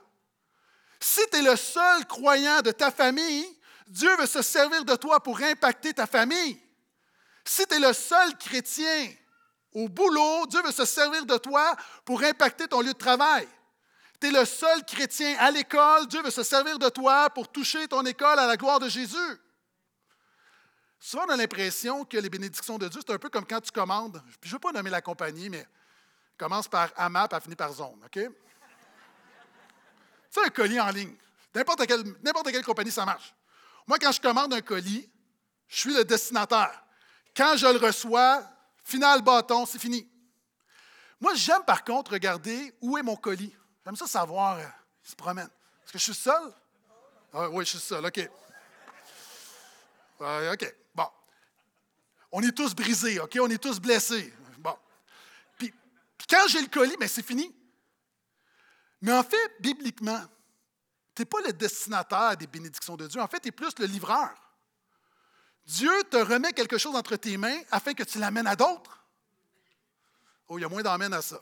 Si 1.00 1.20
tu 1.30 1.38
es 1.38 1.42
le 1.42 1.56
seul 1.56 2.04
croyant 2.06 2.60
de 2.62 2.72
ta 2.72 2.90
famille, 2.90 3.46
Dieu 3.86 4.14
veut 4.16 4.26
se 4.26 4.42
servir 4.42 4.84
de 4.84 4.96
toi 4.96 5.22
pour 5.22 5.40
impacter 5.40 5.94
ta 5.94 6.06
famille. 6.06 6.60
Si 7.46 7.64
tu 7.64 7.76
es 7.76 7.78
le 7.78 7.92
seul 7.92 8.36
chrétien 8.36 9.08
au 9.72 9.88
boulot, 9.88 10.46
Dieu 10.48 10.60
veut 10.62 10.72
se 10.72 10.84
servir 10.84 11.24
de 11.24 11.36
toi 11.38 11.76
pour 12.04 12.22
impacter 12.22 12.66
ton 12.66 12.80
lieu 12.80 12.92
de 12.92 12.98
travail. 12.98 13.46
Tu 14.20 14.26
es 14.26 14.30
le 14.32 14.44
seul 14.44 14.84
chrétien 14.84 15.36
à 15.38 15.52
l'école, 15.52 16.08
Dieu 16.08 16.22
veut 16.22 16.30
se 16.30 16.42
servir 16.42 16.76
de 16.78 16.88
toi 16.88 17.30
pour 17.30 17.50
toucher 17.50 17.86
ton 17.86 18.04
école 18.04 18.38
à 18.40 18.46
la 18.46 18.56
gloire 18.56 18.80
de 18.80 18.88
Jésus. 18.88 19.40
Souvent, 20.98 21.24
on 21.28 21.34
a 21.34 21.36
l'impression 21.36 22.04
que 22.04 22.16
les 22.16 22.28
bénédictions 22.28 22.78
de 22.78 22.88
Dieu, 22.88 23.00
c'est 23.06 23.12
un 23.12 23.18
peu 23.18 23.28
comme 23.28 23.46
quand 23.46 23.60
tu 23.60 23.70
commandes. 23.70 24.20
je 24.42 24.48
ne 24.48 24.52
veux 24.52 24.58
pas 24.58 24.72
nommer 24.72 24.90
la 24.90 25.00
compagnie, 25.00 25.48
mais 25.48 25.64
commence 26.36 26.66
par 26.66 26.90
AMAP, 26.96 27.32
à 27.32 27.40
finir 27.40 27.56
par 27.56 27.72
zone, 27.72 28.00
OK? 28.04 28.18
C'est 30.30 30.44
un 30.44 30.48
colis 30.48 30.80
en 30.80 30.90
ligne. 30.90 31.14
N'importe 31.54 31.86
quelle, 31.86 32.02
n'importe 32.24 32.50
quelle 32.50 32.64
compagnie, 32.64 32.90
ça 32.90 33.04
marche. 33.04 33.34
Moi, 33.86 33.98
quand 34.00 34.10
je 34.10 34.20
commande 34.20 34.52
un 34.52 34.60
colis, 34.62 35.08
je 35.68 35.78
suis 35.78 35.94
le 35.94 36.04
destinataire. 36.04 36.85
Quand 37.36 37.56
je 37.56 37.66
le 37.66 37.78
reçois, 37.78 38.42
final 38.82 39.20
bâton, 39.20 39.66
c'est 39.66 39.78
fini. 39.78 40.08
Moi, 41.20 41.34
j'aime 41.34 41.62
par 41.64 41.84
contre 41.84 42.12
regarder 42.12 42.74
où 42.80 42.96
est 42.96 43.02
mon 43.02 43.16
colis. 43.16 43.54
J'aime 43.84 43.96
ça 43.96 44.06
savoir, 44.06 44.58
euh, 44.58 44.64
il 45.04 45.10
se 45.10 45.16
promène. 45.16 45.48
Est-ce 45.84 45.92
que 45.92 45.98
je 45.98 46.04
suis 46.04 46.14
seul? 46.14 46.52
Ah, 47.32 47.48
oui, 47.50 47.64
je 47.64 47.70
suis 47.70 47.78
seul, 47.78 48.04
OK. 48.04 48.28
OK, 50.18 50.76
bon. 50.94 51.08
On 52.32 52.42
est 52.42 52.52
tous 52.52 52.74
brisés, 52.74 53.20
OK? 53.20 53.36
On 53.40 53.50
est 53.50 53.62
tous 53.62 53.78
blessés. 53.80 54.32
Bon. 54.58 54.76
Puis, 55.58 55.72
quand 56.28 56.48
j'ai 56.48 56.62
le 56.62 56.68
colis, 56.68 56.96
mais 56.98 57.08
c'est 57.08 57.24
fini. 57.24 57.54
Mais 59.02 59.12
en 59.12 59.22
fait, 59.22 59.60
bibliquement, 59.60 60.22
tu 61.14 61.22
n'es 61.22 61.26
pas 61.26 61.40
le 61.42 61.52
destinataire 61.52 62.36
des 62.36 62.46
bénédictions 62.46 62.96
de 62.96 63.06
Dieu. 63.06 63.20
En 63.20 63.28
fait, 63.28 63.40
tu 63.40 63.48
es 63.48 63.52
plus 63.52 63.78
le 63.78 63.84
livreur. 63.84 64.34
Dieu 65.66 65.92
te 66.10 66.16
remet 66.16 66.52
quelque 66.52 66.78
chose 66.78 66.94
entre 66.94 67.16
tes 67.16 67.36
mains 67.36 67.60
afin 67.70 67.92
que 67.92 68.04
tu 68.04 68.18
l'amènes 68.18 68.46
à 68.46 68.54
d'autres. 68.54 69.04
Oh, 70.48 70.58
il 70.58 70.62
y 70.62 70.64
a 70.64 70.68
moins 70.68 70.82
d'emmène 70.82 71.12
à 71.12 71.22
ça. 71.22 71.40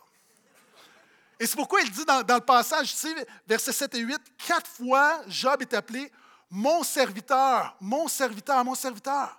Et 1.38 1.46
c'est 1.46 1.56
pourquoi 1.56 1.82
il 1.82 1.90
dit 1.90 2.04
dans, 2.04 2.22
le 2.26 2.40
passage, 2.40 2.94
sais, 2.94 3.14
versets 3.46 3.72
7 3.72 3.94
et 3.96 3.98
8, 3.98 4.18
quatre 4.46 4.70
fois, 4.70 5.20
Job 5.26 5.60
est 5.60 5.74
appelé 5.74 6.10
mon 6.48 6.82
serviteur, 6.82 7.76
mon 7.80 8.08
serviteur, 8.08 8.64
mon 8.64 8.74
serviteur. 8.74 9.36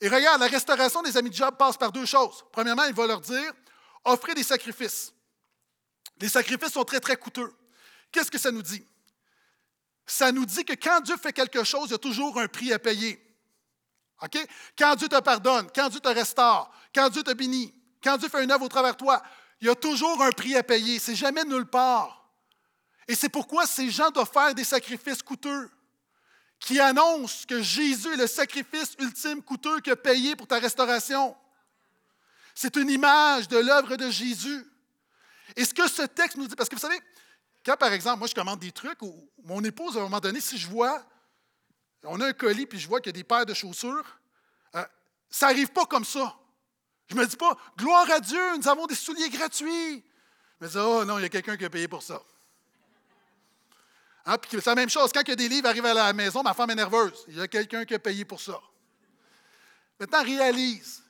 Et 0.00 0.08
regarde, 0.08 0.40
la 0.40 0.48
restauration 0.48 1.02
des 1.02 1.16
amis 1.16 1.30
de 1.30 1.34
Job 1.34 1.56
passe 1.56 1.76
par 1.76 1.90
deux 1.90 2.04
choses. 2.04 2.44
Premièrement, 2.52 2.84
il 2.84 2.94
va 2.94 3.06
leur 3.06 3.20
dire, 3.20 3.52
offrez 4.04 4.34
des 4.34 4.42
sacrifices. 4.42 5.12
Les 6.20 6.28
sacrifices 6.28 6.72
sont 6.72 6.84
très, 6.84 7.00
très 7.00 7.16
coûteux. 7.16 7.52
Qu'est-ce 8.10 8.30
que 8.30 8.38
ça 8.38 8.50
nous 8.50 8.62
dit? 8.62 8.84
Ça 10.04 10.32
nous 10.32 10.44
dit 10.44 10.64
que 10.64 10.74
quand 10.74 11.00
Dieu 11.00 11.16
fait 11.16 11.32
quelque 11.32 11.62
chose, 11.64 11.86
il 11.86 11.92
y 11.92 11.94
a 11.94 11.98
toujours 11.98 12.38
un 12.38 12.48
prix 12.48 12.72
à 12.72 12.78
payer. 12.78 13.27
Quand 14.76 14.96
Dieu 14.96 15.08
te 15.08 15.20
pardonne, 15.20 15.68
quand 15.74 15.88
Dieu 15.88 16.00
te 16.00 16.08
restaure, 16.08 16.70
quand 16.94 17.08
Dieu 17.08 17.22
te 17.22 17.32
bénit, 17.32 17.72
quand 18.02 18.16
Dieu 18.16 18.28
fait 18.28 18.42
une 18.42 18.50
œuvre 18.50 18.64
au 18.64 18.68
travers 18.68 18.92
de 18.92 18.98
toi, 18.98 19.22
il 19.60 19.66
y 19.66 19.70
a 19.70 19.74
toujours 19.74 20.22
un 20.22 20.30
prix 20.30 20.56
à 20.56 20.62
payer. 20.62 20.98
C'est 20.98 21.14
jamais 21.14 21.44
nulle 21.44 21.66
part. 21.66 22.28
Et 23.06 23.14
c'est 23.14 23.28
pourquoi 23.28 23.66
ces 23.66 23.90
gens 23.90 24.10
doivent 24.10 24.30
faire 24.30 24.54
des 24.54 24.64
sacrifices 24.64 25.22
coûteux 25.22 25.70
qui 26.60 26.80
annoncent 26.80 27.44
que 27.46 27.62
Jésus 27.62 28.12
est 28.12 28.16
le 28.16 28.26
sacrifice 28.26 28.94
ultime 28.98 29.42
coûteux 29.42 29.80
qui 29.80 29.90
a 29.90 29.96
payé 29.96 30.36
pour 30.36 30.46
ta 30.46 30.58
restauration. 30.58 31.36
C'est 32.54 32.76
une 32.76 32.90
image 32.90 33.46
de 33.48 33.58
l'œuvre 33.58 33.96
de 33.96 34.10
Jésus. 34.10 34.66
Et 35.56 35.64
ce 35.64 35.72
que 35.72 35.88
ce 35.88 36.02
texte 36.02 36.36
nous 36.36 36.48
dit, 36.48 36.56
parce 36.56 36.68
que 36.68 36.74
vous 36.74 36.80
savez, 36.80 37.00
quand 37.64 37.76
par 37.76 37.92
exemple, 37.92 38.18
moi 38.18 38.28
je 38.28 38.34
commande 38.34 38.58
des 38.58 38.72
trucs, 38.72 39.00
ou 39.02 39.30
mon 39.44 39.62
épouse, 39.62 39.96
à 39.96 40.00
un 40.00 40.04
moment 40.04 40.20
donné, 40.20 40.40
si 40.40 40.58
je 40.58 40.68
vois 40.68 41.04
on 42.04 42.20
a 42.20 42.26
un 42.26 42.32
colis, 42.32 42.66
puis 42.66 42.78
je 42.78 42.88
vois 42.88 43.00
qu'il 43.00 43.10
y 43.10 43.16
a 43.16 43.18
des 43.18 43.24
paires 43.24 43.46
de 43.46 43.54
chaussures. 43.54 44.18
Euh, 44.74 44.84
ça 45.30 45.48
n'arrive 45.48 45.68
pas 45.68 45.86
comme 45.86 46.04
ça. 46.04 46.36
Je 47.08 47.14
ne 47.14 47.20
me 47.20 47.26
dis 47.26 47.36
pas, 47.36 47.56
gloire 47.76 48.10
à 48.10 48.20
Dieu, 48.20 48.56
nous 48.56 48.68
avons 48.68 48.86
des 48.86 48.94
souliers 48.94 49.30
gratuits. 49.30 50.04
Je 50.60 50.66
me 50.66 50.70
dis, 50.70 50.78
oh 50.78 51.04
non, 51.04 51.18
il 51.18 51.22
y 51.22 51.24
a 51.24 51.28
quelqu'un 51.28 51.56
qui 51.56 51.64
a 51.64 51.70
payé 51.70 51.88
pour 51.88 52.02
ça. 52.02 52.22
Hein, 54.26 54.36
c'est 54.50 54.66
la 54.66 54.74
même 54.74 54.90
chose. 54.90 55.10
Quand 55.12 55.22
il 55.22 55.30
y 55.30 55.32
a 55.32 55.36
des 55.36 55.48
livres 55.48 55.68
arrivent 55.68 55.86
à 55.86 55.94
la 55.94 56.12
maison, 56.12 56.42
ma 56.42 56.52
femme 56.52 56.70
est 56.70 56.74
nerveuse. 56.74 57.24
Il 57.28 57.36
y 57.36 57.40
a 57.40 57.48
quelqu'un 57.48 57.84
qui 57.84 57.94
a 57.94 57.98
payé 57.98 58.26
pour 58.26 58.40
ça. 58.40 58.60
Maintenant, 59.98 60.22
réalise 60.22 61.02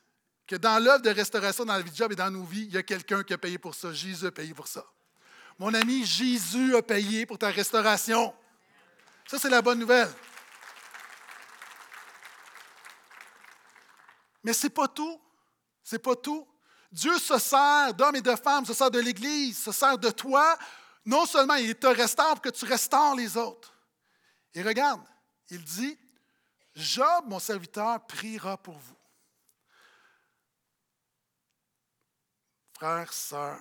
que 0.47 0.57
dans 0.57 0.82
l'œuvre 0.82 1.03
de 1.03 1.11
restauration 1.11 1.64
dans 1.64 1.74
la 1.74 1.82
vie 1.82 1.91
de 1.91 1.97
Job 1.97 2.12
et 2.12 2.16
dans 2.16 2.30
nos 2.30 2.45
vies, 2.45 2.66
il 2.68 2.74
y 2.74 2.78
a 2.78 2.82
quelqu'un 2.82 3.24
qui 3.24 3.34
a 3.34 3.39
payé 3.39 3.59
pour 3.59 3.74
ça. 3.74 3.93
Jésus 3.93 4.26
a 4.26 4.30
payé 4.30 4.55
pour 4.55 4.68
ça. 4.68 4.86
Mon 5.59 5.74
ami, 5.74 6.07
Jésus 6.07 6.76
a 6.76 6.82
payé 6.82 7.26
pour 7.26 7.39
ta 7.39 7.51
restauration. 7.51 8.32
Ça, 9.26 9.39
c'est 9.39 9.51
la 9.51 9.61
bonne 9.61 9.80
nouvelle. 9.80 10.09
Mais 14.49 14.55
ce 14.55 14.66
n'est 14.66 14.70
pas 14.70 14.88
tout. 14.88 15.20
C'est 15.84 15.99
pas 15.99 16.16
tout. 16.16 16.49
Dieu 16.90 17.18
se 17.18 17.38
sert 17.38 17.92
d'hommes 17.92 18.16
et 18.16 18.22
de 18.22 18.34
femmes, 18.34 18.64
se 18.64 18.72
sert 18.72 18.90
de 18.90 18.99
l'Église, 18.99 19.62
se 19.62 19.72
sert 19.72 19.99
de 19.99 20.09
toi. 20.09 20.57
Non 21.05 21.26
seulement 21.26 21.57
il 21.57 21.74
te 21.74 21.86
restaure 21.86 22.32
pour 22.32 22.40
que 22.40 22.49
tu 22.49 22.64
restaures 22.64 23.14
les 23.14 23.36
autres. 23.36 23.74
Et 24.55 24.62
regarde, 24.62 25.03
il 25.51 25.62
dit, 25.62 25.99
Job, 26.74 27.26
mon 27.26 27.38
serviteur, 27.38 28.07
priera 28.07 28.57
pour 28.57 28.78
vous. 28.78 28.96
Frère, 32.72 33.12
sœur, 33.12 33.61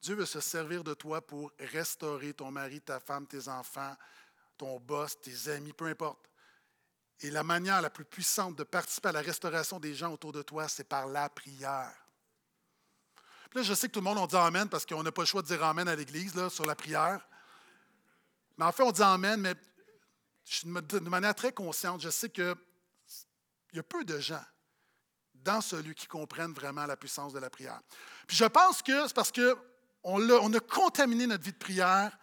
Dieu 0.00 0.14
veut 0.14 0.26
se 0.26 0.38
servir 0.38 0.84
de 0.84 0.94
toi 0.94 1.26
pour 1.26 1.50
restaurer 1.58 2.34
ton 2.34 2.52
mari, 2.52 2.80
ta 2.80 3.00
femme, 3.00 3.26
tes 3.26 3.48
enfants, 3.48 3.96
ton 4.56 4.78
boss, 4.78 5.20
tes 5.20 5.48
amis, 5.48 5.72
peu 5.72 5.86
importe. 5.86 6.30
Et 7.24 7.30
la 7.30 7.42
manière 7.42 7.80
la 7.80 7.88
plus 7.88 8.04
puissante 8.04 8.54
de 8.54 8.64
participer 8.64 9.08
à 9.08 9.12
la 9.12 9.22
restauration 9.22 9.80
des 9.80 9.94
gens 9.94 10.12
autour 10.12 10.30
de 10.30 10.42
toi, 10.42 10.68
c'est 10.68 10.84
par 10.84 11.06
la 11.06 11.30
prière. 11.30 11.90
Là, 13.54 13.62
je 13.62 13.72
sais 13.72 13.88
que 13.88 13.94
tout 13.94 14.00
le 14.00 14.04
monde 14.04 14.18
on 14.18 14.26
dit 14.26 14.36
Amen 14.36 14.68
parce 14.68 14.84
qu'on 14.84 15.02
n'a 15.02 15.10
pas 15.10 15.22
le 15.22 15.26
choix 15.26 15.40
de 15.40 15.46
dire 15.46 15.64
Amen 15.64 15.88
à 15.88 15.96
l'Église 15.96 16.34
sur 16.50 16.66
la 16.66 16.74
prière. 16.74 17.26
Mais 18.58 18.66
en 18.66 18.72
fait, 18.72 18.82
on 18.82 18.92
dit 18.92 19.02
Amen, 19.02 19.40
mais 19.40 19.54
de 20.82 20.98
manière 21.08 21.34
très 21.34 21.50
consciente, 21.50 22.02
je 22.02 22.10
sais 22.10 22.28
qu'il 22.28 22.54
y 23.72 23.78
a 23.78 23.82
peu 23.82 24.04
de 24.04 24.20
gens 24.20 24.44
dans 25.32 25.62
celui 25.62 25.94
qui 25.94 26.06
comprennent 26.06 26.52
vraiment 26.52 26.84
la 26.84 26.98
puissance 26.98 27.32
de 27.32 27.38
la 27.38 27.48
prière. 27.48 27.80
Puis 28.26 28.36
je 28.36 28.44
pense 28.44 28.82
que 28.82 29.08
c'est 29.08 29.14
parce 29.14 29.32
qu'on 29.32 29.56
on 30.04 30.52
a 30.52 30.60
contaminé 30.60 31.26
notre 31.26 31.44
vie 31.44 31.52
de 31.52 31.58
prière 31.58 32.18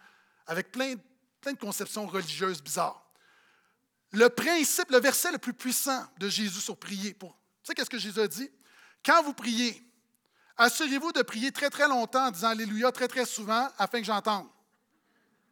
avec 0.46 0.70
plein, 0.70 0.94
plein 1.40 1.54
de 1.54 1.58
conceptions 1.58 2.06
religieuses 2.06 2.62
bizarres 2.62 3.01
le 4.12 4.28
principe, 4.28 4.90
le 4.90 5.00
verset 5.00 5.32
le 5.32 5.38
plus 5.38 5.54
puissant 5.54 6.06
de 6.18 6.28
Jésus 6.28 6.60
sur 6.60 6.76
prier. 6.76 7.14
Pour, 7.14 7.32
tu 7.32 7.68
sais 7.68 7.74
qu'est-ce 7.74 7.90
que 7.90 7.98
Jésus 7.98 8.20
a 8.20 8.28
dit? 8.28 8.50
Quand 9.04 9.22
vous 9.22 9.32
priez, 9.32 9.82
assurez-vous 10.56 11.12
de 11.12 11.22
prier 11.22 11.50
très 11.50 11.70
très 11.70 11.88
longtemps 11.88 12.26
en 12.26 12.30
disant 12.30 12.48
Alléluia 12.48 12.92
très 12.92 13.08
très 13.08 13.24
souvent 13.24 13.68
afin 13.78 14.00
que 14.00 14.06
j'entende. 14.06 14.46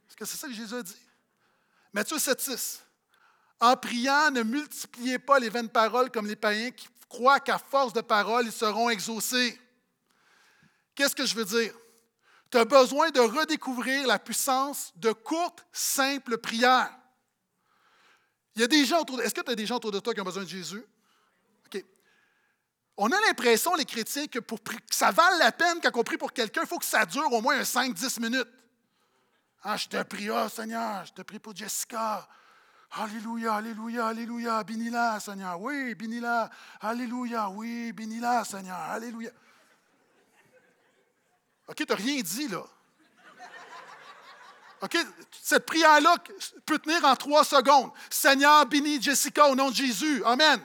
Est-ce 0.09 0.17
que 0.17 0.25
c'est 0.25 0.37
ça 0.37 0.47
que 0.47 0.55
Jésus 0.55 0.75
a 0.75 0.83
dit? 0.83 0.97
Matthieu 1.93 2.19
7,6. 2.19 2.81
En 3.61 3.77
priant, 3.77 4.31
ne 4.31 4.43
multipliez 4.43 5.19
pas 5.19 5.39
les 5.39 5.49
vaines 5.49 5.69
paroles 5.69 6.11
comme 6.11 6.27
les 6.27 6.37
païens 6.37 6.71
qui 6.71 6.89
croient 7.09 7.41
qu'à 7.41 7.59
force 7.59 7.93
de 7.93 8.01
paroles, 8.01 8.47
ils 8.47 8.53
seront 8.53 8.89
exaucés. 8.89 9.61
Qu'est-ce 10.95 11.15
que 11.15 11.27
je 11.27 11.35
veux 11.35 11.45
dire? 11.45 11.75
Tu 12.51 12.59
as 12.59 12.65
besoin 12.65 13.11
de 13.11 13.21
redécouvrir 13.21 14.07
la 14.07 14.19
puissance 14.19 14.93
de 14.97 15.13
courtes, 15.13 15.65
simples 15.73 16.39
prières. 16.39 16.91
Il 18.61 18.65
y 18.65 18.65
a 18.65 18.69
des 18.69 18.85
gens 18.85 19.01
autour 19.01 19.17
de 19.17 19.23
Est-ce 19.23 19.35
que 19.35 19.41
tu 19.41 19.51
as 19.51 19.55
des 19.55 19.65
gens 19.65 19.77
autour 19.77 19.91
de 19.91 20.01
toi 20.01 20.13
qui 20.13 20.21
ont 20.21 20.25
besoin 20.25 20.43
de 20.43 20.49
Jésus? 20.49 20.85
OK. 21.65 21.83
On 22.99 23.11
a 23.11 23.19
l'impression, 23.23 23.75
les 23.75 23.87
chrétiens, 23.87 24.27
que 24.27 24.39
pour 24.39 24.59
ça 24.91 25.11
vale 25.11 25.39
la 25.39 25.51
peine 25.51 25.81
quand 25.83 25.91
on 25.95 26.03
prie 26.03 26.19
pour 26.19 26.31
quelqu'un, 26.31 26.61
il 26.61 26.67
faut 26.67 26.79
que 26.79 26.85
ça 26.85 27.07
dure 27.07 27.33
au 27.33 27.41
moins 27.41 27.59
5-10 27.63 28.21
minutes. 28.21 28.49
Ah, 29.63 29.79
je 29.79 29.89
te 29.89 30.03
prie, 30.03 30.29
oh 30.29 30.47
Seigneur, 30.51 31.07
je 31.07 31.13
te 31.15 31.23
prie 31.23 31.39
pour 31.39 31.57
Jessica. 31.57 32.29
Alléluia, 32.91 33.55
Alléluia, 33.55 34.09
Alléluia, 34.09 34.63
bénis-la, 34.63 35.21
Seigneur. 35.21 35.59
Oui, 35.59 35.95
bénis-la. 35.95 36.51
Alléluia, 36.83 37.49
oui, 37.49 37.93
bénis-la, 37.93 38.45
Seigneur. 38.45 38.77
Alléluia. 38.77 39.31
OK, 41.67 41.77
tu 41.77 41.87
n'as 41.89 41.95
rien 41.95 42.21
dit, 42.21 42.49
là. 42.49 42.63
OK? 44.83 44.97
Cette 45.43 45.67
prière-là 45.67 46.17
peut 46.65 46.79
tenir 46.79 47.05
en 47.05 47.15
trois 47.17 47.45
secondes. 47.45 47.91
Seigneur, 48.09 48.67
bénis 48.67 49.01
Jessica 49.01 49.49
au 49.49 49.55
nom 49.55 49.71
de 49.71 49.75
Jésus. 49.75 50.23
Amen. 50.25 50.61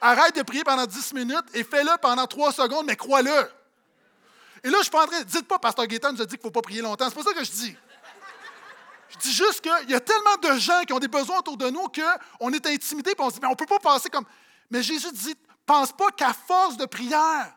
Arrête 0.00 0.34
de 0.34 0.42
prier 0.42 0.64
pendant 0.64 0.86
dix 0.86 1.12
minutes 1.12 1.44
et 1.54 1.62
fais-le 1.62 1.96
pendant 2.00 2.26
trois 2.26 2.52
secondes, 2.52 2.86
mais 2.86 2.96
crois-le. 2.96 3.48
Et 4.64 4.70
là, 4.70 4.78
je 4.82 4.90
prendrais. 4.90 5.24
Dites 5.24 5.46
pas, 5.46 5.58
Pasteur 5.58 5.86
Gaétan 5.86 6.12
nous 6.12 6.22
a 6.22 6.24
dit 6.24 6.36
qu'il 6.36 6.38
ne 6.38 6.42
faut 6.42 6.50
pas 6.50 6.62
prier 6.62 6.82
longtemps. 6.82 7.08
C'est 7.08 7.14
pas 7.14 7.22
ça 7.22 7.32
que 7.32 7.44
je 7.44 7.50
dis. 7.50 7.76
Je 9.10 9.18
dis 9.18 9.32
juste 9.32 9.60
qu'il 9.60 9.90
y 9.90 9.94
a 9.94 10.00
tellement 10.00 10.36
de 10.42 10.58
gens 10.58 10.82
qui 10.86 10.92
ont 10.92 10.98
des 10.98 11.08
besoins 11.08 11.38
autour 11.38 11.56
de 11.56 11.68
nous 11.70 11.86
qu'on 11.88 12.52
est 12.52 12.66
intimidé 12.66 13.10
et 13.10 13.14
on 13.18 13.28
dit, 13.28 13.38
mais 13.40 13.48
on 13.48 13.52
ne 13.52 13.56
peut 13.56 13.66
pas 13.66 13.78
passer 13.78 14.08
comme. 14.08 14.24
Mais 14.70 14.82
Jésus 14.82 15.12
dit, 15.12 15.36
pense 15.66 15.92
pas 15.92 16.10
qu'à 16.10 16.32
force 16.32 16.76
de 16.76 16.86
prière, 16.86 17.52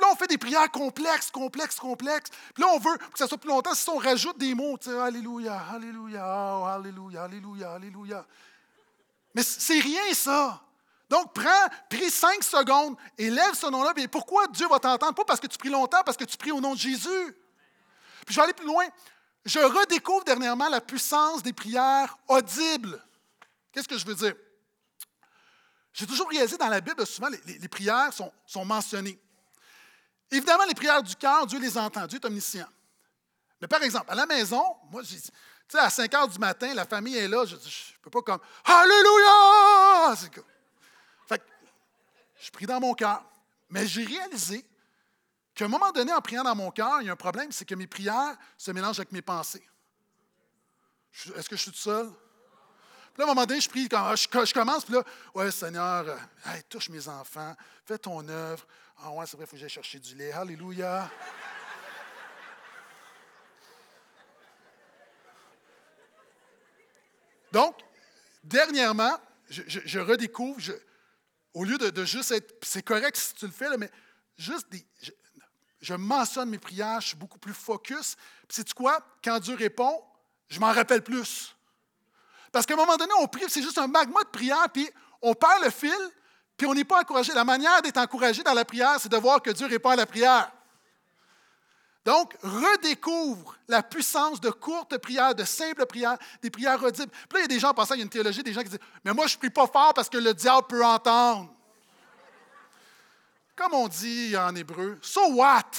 là, 0.00 0.06
on 0.12 0.16
fait 0.16 0.26
des 0.26 0.38
prières 0.38 0.70
complexes, 0.70 1.30
complexes, 1.30 1.76
complexes. 1.76 2.30
Puis 2.54 2.62
là, 2.62 2.70
on 2.74 2.78
veut 2.78 2.96
que 2.96 3.18
ça 3.18 3.26
soit 3.26 3.38
plus 3.38 3.48
longtemps. 3.48 3.74
Si 3.74 3.88
on 3.88 3.96
rajoute 3.96 4.38
des 4.38 4.54
mots, 4.54 4.78
Alléluia, 4.86 5.60
Alléluia, 5.72 6.24
oh, 6.26 6.64
Alléluia, 6.64 7.22
Alléluia, 7.24 7.72
Alléluia. 7.72 8.26
Mais 9.34 9.42
c'est 9.42 9.80
rien, 9.80 10.12
ça. 10.14 10.60
Donc, 11.08 11.32
prends, 11.32 11.68
prie 11.88 12.10
cinq 12.10 12.44
secondes 12.44 12.96
et 13.16 13.30
lève 13.30 13.54
ce 13.54 13.66
nom-là. 13.66 13.94
Pourquoi 14.10 14.46
Dieu 14.48 14.68
va 14.68 14.78
t'entendre? 14.78 15.14
Pas 15.14 15.24
parce 15.24 15.40
que 15.40 15.46
tu 15.46 15.56
pries 15.56 15.70
longtemps, 15.70 16.02
parce 16.04 16.16
que 16.16 16.24
tu 16.24 16.36
pries 16.36 16.52
au 16.52 16.60
nom 16.60 16.74
de 16.74 16.78
Jésus. 16.78 17.36
Puis 18.26 18.34
je 18.34 18.36
vais 18.36 18.42
aller 18.42 18.52
plus 18.52 18.66
loin. 18.66 18.84
Je 19.44 19.58
redécouvre 19.58 20.24
dernièrement 20.24 20.68
la 20.68 20.80
puissance 20.80 21.42
des 21.42 21.54
prières 21.54 22.18
audibles. 22.26 23.02
Qu'est-ce 23.72 23.88
que 23.88 23.96
je 23.96 24.04
veux 24.04 24.14
dire? 24.14 24.34
J'ai 25.94 26.06
toujours 26.06 26.28
réalisé 26.28 26.58
dans 26.58 26.68
la 26.68 26.80
Bible, 26.80 27.06
souvent, 27.06 27.28
les, 27.46 27.68
prières 27.68 28.12
sont 28.12 28.64
mentionnées. 28.64 29.18
Évidemment, 30.30 30.64
les 30.64 30.74
prières 30.74 31.02
du 31.02 31.16
cœur, 31.16 31.46
Dieu 31.46 31.58
les 31.58 31.76
entend, 31.78 32.06
Dieu 32.06 32.18
est 32.18 32.24
omniscient. 32.24 32.68
Mais 33.60 33.68
par 33.68 33.82
exemple, 33.82 34.10
à 34.10 34.14
la 34.14 34.26
maison, 34.26 34.62
moi, 34.90 35.02
tu 35.02 35.16
sais, 35.16 35.78
à 35.78 35.90
5 35.90 36.14
heures 36.14 36.28
du 36.28 36.38
matin, 36.38 36.72
la 36.74 36.84
famille 36.84 37.16
est 37.16 37.28
là, 37.28 37.44
je 37.44 37.54
ne 37.54 38.02
peux 38.02 38.10
pas 38.10 38.22
comme 38.22 38.40
Alléluia! 38.64 40.16
Fait 41.26 41.38
que, 41.38 41.44
je 42.40 42.50
prie 42.50 42.66
dans 42.66 42.80
mon 42.80 42.94
cœur. 42.94 43.24
Mais 43.70 43.86
j'ai 43.86 44.04
réalisé 44.04 44.64
qu'à 45.54 45.64
un 45.64 45.68
moment 45.68 45.90
donné, 45.92 46.12
en 46.12 46.20
priant 46.20 46.44
dans 46.44 46.54
mon 46.54 46.70
cœur, 46.70 47.02
il 47.02 47.06
y 47.06 47.10
a 47.10 47.12
un 47.12 47.16
problème, 47.16 47.52
c'est 47.52 47.64
que 47.64 47.74
mes 47.74 47.86
prières 47.86 48.36
se 48.56 48.70
mélangent 48.70 49.00
avec 49.00 49.12
mes 49.12 49.22
pensées. 49.22 49.66
Est-ce 51.34 51.48
que 51.48 51.56
je 51.56 51.62
suis 51.62 51.72
tout 51.72 51.78
seul? 51.78 52.10
Là, 53.18 53.24
à 53.24 53.26
un 53.26 53.34
moment 53.34 53.46
donné, 53.46 53.60
je 53.60 53.68
prie, 53.68 53.88
je, 53.90 54.54
commence, 54.54 54.84
puis 54.84 54.94
là, 54.94 55.02
ouais, 55.34 55.50
Seigneur, 55.50 56.06
euh, 56.06 56.60
touche 56.68 56.88
mes 56.88 57.08
enfants, 57.08 57.52
fais 57.84 57.98
ton 57.98 58.26
œuvre, 58.28 58.64
ah 59.02 59.10
ouais, 59.10 59.26
c'est 59.26 59.36
vrai, 59.36 59.44
il 59.44 59.48
faut 59.48 59.56
que 59.56 59.60
j'aille 59.60 59.68
chercher 59.68 59.98
du 59.98 60.14
lait. 60.14 60.30
Alléluia. 60.30 61.10
Donc, 67.50 67.76
dernièrement, 68.44 69.18
je, 69.50 69.98
redécouvre, 69.98 70.60
au 71.54 71.64
lieu 71.64 71.76
de, 71.76 72.04
juste 72.04 72.30
être, 72.30 72.54
c'est 72.62 72.82
correct 72.82 73.16
si 73.16 73.34
tu 73.34 73.46
le 73.46 73.52
fais, 73.52 73.76
mais 73.76 73.90
juste 74.36 74.68
je, 75.80 75.94
mentionne 75.94 76.50
mes 76.50 76.58
prières, 76.58 77.00
je 77.00 77.08
suis 77.08 77.16
beaucoup 77.16 77.38
plus 77.38 77.54
focus. 77.54 78.14
Puis, 78.46 78.56
sais-tu 78.56 78.74
quoi? 78.74 79.04
Quand 79.24 79.40
Dieu 79.40 79.56
répond, 79.56 80.04
je 80.48 80.60
m'en 80.60 80.72
rappelle 80.72 81.02
plus. 81.02 81.57
Parce 82.52 82.66
qu'à 82.66 82.74
un 82.74 82.76
moment 82.76 82.96
donné, 82.96 83.12
on 83.20 83.26
prie, 83.26 83.44
c'est 83.48 83.62
juste 83.62 83.78
un 83.78 83.86
magma 83.86 84.22
de 84.22 84.28
prière, 84.28 84.66
puis 84.72 84.88
on 85.22 85.34
perd 85.34 85.64
le 85.64 85.70
fil, 85.70 85.92
puis 86.56 86.66
on 86.66 86.74
n'est 86.74 86.84
pas 86.84 87.00
encouragé. 87.00 87.32
La 87.32 87.44
manière 87.44 87.82
d'être 87.82 87.98
encouragé 87.98 88.42
dans 88.42 88.54
la 88.54 88.64
prière, 88.64 88.96
c'est 88.98 89.08
de 89.08 89.16
voir 89.16 89.42
que 89.42 89.50
Dieu 89.50 89.66
répond 89.66 89.90
à 89.90 89.96
la 89.96 90.06
prière. 90.06 90.50
Donc, 92.04 92.34
redécouvre 92.42 93.54
la 93.68 93.82
puissance 93.82 94.40
de 94.40 94.48
courtes 94.50 94.96
prières, 94.96 95.34
de 95.34 95.44
simples 95.44 95.84
prières, 95.84 96.16
des 96.40 96.48
prières 96.48 96.82
audibles. 96.82 97.10
Puis 97.10 97.34
là, 97.34 97.40
il 97.40 97.42
y 97.42 97.44
a 97.44 97.48
des 97.48 97.58
gens, 97.58 97.68
en 97.70 97.74
passant, 97.74 97.94
il 97.94 97.98
y 97.98 98.00
a 98.00 98.04
une 98.04 98.10
théologie, 98.10 98.42
des 98.42 98.52
gens 98.52 98.62
qui 98.62 98.70
disent 98.70 98.78
Mais 99.04 99.12
moi, 99.12 99.26
je 99.26 99.34
ne 99.34 99.40
prie 99.40 99.50
pas 99.50 99.66
fort 99.66 99.92
parce 99.92 100.08
que 100.08 100.16
le 100.16 100.32
diable 100.32 100.66
peut 100.68 100.84
entendre. 100.84 101.52
Comme 103.54 103.74
on 103.74 103.88
dit 103.88 104.36
en 104.36 104.54
hébreu, 104.54 104.98
so 105.02 105.34
what? 105.34 105.70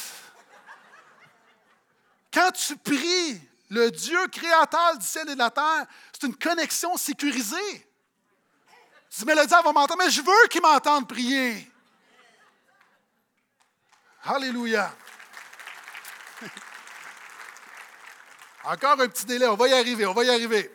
Quand 2.32 2.51
tu 2.51 2.76
pries, 2.76 3.41
le 3.70 3.91
Dieu 3.91 4.28
créateur 4.28 4.97
du 4.97 5.05
ciel 5.05 5.30
et 5.30 5.34
de 5.34 5.39
la 5.39 5.51
terre, 5.51 5.86
c'est 6.11 6.26
une 6.28 6.36
connexion 6.36 6.97
sécurisée. 6.97 7.88
Tu 9.09 9.20
dis, 9.20 9.26
mais 9.26 9.36
le 9.36 9.45
diable 9.45 9.65
va 9.65 9.72
m'entendre, 9.72 10.03
mais 10.03 10.11
je 10.11 10.22
veux 10.22 10.47
qu'il 10.49 10.61
m'entende 10.61 11.07
prier. 11.07 11.72
Alléluia. 14.24 14.93
Encore 18.63 18.99
un 18.99 19.07
petit 19.07 19.26
délai, 19.26 19.47
on 19.47 19.55
va 19.55 19.67
y 19.67 19.74
arriver, 19.74 20.05
on 20.05 20.13
va 20.13 20.24
y 20.24 20.30
arriver. 20.30 20.72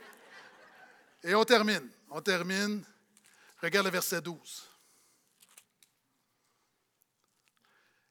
Et 1.23 1.35
on 1.35 1.45
termine. 1.45 1.89
On 2.11 2.21
termine. 2.21 2.85
Regarde 3.61 3.87
le 3.87 3.93
verset 3.93 4.21
12. 4.21 4.71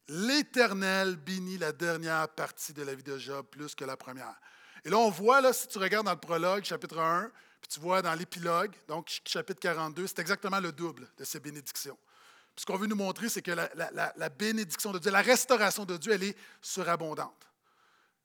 L'Éternel 0.09 1.15
bénit 1.15 1.57
la 1.57 1.71
dernière 1.71 2.27
partie 2.29 2.73
de 2.73 2.83
la 2.83 2.93
vie 2.93 3.03
de 3.03 3.17
Job 3.17 3.45
plus 3.49 3.73
que 3.75 3.85
la 3.85 3.95
première. 3.95 4.35
Et 4.85 4.89
là, 4.89 4.97
on 4.97 5.09
voit, 5.09 5.41
là, 5.41 5.53
si 5.53 5.67
tu 5.67 5.77
regardes 5.77 6.05
dans 6.05 6.13
le 6.13 6.19
prologue, 6.19 6.63
chapitre 6.63 6.99
1, 6.99 7.31
puis 7.61 7.69
tu 7.69 7.79
vois 7.79 8.01
dans 8.01 8.13
l'épilogue, 8.13 8.73
donc 8.87 9.21
chapitre 9.25 9.59
42, 9.61 10.07
c'est 10.07 10.19
exactement 10.19 10.59
le 10.59 10.71
double 10.71 11.07
de 11.17 11.23
ces 11.23 11.39
bénédictions. 11.39 11.97
Puis 12.55 12.61
ce 12.61 12.65
qu'on 12.65 12.77
veut 12.77 12.87
nous 12.87 12.95
montrer, 12.95 13.29
c'est 13.29 13.41
que 13.41 13.51
la, 13.51 14.29
bénédiction 14.29 14.91
de 14.91 14.99
Dieu, 14.99 15.11
la 15.11 15.21
restauration 15.21 15.85
de 15.85 15.97
Dieu, 15.97 16.11
elle 16.11 16.23
est 16.23 16.37
surabondante. 16.61 17.47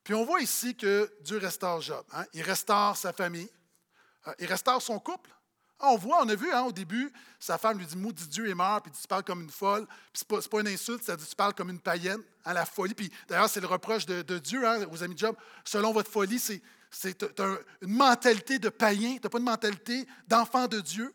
Puis 0.03 0.15
on 0.15 0.25
voit 0.25 0.41
ici 0.41 0.75
que 0.75 1.13
Dieu 1.21 1.39
restaure 1.39 1.81
Job. 1.81 2.05
Hein. 2.13 2.25
Il 2.33 2.43
restaure 2.43 2.97
sa 2.97 3.13
famille, 3.13 3.49
euh, 4.27 4.35
il 4.39 4.47
restaure 4.47 4.83
son 4.83 4.99
couple. 4.99 5.31
Ah, 5.81 5.91
on 5.91 5.97
voit, 5.97 6.23
on 6.23 6.29
a 6.29 6.35
vu 6.35 6.53
hein, 6.53 6.63
au 6.63 6.73
début, 6.73 7.13
sa 7.39 7.57
femme 7.57 7.79
lui 7.79 7.87
dit 7.87 7.97
Maudit 7.97 8.27
Dieu 8.27 8.49
est 8.49 8.55
mort, 8.55 8.83
puis 8.83 8.91
tu 8.91 9.07
parles 9.07 9.23
comme 9.23 9.43
une 9.43 9.51
folle. 9.51 9.87
Puis 10.13 10.25
ce 10.29 10.35
n'est 10.35 10.49
pas, 10.49 10.61
une 10.61 10.69
insulte, 10.69 11.05
ça 11.05 11.17
dit 11.17 11.25
Tu 11.25 11.37
parles 11.37 11.55
comme 11.55 11.71
une 11.71 11.79
païenne, 11.79 12.21
à 12.45 12.51
hein, 12.51 12.55
la 12.55 12.67
folie. 12.67 12.95
Puis 12.95 13.13
d'ailleurs, 13.29 13.49
c'est 13.49 13.61
le 13.61 13.69
reproche 13.69 14.05
de, 14.05 14.39
Dieu 14.39 14.63
aux 14.91 15.03
amis 15.05 15.15
de 15.15 15.21
Job. 15.21 15.37
Selon 15.65 15.93
votre 15.93 16.11
folie, 16.11 16.39
c'est 16.39 16.61
c'est 16.91 17.23
une 17.83 17.93
mentalité 17.93 18.59
de 18.59 18.71
païen, 18.71 19.17
tu 19.17 19.21
n'as 19.23 19.29
pas 19.29 19.39
une 19.39 19.45
mentalité 19.45 20.07
d'enfant 20.27 20.67
de 20.67 20.81
Dieu. 20.81 21.15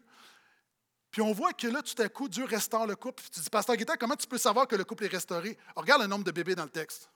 Puis 1.09 1.21
on 1.21 1.31
voit 1.31 1.53
que 1.53 1.67
là, 1.67 1.81
tout 1.81 1.99
à 2.01 2.09
coup, 2.09 2.27
Dieu 2.27 2.45
restaure 2.45 2.87
le 2.87 2.95
couple. 2.95 3.23
tu 3.31 3.39
dis, 3.39 3.49
Pasteur 3.49 3.75
Guetta, 3.75 3.97
comment 3.97 4.15
tu 4.15 4.27
peux 4.27 4.37
savoir 4.37 4.67
que 4.67 4.75
le 4.75 4.83
couple 4.83 5.05
est 5.05 5.09
restauré? 5.09 5.57
regarde 5.75 6.01
le 6.01 6.07
nombre 6.07 6.23
de 6.23 6.31
bébés 6.31 6.55
dans 6.55 6.63
le 6.63 6.69
texte. 6.69 7.09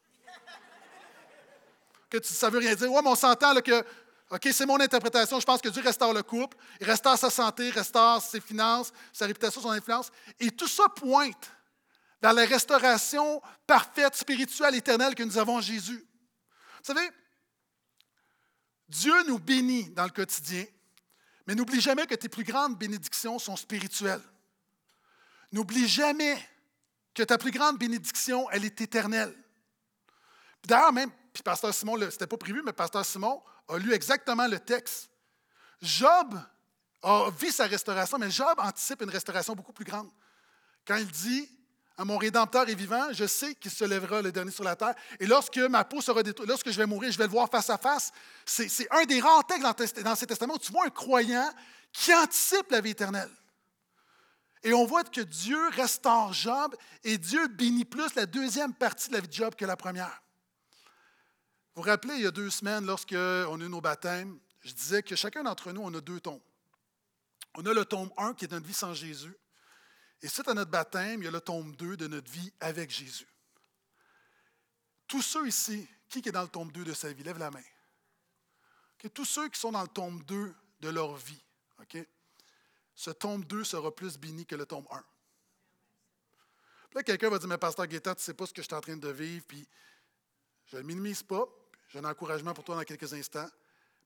Que 2.10 2.24
ça 2.24 2.48
ne 2.48 2.54
veut 2.54 2.60
rien 2.60 2.76
dire. 2.76 2.92
Ouais, 2.92 3.02
mais 3.02 3.10
on 3.10 3.16
s'entend 3.16 3.54
que 3.56 3.84
OK, 4.30 4.50
c'est 4.52 4.66
mon 4.66 4.80
interprétation. 4.80 5.40
Je 5.40 5.46
pense 5.46 5.62
que 5.62 5.70
Dieu 5.70 5.82
restaure 5.82 6.14
le 6.14 6.24
couple, 6.24 6.58
il 6.82 6.88
restaure 6.88 7.18
sa 7.18 7.30
santé, 7.30 7.70
restaure 7.70 8.22
ses 8.22 8.42
finances, 8.42 8.92
sa 9.14 9.26
réputation, 9.26 9.62
son 9.62 9.72
influence. 9.72 10.12
Et 10.40 10.52
tout 10.52 10.68
ça 10.68 10.90
pointe 10.90 11.52
dans 12.22 12.34
la 12.34 12.46
restauration 12.46 13.42
parfaite, 13.66 14.16
spirituelle, 14.16 14.76
éternelle 14.76 15.16
que 15.16 15.24
nous 15.24 15.38
avons 15.38 15.58
en 15.58 15.62
Jésus. 15.62 16.06
Vous 16.80 16.94
savez, 16.94 17.10
Dieu 18.90 19.14
nous 19.28 19.40
bénit 19.40 19.90
dans 19.92 20.04
le 20.04 20.10
quotidien, 20.10 20.66
mais 21.46 21.56
n'oublie 21.56 21.80
jamais 21.80 22.06
que 22.06 22.16
tes 22.16 22.30
plus 22.30 22.44
grandes 22.44 22.78
bénédictions 22.78 23.40
sont 23.40 23.56
spirituelles. 23.56 24.22
N'oublie 25.54 25.88
jamais 25.88 26.38
que 27.14 27.24
ta 27.24 27.38
plus 27.38 27.52
grande 27.52 27.78
bénédiction, 27.78 28.50
elle 28.52 28.66
est 28.66 28.82
éternelle. 28.82 29.34
D'ailleurs, 30.66 30.92
même, 30.92 31.12
puis 31.34 31.44
Pasteur 31.44 31.74
Simon, 31.74 31.98
ce 31.98 32.06
n'était 32.06 32.28
pas 32.28 32.38
prévu, 32.38 32.62
mais 32.64 32.74
Pasteur 32.74 33.06
Simon 33.06 33.42
a 33.68 33.78
lu 33.78 33.94
exactement 33.94 34.48
le 34.48 34.60
texte. 34.60 35.10
Job 35.82 36.40
a 37.04 37.30
vu 37.30 37.52
sa 37.52 37.66
restauration, 37.66 38.18
mais 38.18 38.32
Job 38.32 38.58
anticipe 38.58 39.02
une 39.02 39.10
restauration 39.10 39.54
beaucoup 39.54 39.74
plus 39.74 39.86
grande. 39.86 40.10
Quand 40.86 40.98
il 40.98 41.08
dit 41.08 41.50
à 42.00 42.06
mon 42.06 42.18
Rédempteur 42.18 42.70
est 42.70 42.76
vivant, 42.76 43.12
je 43.12 43.26
sais 43.26 43.56
qu'il 43.56 43.72
se 43.72 43.84
lèvera 43.84 44.22
le 44.22 44.32
dernier 44.32 44.52
sur 44.52 44.64
la 44.64 44.76
terre. 44.76 44.94
Et 45.20 45.26
lorsque 45.26 45.58
ma 45.58 45.84
peau 45.84 46.00
sera 46.00 46.22
détruite, 46.22 46.48
lorsque 46.48 46.70
je 46.70 46.78
vais 46.78 46.86
mourir, 46.86 47.12
je 47.12 47.18
vais 47.18 47.24
le 47.24 47.32
voir 47.32 47.50
face 47.50 47.72
à 47.72 47.78
face. 47.80 48.12
C'est 48.46 48.88
un 48.92 49.04
des 49.06 49.20
rares 49.20 49.46
textes 49.46 50.00
dans, 50.04 50.16
ces 50.16 50.28
testaments 50.28 50.54
où 50.54 50.60
tu 50.60 50.72
vois 50.72 50.86
un 50.86 50.92
croyant 50.92 51.50
qui 51.92 52.14
anticipe 52.14 52.70
la 52.70 52.82
vie 52.82 52.92
éternelle. 52.92 53.32
Et 54.64 54.74
on 54.74 54.86
voit 54.86 55.04
que 55.04 55.22
Dieu 55.22 55.70
restaure 55.70 56.34
Job 56.34 56.76
et 57.04 57.18
Dieu 57.18 57.48
bénit 57.48 57.86
plus 57.86 58.14
la 58.14 58.28
deuxième 58.28 58.74
partie 58.76 59.10
de 59.10 59.16
la 59.16 59.22
vie 59.22 59.28
de 59.28 59.34
Job 59.34 59.56
que 59.56 59.66
la 59.66 59.76
première. 59.76 60.22
Vous 61.78 61.84
vous 61.84 61.90
rappelez, 61.90 62.16
il 62.16 62.24
y 62.24 62.26
a 62.26 62.32
deux 62.32 62.50
semaines, 62.50 62.88
lorsqu'on 62.88 63.16
a 63.16 63.64
eu 63.64 63.70
nos 63.70 63.82
baptêmes, 63.82 64.40
je 64.62 64.74
disais 64.74 65.04
que 65.04 65.16
chacun 65.16 65.44
d'entre 65.44 65.72
nous, 65.72 65.82
on 65.84 65.94
a 65.94 66.02
deux 66.02 66.20
tombes. 66.20 66.42
On 67.54 67.64
a 67.68 67.72
le 67.72 67.86
tombe 67.86 68.12
1 68.18 68.34
qui 68.34 68.46
est 68.46 68.52
notre 68.52 68.66
vie 68.66 68.74
sans 68.74 68.96
Jésus. 68.96 69.38
Et 70.24 70.28
suite 70.28 70.48
à 70.48 70.56
notre 70.56 70.72
baptême, 70.72 71.22
il 71.22 71.26
y 71.26 71.28
a 71.28 71.32
le 71.32 71.40
tome 71.40 71.76
2 71.76 71.96
de 71.96 72.08
notre 72.08 72.32
vie 72.32 72.52
avec 72.62 72.90
Jésus. 72.90 73.28
Tous 75.06 75.22
ceux 75.22 75.48
ici, 75.48 75.88
qui 76.10 76.18
est 76.18 76.32
dans 76.32 76.42
le 76.42 76.48
tome 76.48 76.72
2 76.72 76.84
de 76.84 76.94
sa 76.96 77.14
vie? 77.14 77.22
Lève 77.22 77.38
la 77.38 77.52
main. 77.52 77.62
tous 79.14 79.26
ceux 79.26 79.48
qui 79.48 79.60
sont 79.60 79.72
dans 79.72 79.84
le 79.84 79.88
tome 79.88 80.24
2 80.24 80.56
de 80.80 80.90
leur 80.90 81.16
vie, 81.16 81.44
ce 82.96 83.12
tome 83.12 83.46
2 83.46 83.64
sera 83.64 83.94
plus 83.94 84.18
béni 84.18 84.48
que 84.48 84.56
le 84.56 84.66
tome 84.66 84.88
1. 84.90 84.98
Puis 86.90 86.96
là, 86.96 87.04
quelqu'un 87.04 87.30
va 87.30 87.38
dire, 87.38 87.48
mais 87.48 87.60
pasteur 87.60 87.86
Guetta, 87.86 88.16
tu 88.16 88.22
ne 88.22 88.24
sais 88.24 88.34
pas 88.34 88.48
ce 88.48 88.54
que 88.54 88.64
je 88.64 88.68
suis 88.68 88.74
en 88.74 88.82
train 88.82 88.98
de 88.98 89.10
vivre, 89.10 89.46
puis 89.46 89.68
je 90.66 90.78
ne 90.78 90.82
le 90.82 90.88
minimise 90.88 91.22
pas. 91.22 91.48
Un 91.98 92.06
encouragement 92.06 92.54
pour 92.54 92.64
toi 92.64 92.76
dans 92.76 92.84
quelques 92.84 93.12
instants. 93.14 93.50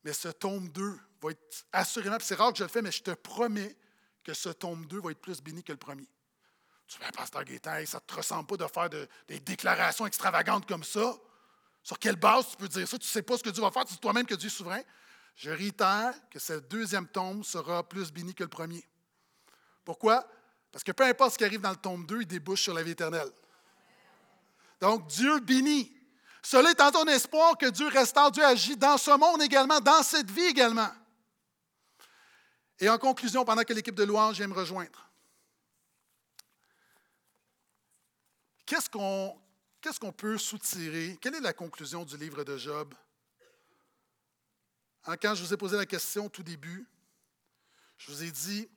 Mais 0.04 0.14
ce 0.14 0.30
tome 0.30 0.70
2 0.70 1.00
va 1.22 1.32
être 1.32 1.66
assurément, 1.72 2.18
c'est 2.20 2.36
rare 2.36 2.52
que 2.52 2.60
je 2.60 2.64
le 2.64 2.70
fais, 2.70 2.82
mais 2.82 2.92
je 2.92 3.04
te 3.04 3.12
promets 3.12 3.76
que 4.24 4.34
ce 4.34 4.50
tome 4.50 4.86
2 4.86 5.02
va 5.02 5.12
être 5.12 5.22
plus 5.22 5.42
béni 5.42 5.64
que 5.64 5.72
le 5.72 5.78
premier. 5.78 6.08
Tu 6.88 6.98
dis, 6.98 7.12
Pasteur 7.12 7.44
Gaétan, 7.44 7.86
ça 7.86 7.98
ne 7.98 8.02
te 8.02 8.16
ressemble 8.16 8.48
pas 8.48 8.58
de 8.58 8.68
faire 8.68 8.90
des 9.28 9.40
déclarations 9.40 10.08
extravagantes 10.08 10.66
comme 10.68 10.84
ça. 10.84 11.16
Sur 11.84 12.00
quelle 12.00 12.16
base 12.16 12.50
tu 12.52 12.58
peux 12.58 12.68
dire 12.68 12.88
ça? 12.88 12.98
Tu 12.98 13.06
ne 13.06 13.10
sais 13.10 13.22
pas 13.22 13.38
ce 13.38 13.44
que 13.44 13.50
Dieu 13.50 13.62
va 13.62 13.72
faire, 13.72 13.86
tu 13.86 13.94
dis 13.94 14.00
toi-même 14.00 14.26
que 14.26 14.36
Dieu 14.36 14.48
est 14.48 14.52
souverain. 14.52 14.82
Je 15.36 15.50
réitère 15.50 16.14
que 16.30 16.40
ce 16.40 16.54
deuxième 16.54 17.08
tome 17.08 17.44
sera 17.44 17.88
plus 17.88 18.12
béni 18.12 18.34
que 18.34 18.44
le 18.44 18.50
premier. 18.50 18.86
Pourquoi? 19.84 20.28
Parce 20.72 20.84
que 20.84 20.92
peu 20.92 21.04
importe 21.04 21.34
ce 21.34 21.38
qui 21.38 21.46
arrive 21.46 21.62
dans 21.62 21.72
le 21.72 21.78
tome 21.78 22.06
2, 22.06 22.22
il 22.22 22.28
débouche 22.28 22.64
sur 22.64 22.74
la 22.74 22.84
vie 22.84 22.92
éternelle. 22.92 23.32
Donc, 24.80 25.08
Dieu 25.08 25.40
bénit. 25.40 26.01
Cela 26.42 26.72
étant 26.72 26.92
ton 26.92 27.06
espoir 27.06 27.58
que 27.58 27.68
Dieu 27.68 27.88
restaure, 27.88 28.32
Dieu 28.32 28.44
agit 28.44 28.76
dans 28.76 28.98
ce 28.98 29.12
monde 29.12 29.42
également, 29.42 29.80
dans 29.80 30.04
cette 30.04 30.30
vie 30.30 30.46
également. 30.46 30.90
Et 32.80 32.90
en 32.90 32.98
conclusion, 32.98 33.46
pendant 33.46 33.64
que 33.64 33.74
l'équipe 33.74 33.94
de 33.94 34.04
louange 34.04 34.38
vient 34.38 34.48
me 34.48 34.56
rejoindre, 34.56 35.10
qu'est-ce 38.66 38.90
qu'on 38.90 39.40
qu'est-ce 39.82 40.00
qu'on 40.00 40.12
peut 40.12 40.38
soutirer? 40.38 41.18
Quelle 41.22 41.36
est 41.36 41.42
la 41.42 41.54
conclusion 41.54 42.06
du 42.06 42.18
livre 42.18 42.44
de 42.44 42.58
Job? 42.58 42.94
Hein, 45.06 45.18
quand 45.18 45.36
je 45.36 45.44
vous 45.44 45.54
ai 45.54 45.58
posé 45.58 45.78
la 45.78 45.86
question 45.86 46.28
au 46.28 46.30
tout 46.30 46.44
début, 46.44 46.88
je 47.98 48.12
vous 48.12 48.24
ai 48.24 48.32
dit, 48.32 48.70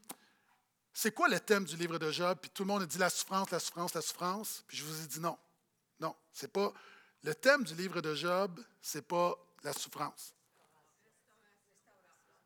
c'est 0.92 1.12
quoi 1.12 1.28
le 1.28 1.40
thème 1.40 1.64
du 1.64 1.76
livre 1.76 1.98
de 1.98 2.10
Job? 2.10 2.38
Puis 2.40 2.50
tout 2.50 2.62
le 2.62 2.68
monde 2.68 2.82
a 2.82 2.86
dit 2.86 2.98
la 2.98 3.10
souffrance, 3.10 3.50
la 3.50 3.58
souffrance, 3.58 3.94
la 3.94 4.02
souffrance. 4.02 4.64
Puis 4.66 4.76
je 4.76 4.84
vous 4.84 5.02
ai 5.02 5.06
dit 5.06 5.20
non. 5.20 5.36
Non, 6.00 6.14
c'est 6.32 6.52
pas. 6.52 6.72
Le 7.24 7.34
thème 7.34 7.64
du 7.64 7.74
livre 7.74 8.02
de 8.02 8.14
Job, 8.14 8.62
c'est 8.82 9.06
pas 9.06 9.34
la 9.62 9.72
souffrance. 9.72 10.34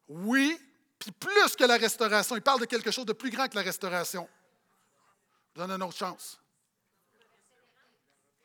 Oui, 0.08 0.56
puis 1.00 1.10
plus 1.10 1.56
que 1.56 1.64
la 1.64 1.76
restauration, 1.76 2.36
il 2.36 2.42
parle 2.42 2.60
de 2.60 2.64
quelque 2.64 2.92
chose 2.92 3.04
de 3.04 3.12
plus 3.12 3.30
grand 3.30 3.48
que 3.48 3.56
la 3.56 3.62
restauration. 3.62 4.28
Je 5.54 5.60
donne 5.60 5.72
une 5.72 5.82
autre 5.82 5.96
chance. 5.96 6.40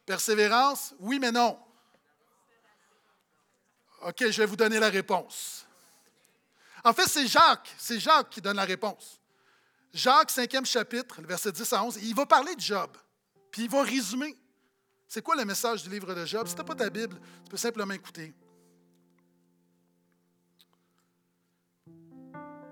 Persévérance, 0.07 0.95
oui, 0.99 1.19
mais 1.19 1.31
non. 1.31 1.57
OK, 4.01 4.27
je 4.27 4.37
vais 4.41 4.47
vous 4.47 4.55
donner 4.55 4.79
la 4.79 4.89
réponse. 4.89 5.67
En 6.83 6.93
fait, 6.93 7.07
c'est 7.07 7.27
Jacques, 7.27 7.73
c'est 7.77 7.99
Jacques 7.99 8.31
qui 8.31 8.41
donne 8.41 8.57
la 8.57 8.65
réponse. 8.65 9.21
Jacques, 9.93 10.31
cinquième 10.31 10.65
chapitre, 10.65 11.21
verset 11.21 11.51
10 11.51 11.73
à 11.73 11.83
11, 11.83 11.97
il 12.01 12.15
va 12.15 12.25
parler 12.25 12.55
de 12.55 12.61
Job, 12.61 12.97
puis 13.51 13.65
il 13.65 13.69
va 13.69 13.83
résumer. 13.83 14.35
C'est 15.13 15.21
quoi 15.21 15.35
le 15.35 15.45
message 15.45 15.83
du 15.83 15.91
livre 15.91 16.11
de 16.15 16.25
Job? 16.25 16.47
Si 16.47 16.55
tu 16.55 16.63
pas 16.63 16.73
ta 16.73 16.89
Bible, 16.89 17.19
tu 17.43 17.51
peux 17.51 17.57
simplement 17.57 17.93
écouter. 17.93 18.33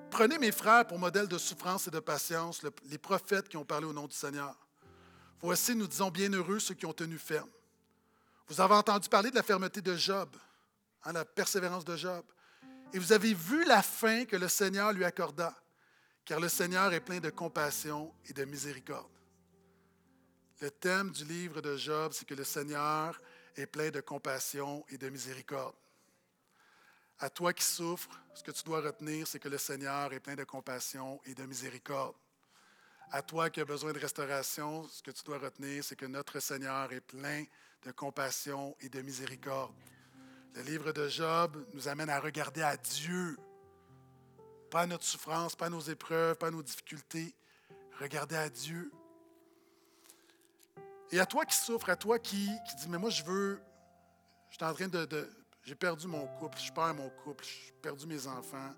Prenez 0.10 0.40
mes 0.40 0.52
frères 0.52 0.88
pour 0.88 0.98
modèle 0.98 1.28
de 1.28 1.38
souffrance 1.38 1.86
et 1.86 1.92
de 1.92 2.00
patience, 2.00 2.64
les 2.90 2.98
prophètes 2.98 3.48
qui 3.48 3.58
ont 3.58 3.64
parlé 3.64 3.86
au 3.86 3.94
nom 3.94 4.08
du 4.08 4.16
Seigneur. 4.16 4.58
Voici, 5.40 5.76
nous 5.76 5.86
disons, 5.86 6.10
bienheureux 6.10 6.58
ceux 6.58 6.74
qui 6.74 6.88
ont 6.88 6.94
tenu 6.94 7.20
ferme. 7.20 7.52
Vous 8.48 8.60
avez 8.60 8.74
entendu 8.74 9.08
parler 9.08 9.30
de 9.30 9.36
la 9.36 9.44
fermeté 9.44 9.80
de 9.80 9.96
Job, 9.96 10.36
hein, 11.04 11.14
la 11.14 11.24
persévérance 11.24 11.86
de 11.86 11.96
Job. 11.96 12.26
Et 12.92 12.98
vous 12.98 13.14
avez 13.14 13.36
vu 13.36 13.64
la 13.66 13.84
fin 13.84 14.26
que 14.26 14.36
le 14.36 14.48
Seigneur 14.48 14.94
lui 14.94 15.06
accorda, 15.06 15.54
car 16.26 16.40
le 16.40 16.50
Seigneur 16.50 16.92
est 16.92 17.02
plein 17.02 17.20
de 17.20 17.30
compassion 17.30 18.12
et 18.28 18.34
de 18.34 18.46
miséricorde. 18.46 19.21
Le 20.62 20.70
thème 20.70 21.10
du 21.10 21.26
livre 21.26 21.60
de 21.60 21.76
Job, 21.76 22.12
c'est 22.14 22.28
que 22.28 22.36
le 22.36 22.44
Seigneur 22.44 23.20
est 23.56 23.66
plein 23.66 23.90
de 23.90 24.00
compassion 24.00 24.86
et 24.90 24.98
de 25.00 25.10
miséricorde. 25.10 25.74
À 27.20 27.32
toi 27.32 27.52
qui 27.52 27.64
souffres, 27.64 28.12
ce 28.36 28.44
que 28.44 28.52
tu 28.52 28.64
dois 28.64 28.80
retenir, 28.80 29.26
c'est 29.26 29.40
que 29.40 29.50
le 29.50 29.58
Seigneur 29.58 30.14
est 30.14 30.20
plein 30.20 30.36
de 30.36 30.44
compassion 30.44 31.20
et 31.26 31.34
de 31.34 31.44
miséricorde. 31.48 32.16
À 33.12 33.24
toi 33.24 33.50
qui 33.50 33.60
as 33.60 33.66
besoin 33.66 33.92
de 33.92 33.98
restauration, 33.98 34.88
ce 34.88 35.02
que 35.02 35.10
tu 35.10 35.24
dois 35.24 35.40
retenir, 35.40 35.84
c'est 35.84 35.96
que 35.96 36.06
notre 36.06 36.40
Seigneur 36.40 36.94
est 36.94 37.02
plein 37.02 37.44
de 37.84 37.92
compassion 37.92 38.76
et 38.82 38.90
de 38.90 39.02
miséricorde. 39.02 39.74
Le 40.54 40.62
livre 40.62 40.92
de 40.92 41.08
Job 41.08 41.66
nous 41.74 41.88
amène 41.88 42.10
à 42.12 42.20
regarder 42.20 42.62
à 42.62 42.78
Dieu, 42.78 43.36
pas 44.70 44.82
à 44.82 44.86
notre 44.86 45.06
souffrance, 45.06 45.56
pas 45.56 45.70
nos 45.72 45.82
épreuves, 45.82 46.36
pas 46.38 46.52
nos 46.52 46.62
difficultés. 46.62 47.34
Regarder 48.00 48.36
à 48.36 48.50
Dieu. 48.50 48.92
Et 51.12 51.20
à 51.20 51.26
toi 51.26 51.46
qui 51.46 51.56
souffres, 51.56 51.90
à 51.90 51.96
toi 51.96 52.18
qui, 52.20 52.50
qui 52.68 52.76
dis, 52.76 52.88
mais 52.88 52.98
moi 52.98 53.10
je 53.10 53.24
veux, 53.24 53.62
je 54.50 54.56
suis 54.56 54.66
en 54.66 54.74
train 54.74 54.88
de, 54.88 55.30
j'ai 55.64 55.76
perdu 55.76 56.08
mon 56.08 56.26
couple, 56.40 56.58
je 56.58 56.72
perds 56.72 56.94
mon 56.94 57.10
couple, 57.10 57.44
j'ai 57.44 57.74
perdu 57.82 58.08
mes 58.08 58.28
enfants, 58.28 58.74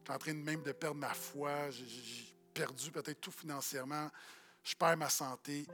je 0.00 0.04
suis 0.04 0.14
en 0.14 0.18
train 0.18 0.34
même 0.34 0.62
de 0.62 0.72
perdre 0.72 0.96
ma 0.96 1.14
foi, 1.14 1.70
j'ai 1.70 2.34
perdu 2.52 2.90
peut-être 2.90 3.20
tout 3.20 3.30
financièrement, 3.30 4.10
je 4.64 4.74
perds 4.74 4.96
ma 4.96 5.08
santé. 5.08 5.66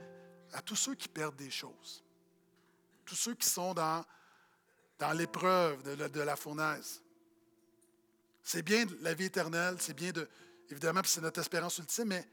À 0.53 0.61
tous 0.61 0.75
ceux 0.75 0.93
qui 0.93 1.07
perdent 1.07 1.35
des 1.35 1.49
choses, 1.49 2.03
tous 3.03 3.15
ceux 3.15 3.33
qui 3.33 3.49
sont 3.49 3.73
dans, 3.73 4.05
dans 4.99 5.11
l'épreuve 5.11 5.81
de, 5.83 6.07
de, 6.07 6.21
la 6.21 6.35
fournaise. 6.35 7.01
C'est 8.43 8.61
bien 8.61 8.85
la 9.01 9.15
vie 9.15 9.25
éternelle, 9.25 9.77
c'est 9.79 9.95
bien 9.95 10.11
de. 10.11 10.29
Évidemment, 10.69 11.01
c'est 11.03 11.21
notre 11.21 11.41
espérance 11.41 11.77
ultime, 11.79 12.09
mais 12.09 12.27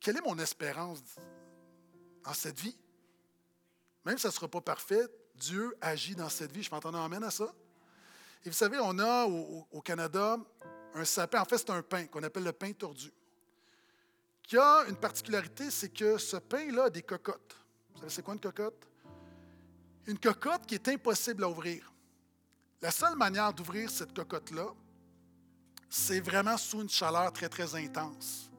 quelle 0.00 0.16
est 0.16 0.22
mon 0.22 0.38
espérance 0.38 1.02
dans 2.24 2.34
cette 2.34 2.58
vie? 2.60 2.76
Même 4.04 4.16
si 4.16 4.22
ça 4.22 4.28
ne 4.28 4.32
sera 4.32 4.48
pas 4.48 4.60
parfait, 4.60 5.06
Dieu 5.36 5.76
agit 5.80 6.14
dans 6.14 6.28
cette 6.28 6.52
vie. 6.52 6.62
Je 6.62 6.70
m'entends 6.70 6.94
amène 6.94 7.24
à 7.24 7.30
ça. 7.30 7.52
Et 8.44 8.48
vous 8.48 8.56
savez, 8.56 8.78
on 8.80 8.98
a 8.98 9.26
au, 9.26 9.80
Canada 9.82 10.36
un 10.94 11.04
sapin, 11.04 11.40
en 11.40 11.44
fait, 11.44 11.58
c'est 11.58 11.70
un 11.70 11.82
pain 11.82 12.06
qu'on 12.06 12.22
appelle 12.22 12.44
le 12.44 12.52
pain 12.52 12.72
tordu, 12.72 13.10
qui 14.42 14.58
a 14.58 14.84
une 14.88 14.96
particularité, 14.96 15.70
c'est 15.70 15.88
que 15.88 16.18
ce 16.18 16.36
pain-là 16.36 16.84
a 16.84 16.90
des 16.90 17.02
cocottes. 17.02 17.56
Vous 17.94 18.00
savez, 18.00 18.10
c'est 18.10 18.22
quoi 18.22 18.34
une 18.34 18.40
cocotte? 18.40 18.88
Une 20.06 20.18
cocotte 20.18 20.66
qui 20.66 20.74
est 20.74 20.88
impossible 20.88 21.44
à 21.44 21.48
ouvrir. 21.48 21.92
La 22.82 22.90
seule 22.90 23.16
manière 23.16 23.54
d'ouvrir 23.54 23.88
cette 23.90 24.12
cocotte-là, 24.12 24.68
c'est 25.88 26.20
vraiment 26.20 26.56
sous 26.56 26.82
une 26.82 26.90
chaleur 26.90 27.32
très, 27.32 27.48
très 27.48 27.74
intense. 27.76 28.50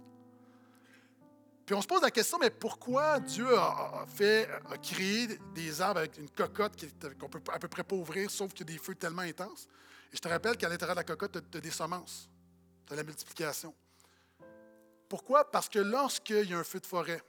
Puis 1.66 1.74
on 1.76 1.82
se 1.82 1.88
pose 1.88 2.02
la 2.02 2.12
question, 2.12 2.38
mais 2.40 2.50
pourquoi 2.50 3.20
Dieu 3.22 3.58
a, 3.58 4.06
fait, 4.08 4.50
a 4.70 4.78
créé 4.78 5.28
des 5.56 5.82
arbres 5.82 6.00
avec 6.00 6.18
une 6.18 6.30
cocotte 6.30 6.76
qu'on 7.18 7.30
peut 7.30 7.42
à 7.52 7.60
peu 7.60 7.70
près 7.70 7.84
pas 7.84 7.96
ouvrir, 7.96 8.30
sauf 8.30 8.52
qu'il 8.54 8.68
y 8.70 8.72
a 8.72 8.74
des 8.74 8.84
feux 8.84 8.96
tellement 8.96 9.22
intenses? 9.22 9.68
Et 10.12 10.18
je 10.18 10.22
te 10.22 10.28
rappelle 10.28 10.58
qu'à 10.58 10.68
l'intérieur 10.68 10.96
de 10.96 11.00
la 11.00 11.06
cocotte, 11.06 11.38
tu 11.50 11.58
as, 11.58 11.62
des 11.62 11.72
semences, 11.72 12.30
tu 12.86 12.94
as 12.94 12.98
la 12.98 13.04
multiplication. 13.04 13.74
Pourquoi? 15.08 15.50
Parce 15.50 15.70
que 15.70 15.80
lorsqu'il 15.80 16.50
y 16.50 16.54
a 16.54 16.60
un 16.60 16.64
feu 16.64 16.80
de 16.80 16.86
forêt, 16.86 17.22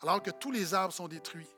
alors 0.00 0.22
que 0.22 0.30
tous 0.30 0.52
les 0.52 0.72
arbres 0.72 0.94
sont 0.94 1.08
détruits, 1.08 1.48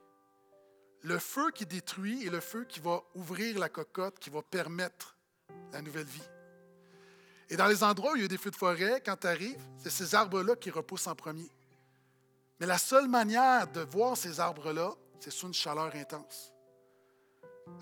le 1.02 1.18
feu 1.18 1.50
qui 1.50 1.66
détruit 1.66 2.26
est 2.26 2.30
le 2.30 2.40
feu 2.40 2.64
qui 2.64 2.80
va 2.80 3.02
ouvrir 3.14 3.58
la 3.58 3.68
cocotte, 3.68 4.18
qui 4.18 4.30
va 4.30 4.40
permettre 4.40 5.18
la 5.70 5.82
nouvelle 5.82 6.06
vie. 6.06 6.22
Et 7.50 7.56
dans 7.56 7.66
les 7.66 7.82
endroits 7.82 8.12
où 8.12 8.16
il 8.16 8.22
y 8.22 8.24
a 8.24 8.28
des 8.28 8.38
feux 8.38 8.50
de 8.50 8.56
forêt, 8.56 9.02
quand 9.04 9.16
tu 9.16 9.26
arrives, 9.26 9.60
c'est 9.78 9.90
ces 9.90 10.14
arbres-là 10.14 10.56
qui 10.56 10.70
repoussent 10.70 11.06
en 11.06 11.14
premier. 11.14 11.48
Mais 12.60 12.66
la 12.66 12.78
seule 12.78 13.08
manière 13.08 13.70
de 13.70 13.80
voir 13.80 14.16
ces 14.16 14.40
arbres-là, 14.40 14.92
c'est 15.20 15.30
sous 15.30 15.46
une 15.46 15.54
chaleur 15.54 15.94
intense. 15.94 16.52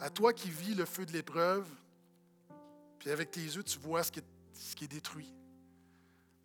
À 0.00 0.10
toi 0.10 0.32
qui 0.32 0.50
vis 0.50 0.74
le 0.74 0.84
feu 0.84 1.06
de 1.06 1.12
l'épreuve, 1.12 1.66
puis 2.98 3.10
avec 3.10 3.30
tes 3.30 3.40
yeux, 3.40 3.62
tu 3.64 3.78
vois 3.78 4.02
ce 4.02 4.12
qui 4.12 4.20
est, 4.20 4.24
ce 4.54 4.74
qui 4.74 4.84
est 4.84 4.88
détruit. 4.88 5.32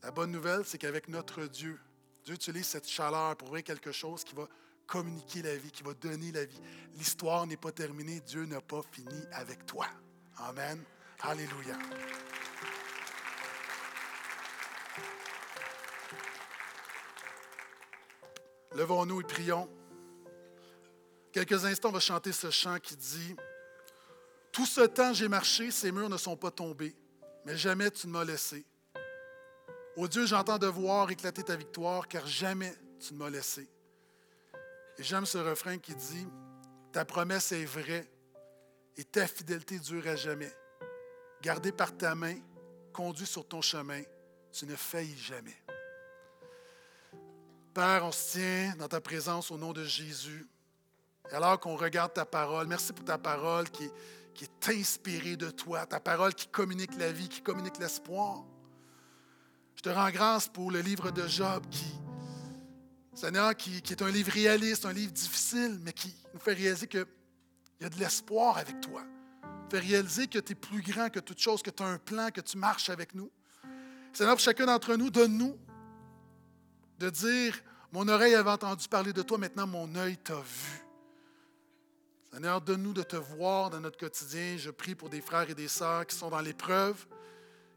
La 0.04 0.12
bonne 0.12 0.32
nouvelle, 0.32 0.66
c'est 0.66 0.78
qu'avec 0.78 1.08
notre 1.08 1.46
Dieu, 1.46 1.80
Dieu 2.24 2.36
utilise 2.36 2.66
cette 2.66 2.88
chaleur 2.88 3.36
pour 3.36 3.50
ouvrir 3.50 3.64
quelque 3.64 3.92
chose 3.92 4.24
qui 4.24 4.36
va 4.36 4.48
communiquer 4.88 5.42
la 5.42 5.56
vie, 5.56 5.70
qui 5.70 5.84
va 5.84 5.94
donner 5.94 6.32
la 6.32 6.46
vie. 6.46 6.60
L'histoire 6.96 7.46
n'est 7.46 7.58
pas 7.58 7.72
terminée. 7.72 8.22
Dieu 8.22 8.46
n'a 8.46 8.62
pas 8.62 8.82
fini 8.92 9.24
avec 9.32 9.66
toi. 9.66 9.88
Amen. 10.38 10.82
Alléluia. 11.22 11.78
Levons-nous 18.76 19.22
et 19.22 19.24
prions. 19.24 19.70
Quelques 21.32 21.66
instants, 21.66 21.90
on 21.90 21.94
va 21.94 22.00
chanter 22.00 22.32
ce 22.32 22.50
chant 22.50 22.80
qui 22.80 22.96
dit 22.96 23.36
Tout 24.52 24.66
ce 24.66 24.82
temps 24.82 25.14
j'ai 25.14 25.28
marché, 25.28 25.72
ces 25.72 25.92
murs 25.92 26.10
ne 26.10 26.18
sont 26.18 26.38
pas 26.38 26.52
tombés, 26.52 26.96
mais 27.46 27.56
jamais 27.56 27.92
tu 27.92 28.08
ne 28.08 28.14
m'as 28.14 28.24
laissé. 28.24 28.66
Ô 29.96 30.08
Dieu, 30.08 30.26
j'entends 30.26 30.58
de 30.58 30.68
voir 30.68 31.10
éclater 31.10 31.44
ta 31.44 31.56
victoire, 31.56 32.08
car 32.08 32.26
jamais 32.28 32.74
tu 33.00 33.14
ne 33.14 33.20
m'as 33.20 33.30
laissé. 33.30 33.68
Et 34.98 35.04
j'aime 35.04 35.26
ce 35.26 35.38
refrain 35.38 35.78
qui 35.78 35.96
dit 35.96 36.28
Ta 36.92 37.06
promesse 37.06 37.52
est 37.52 37.66
vraie 37.66 38.10
et 38.96 39.04
ta 39.04 39.28
fidélité 39.28 39.80
dure 39.80 40.08
à 40.08 40.16
jamais. 40.16 40.52
Gardé 41.42 41.72
par 41.72 41.96
ta 41.96 42.16
main, 42.16 42.36
conduit 42.94 43.28
sur 43.28 43.48
ton 43.48 43.62
chemin, 43.62 44.02
tu 44.52 44.66
ne 44.66 44.76
faillis 44.76 45.18
jamais. 45.18 45.56
Père, 47.78 48.06
on 48.06 48.12
se 48.12 48.32
tient 48.32 48.74
dans 48.80 48.88
ta 48.88 49.00
présence 49.00 49.52
au 49.52 49.58
nom 49.60 49.72
de 49.72 49.84
Jésus. 49.84 50.48
Et 51.32 51.36
alors 51.36 51.60
qu'on 51.60 51.76
regarde 51.76 52.12
ta 52.12 52.26
parole, 52.26 52.66
merci 52.66 52.92
pour 52.92 53.06
ta 53.06 53.20
parole 53.20 53.70
qui, 53.70 53.84
est 54.42 54.70
inspirée 54.70 55.36
de 55.36 55.52
toi, 55.52 55.86
ta 55.86 56.00
parole 56.00 56.34
qui 56.34 56.48
communique 56.48 56.98
la 56.98 57.12
vie, 57.12 57.30
qui 57.30 57.40
communique 57.44 57.78
l'espoir. 57.78 58.44
Je 59.76 59.84
te 59.84 59.90
rends 59.90 60.10
grâce 60.10 60.48
pour 60.48 60.72
le 60.72 60.80
livre 60.80 61.12
de 61.12 61.28
Job 61.28 61.68
qui, 61.70 61.86
Seigneur, 63.14 63.56
qui, 63.56 63.78
est 63.78 64.02
un 64.02 64.10
livre 64.10 64.32
réaliste, 64.32 64.88
un 64.88 64.94
livre 64.94 65.14
difficile, 65.14 65.80
mais 65.84 65.94
qui 65.94 66.16
nous 66.34 66.40
fait 66.40 66.56
réaliser 66.56 66.88
qu'il 66.88 67.06
y 67.82 67.86
a 67.86 67.90
de 67.90 68.00
l'espoir 68.00 68.58
avec 68.58 68.82
toi. 68.82 69.04
Fait 69.70 69.78
réaliser 69.78 70.26
que 70.26 70.40
tu 70.40 70.54
es 70.54 70.56
plus 70.56 70.82
grand 70.82 71.12
que 71.12 71.20
toute 71.20 71.40
chose, 71.40 71.62
que 71.62 71.70
tu 71.70 71.84
as 71.84 71.86
un 71.86 72.00
plan, 72.00 72.32
que 72.32 72.42
tu 72.42 72.58
marches 72.58 72.90
avec 72.90 73.14
nous. 73.14 73.30
Seigneur, 74.14 74.34
pour 74.34 74.42
chacun 74.42 74.66
d'entre 74.66 74.96
nous, 74.96 75.12
donne-nous 75.12 75.56
de 76.98 77.10
dire, 77.10 77.62
mon 77.92 78.08
oreille 78.08 78.36
avait 78.36 78.50
entendu 78.50 78.88
parler 78.88 79.14
de 79.14 79.22
toi, 79.22 79.38
maintenant 79.38 79.68
mon 79.68 79.94
œil 79.96 80.18
t'a 80.18 80.36
vu. 80.36 80.88
Seigneur, 82.32 82.62
donne-nous 82.62 82.94
de 82.94 83.04
te 83.04 83.16
voir 83.16 83.70
dans 83.70 83.80
notre 83.80 83.98
quotidien. 83.98 84.58
Je 84.58 84.70
prie 84.70 84.96
pour 84.96 85.10
des 85.10 85.22
frères 85.22 85.50
et 85.50 85.56
des 85.56 85.68
sœurs 85.68 86.06
qui 86.06 86.16
sont 86.16 86.30
dans 86.30 86.42
l'épreuve, 86.42 87.06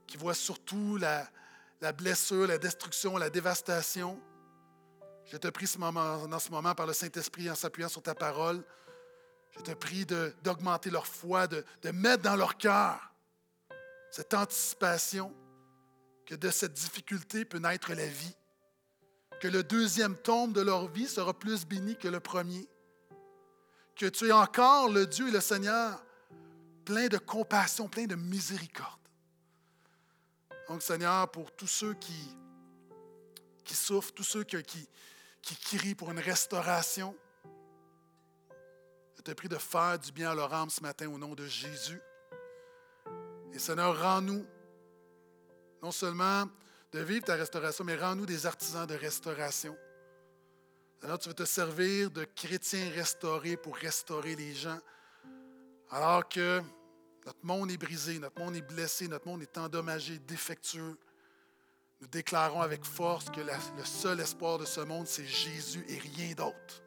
qui 0.06 0.16
voient 0.16 0.34
surtout 0.34 0.96
la, 0.96 1.28
blessure, 1.92 2.46
la 2.46 2.58
destruction, 2.58 3.16
la 3.16 3.30
dévastation. 3.30 4.20
Je 5.24 5.36
te 5.36 5.48
prie 5.48 5.66
ce 5.66 5.78
moment, 5.78 6.38
ce 6.38 6.50
moment 6.50 6.74
par 6.74 6.86
le 6.86 6.92
Saint-Esprit 6.92 7.48
en 7.48 7.54
s'appuyant 7.54 7.88
sur 7.88 8.02
ta 8.02 8.14
parole. 8.14 8.62
Je 9.52 9.60
te 9.60 9.70
prie 9.72 10.04
d'augmenter 10.42 10.90
leur 10.90 11.06
foi, 11.06 11.46
de, 11.46 11.64
de 11.82 11.90
mettre 11.90 12.24
dans 12.24 12.36
leur 12.36 12.58
cœur 12.58 12.98
cette 14.10 14.34
anticipation 14.34 15.32
que 16.26 16.34
de 16.34 16.50
cette 16.50 16.72
difficulté 16.72 17.44
peut 17.44 17.58
naître 17.58 17.94
la 17.94 18.06
vie 18.06 18.34
que 19.40 19.48
le 19.48 19.62
deuxième 19.62 20.16
tombe 20.16 20.52
de 20.52 20.60
leur 20.60 20.86
vie 20.88 21.08
sera 21.08 21.32
plus 21.32 21.66
béni 21.66 21.96
que 21.96 22.08
le 22.08 22.20
premier, 22.20 22.68
que 23.96 24.06
tu 24.06 24.28
es 24.28 24.32
encore 24.32 24.88
le 24.88 25.06
Dieu 25.06 25.28
et 25.28 25.32
le 25.32 25.40
Seigneur 25.40 26.04
plein 26.84 27.08
de 27.08 27.18
compassion, 27.18 27.88
plein 27.88 28.06
de 28.06 28.14
miséricorde. 28.14 29.00
Donc, 30.68 30.82
Seigneur, 30.82 31.30
pour 31.30 31.50
tous 31.52 31.66
ceux 31.66 31.94
qui, 31.94 32.36
qui 33.64 33.74
souffrent, 33.74 34.12
tous 34.12 34.24
ceux 34.24 34.44
qui, 34.44 34.62
qui, 34.62 34.88
qui 35.42 35.56
crient 35.56 35.94
pour 35.94 36.10
une 36.10 36.20
restauration, 36.20 37.16
je 39.16 39.22
te 39.22 39.32
prie 39.32 39.48
de 39.48 39.56
faire 39.56 39.98
du 39.98 40.12
bien 40.12 40.30
à 40.30 40.34
leur 40.34 40.52
âme 40.52 40.70
ce 40.70 40.82
matin 40.82 41.08
au 41.08 41.18
nom 41.18 41.34
de 41.34 41.46
Jésus. 41.46 42.00
Et 43.52 43.58
Seigneur, 43.58 44.00
rends-nous 44.00 44.46
non 45.82 45.90
seulement 45.90 46.46
de 46.92 47.00
vivre 47.00 47.24
ta 47.24 47.36
restauration, 47.36 47.84
mais 47.84 47.96
rends-nous 47.96 48.26
des 48.26 48.46
artisans 48.46 48.86
de 48.86 48.94
restauration. 48.94 49.76
Alors 51.02 51.18
tu 51.18 51.28
veux 51.28 51.34
te 51.34 51.44
servir 51.44 52.10
de 52.10 52.24
chrétiens 52.24 52.90
restaurés 52.90 53.56
pour 53.56 53.76
restaurer 53.76 54.36
les 54.36 54.54
gens, 54.54 54.78
alors 55.90 56.28
que 56.28 56.60
notre 57.24 57.44
monde 57.44 57.70
est 57.70 57.76
brisé, 57.76 58.18
notre 58.18 58.40
monde 58.40 58.56
est 58.56 58.62
blessé, 58.62 59.08
notre 59.08 59.26
monde 59.26 59.42
est 59.42 59.58
endommagé, 59.58 60.18
défectueux. 60.18 60.98
Nous 62.00 62.06
déclarons 62.06 62.62
avec 62.62 62.84
force 62.84 63.30
que 63.30 63.40
le 63.40 63.84
seul 63.84 64.20
espoir 64.20 64.58
de 64.58 64.64
ce 64.64 64.80
monde, 64.80 65.06
c'est 65.06 65.26
Jésus 65.26 65.84
et 65.88 65.98
rien 65.98 66.32
d'autre. 66.34 66.82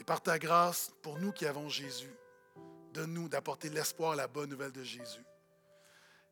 Et 0.00 0.04
par 0.04 0.20
ta 0.20 0.38
grâce, 0.38 0.92
pour 1.00 1.18
nous 1.20 1.32
qui 1.32 1.46
avons 1.46 1.68
Jésus, 1.68 2.12
donne-nous 2.92 3.28
d'apporter 3.28 3.70
l'espoir 3.70 4.12
à 4.12 4.16
la 4.16 4.26
bonne 4.26 4.50
nouvelle 4.50 4.72
de 4.72 4.82
Jésus. 4.82 5.24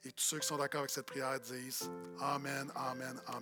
Et 0.05 0.13
tous 0.13 0.25
ceux 0.25 0.39
qui 0.39 0.47
sont 0.47 0.57
d'accord 0.57 0.81
avec 0.81 0.91
cette 0.91 1.07
prière 1.07 1.39
disent 1.41 1.91
Amen, 2.21 2.71
Amen, 2.75 3.21
Amen. 3.27 3.39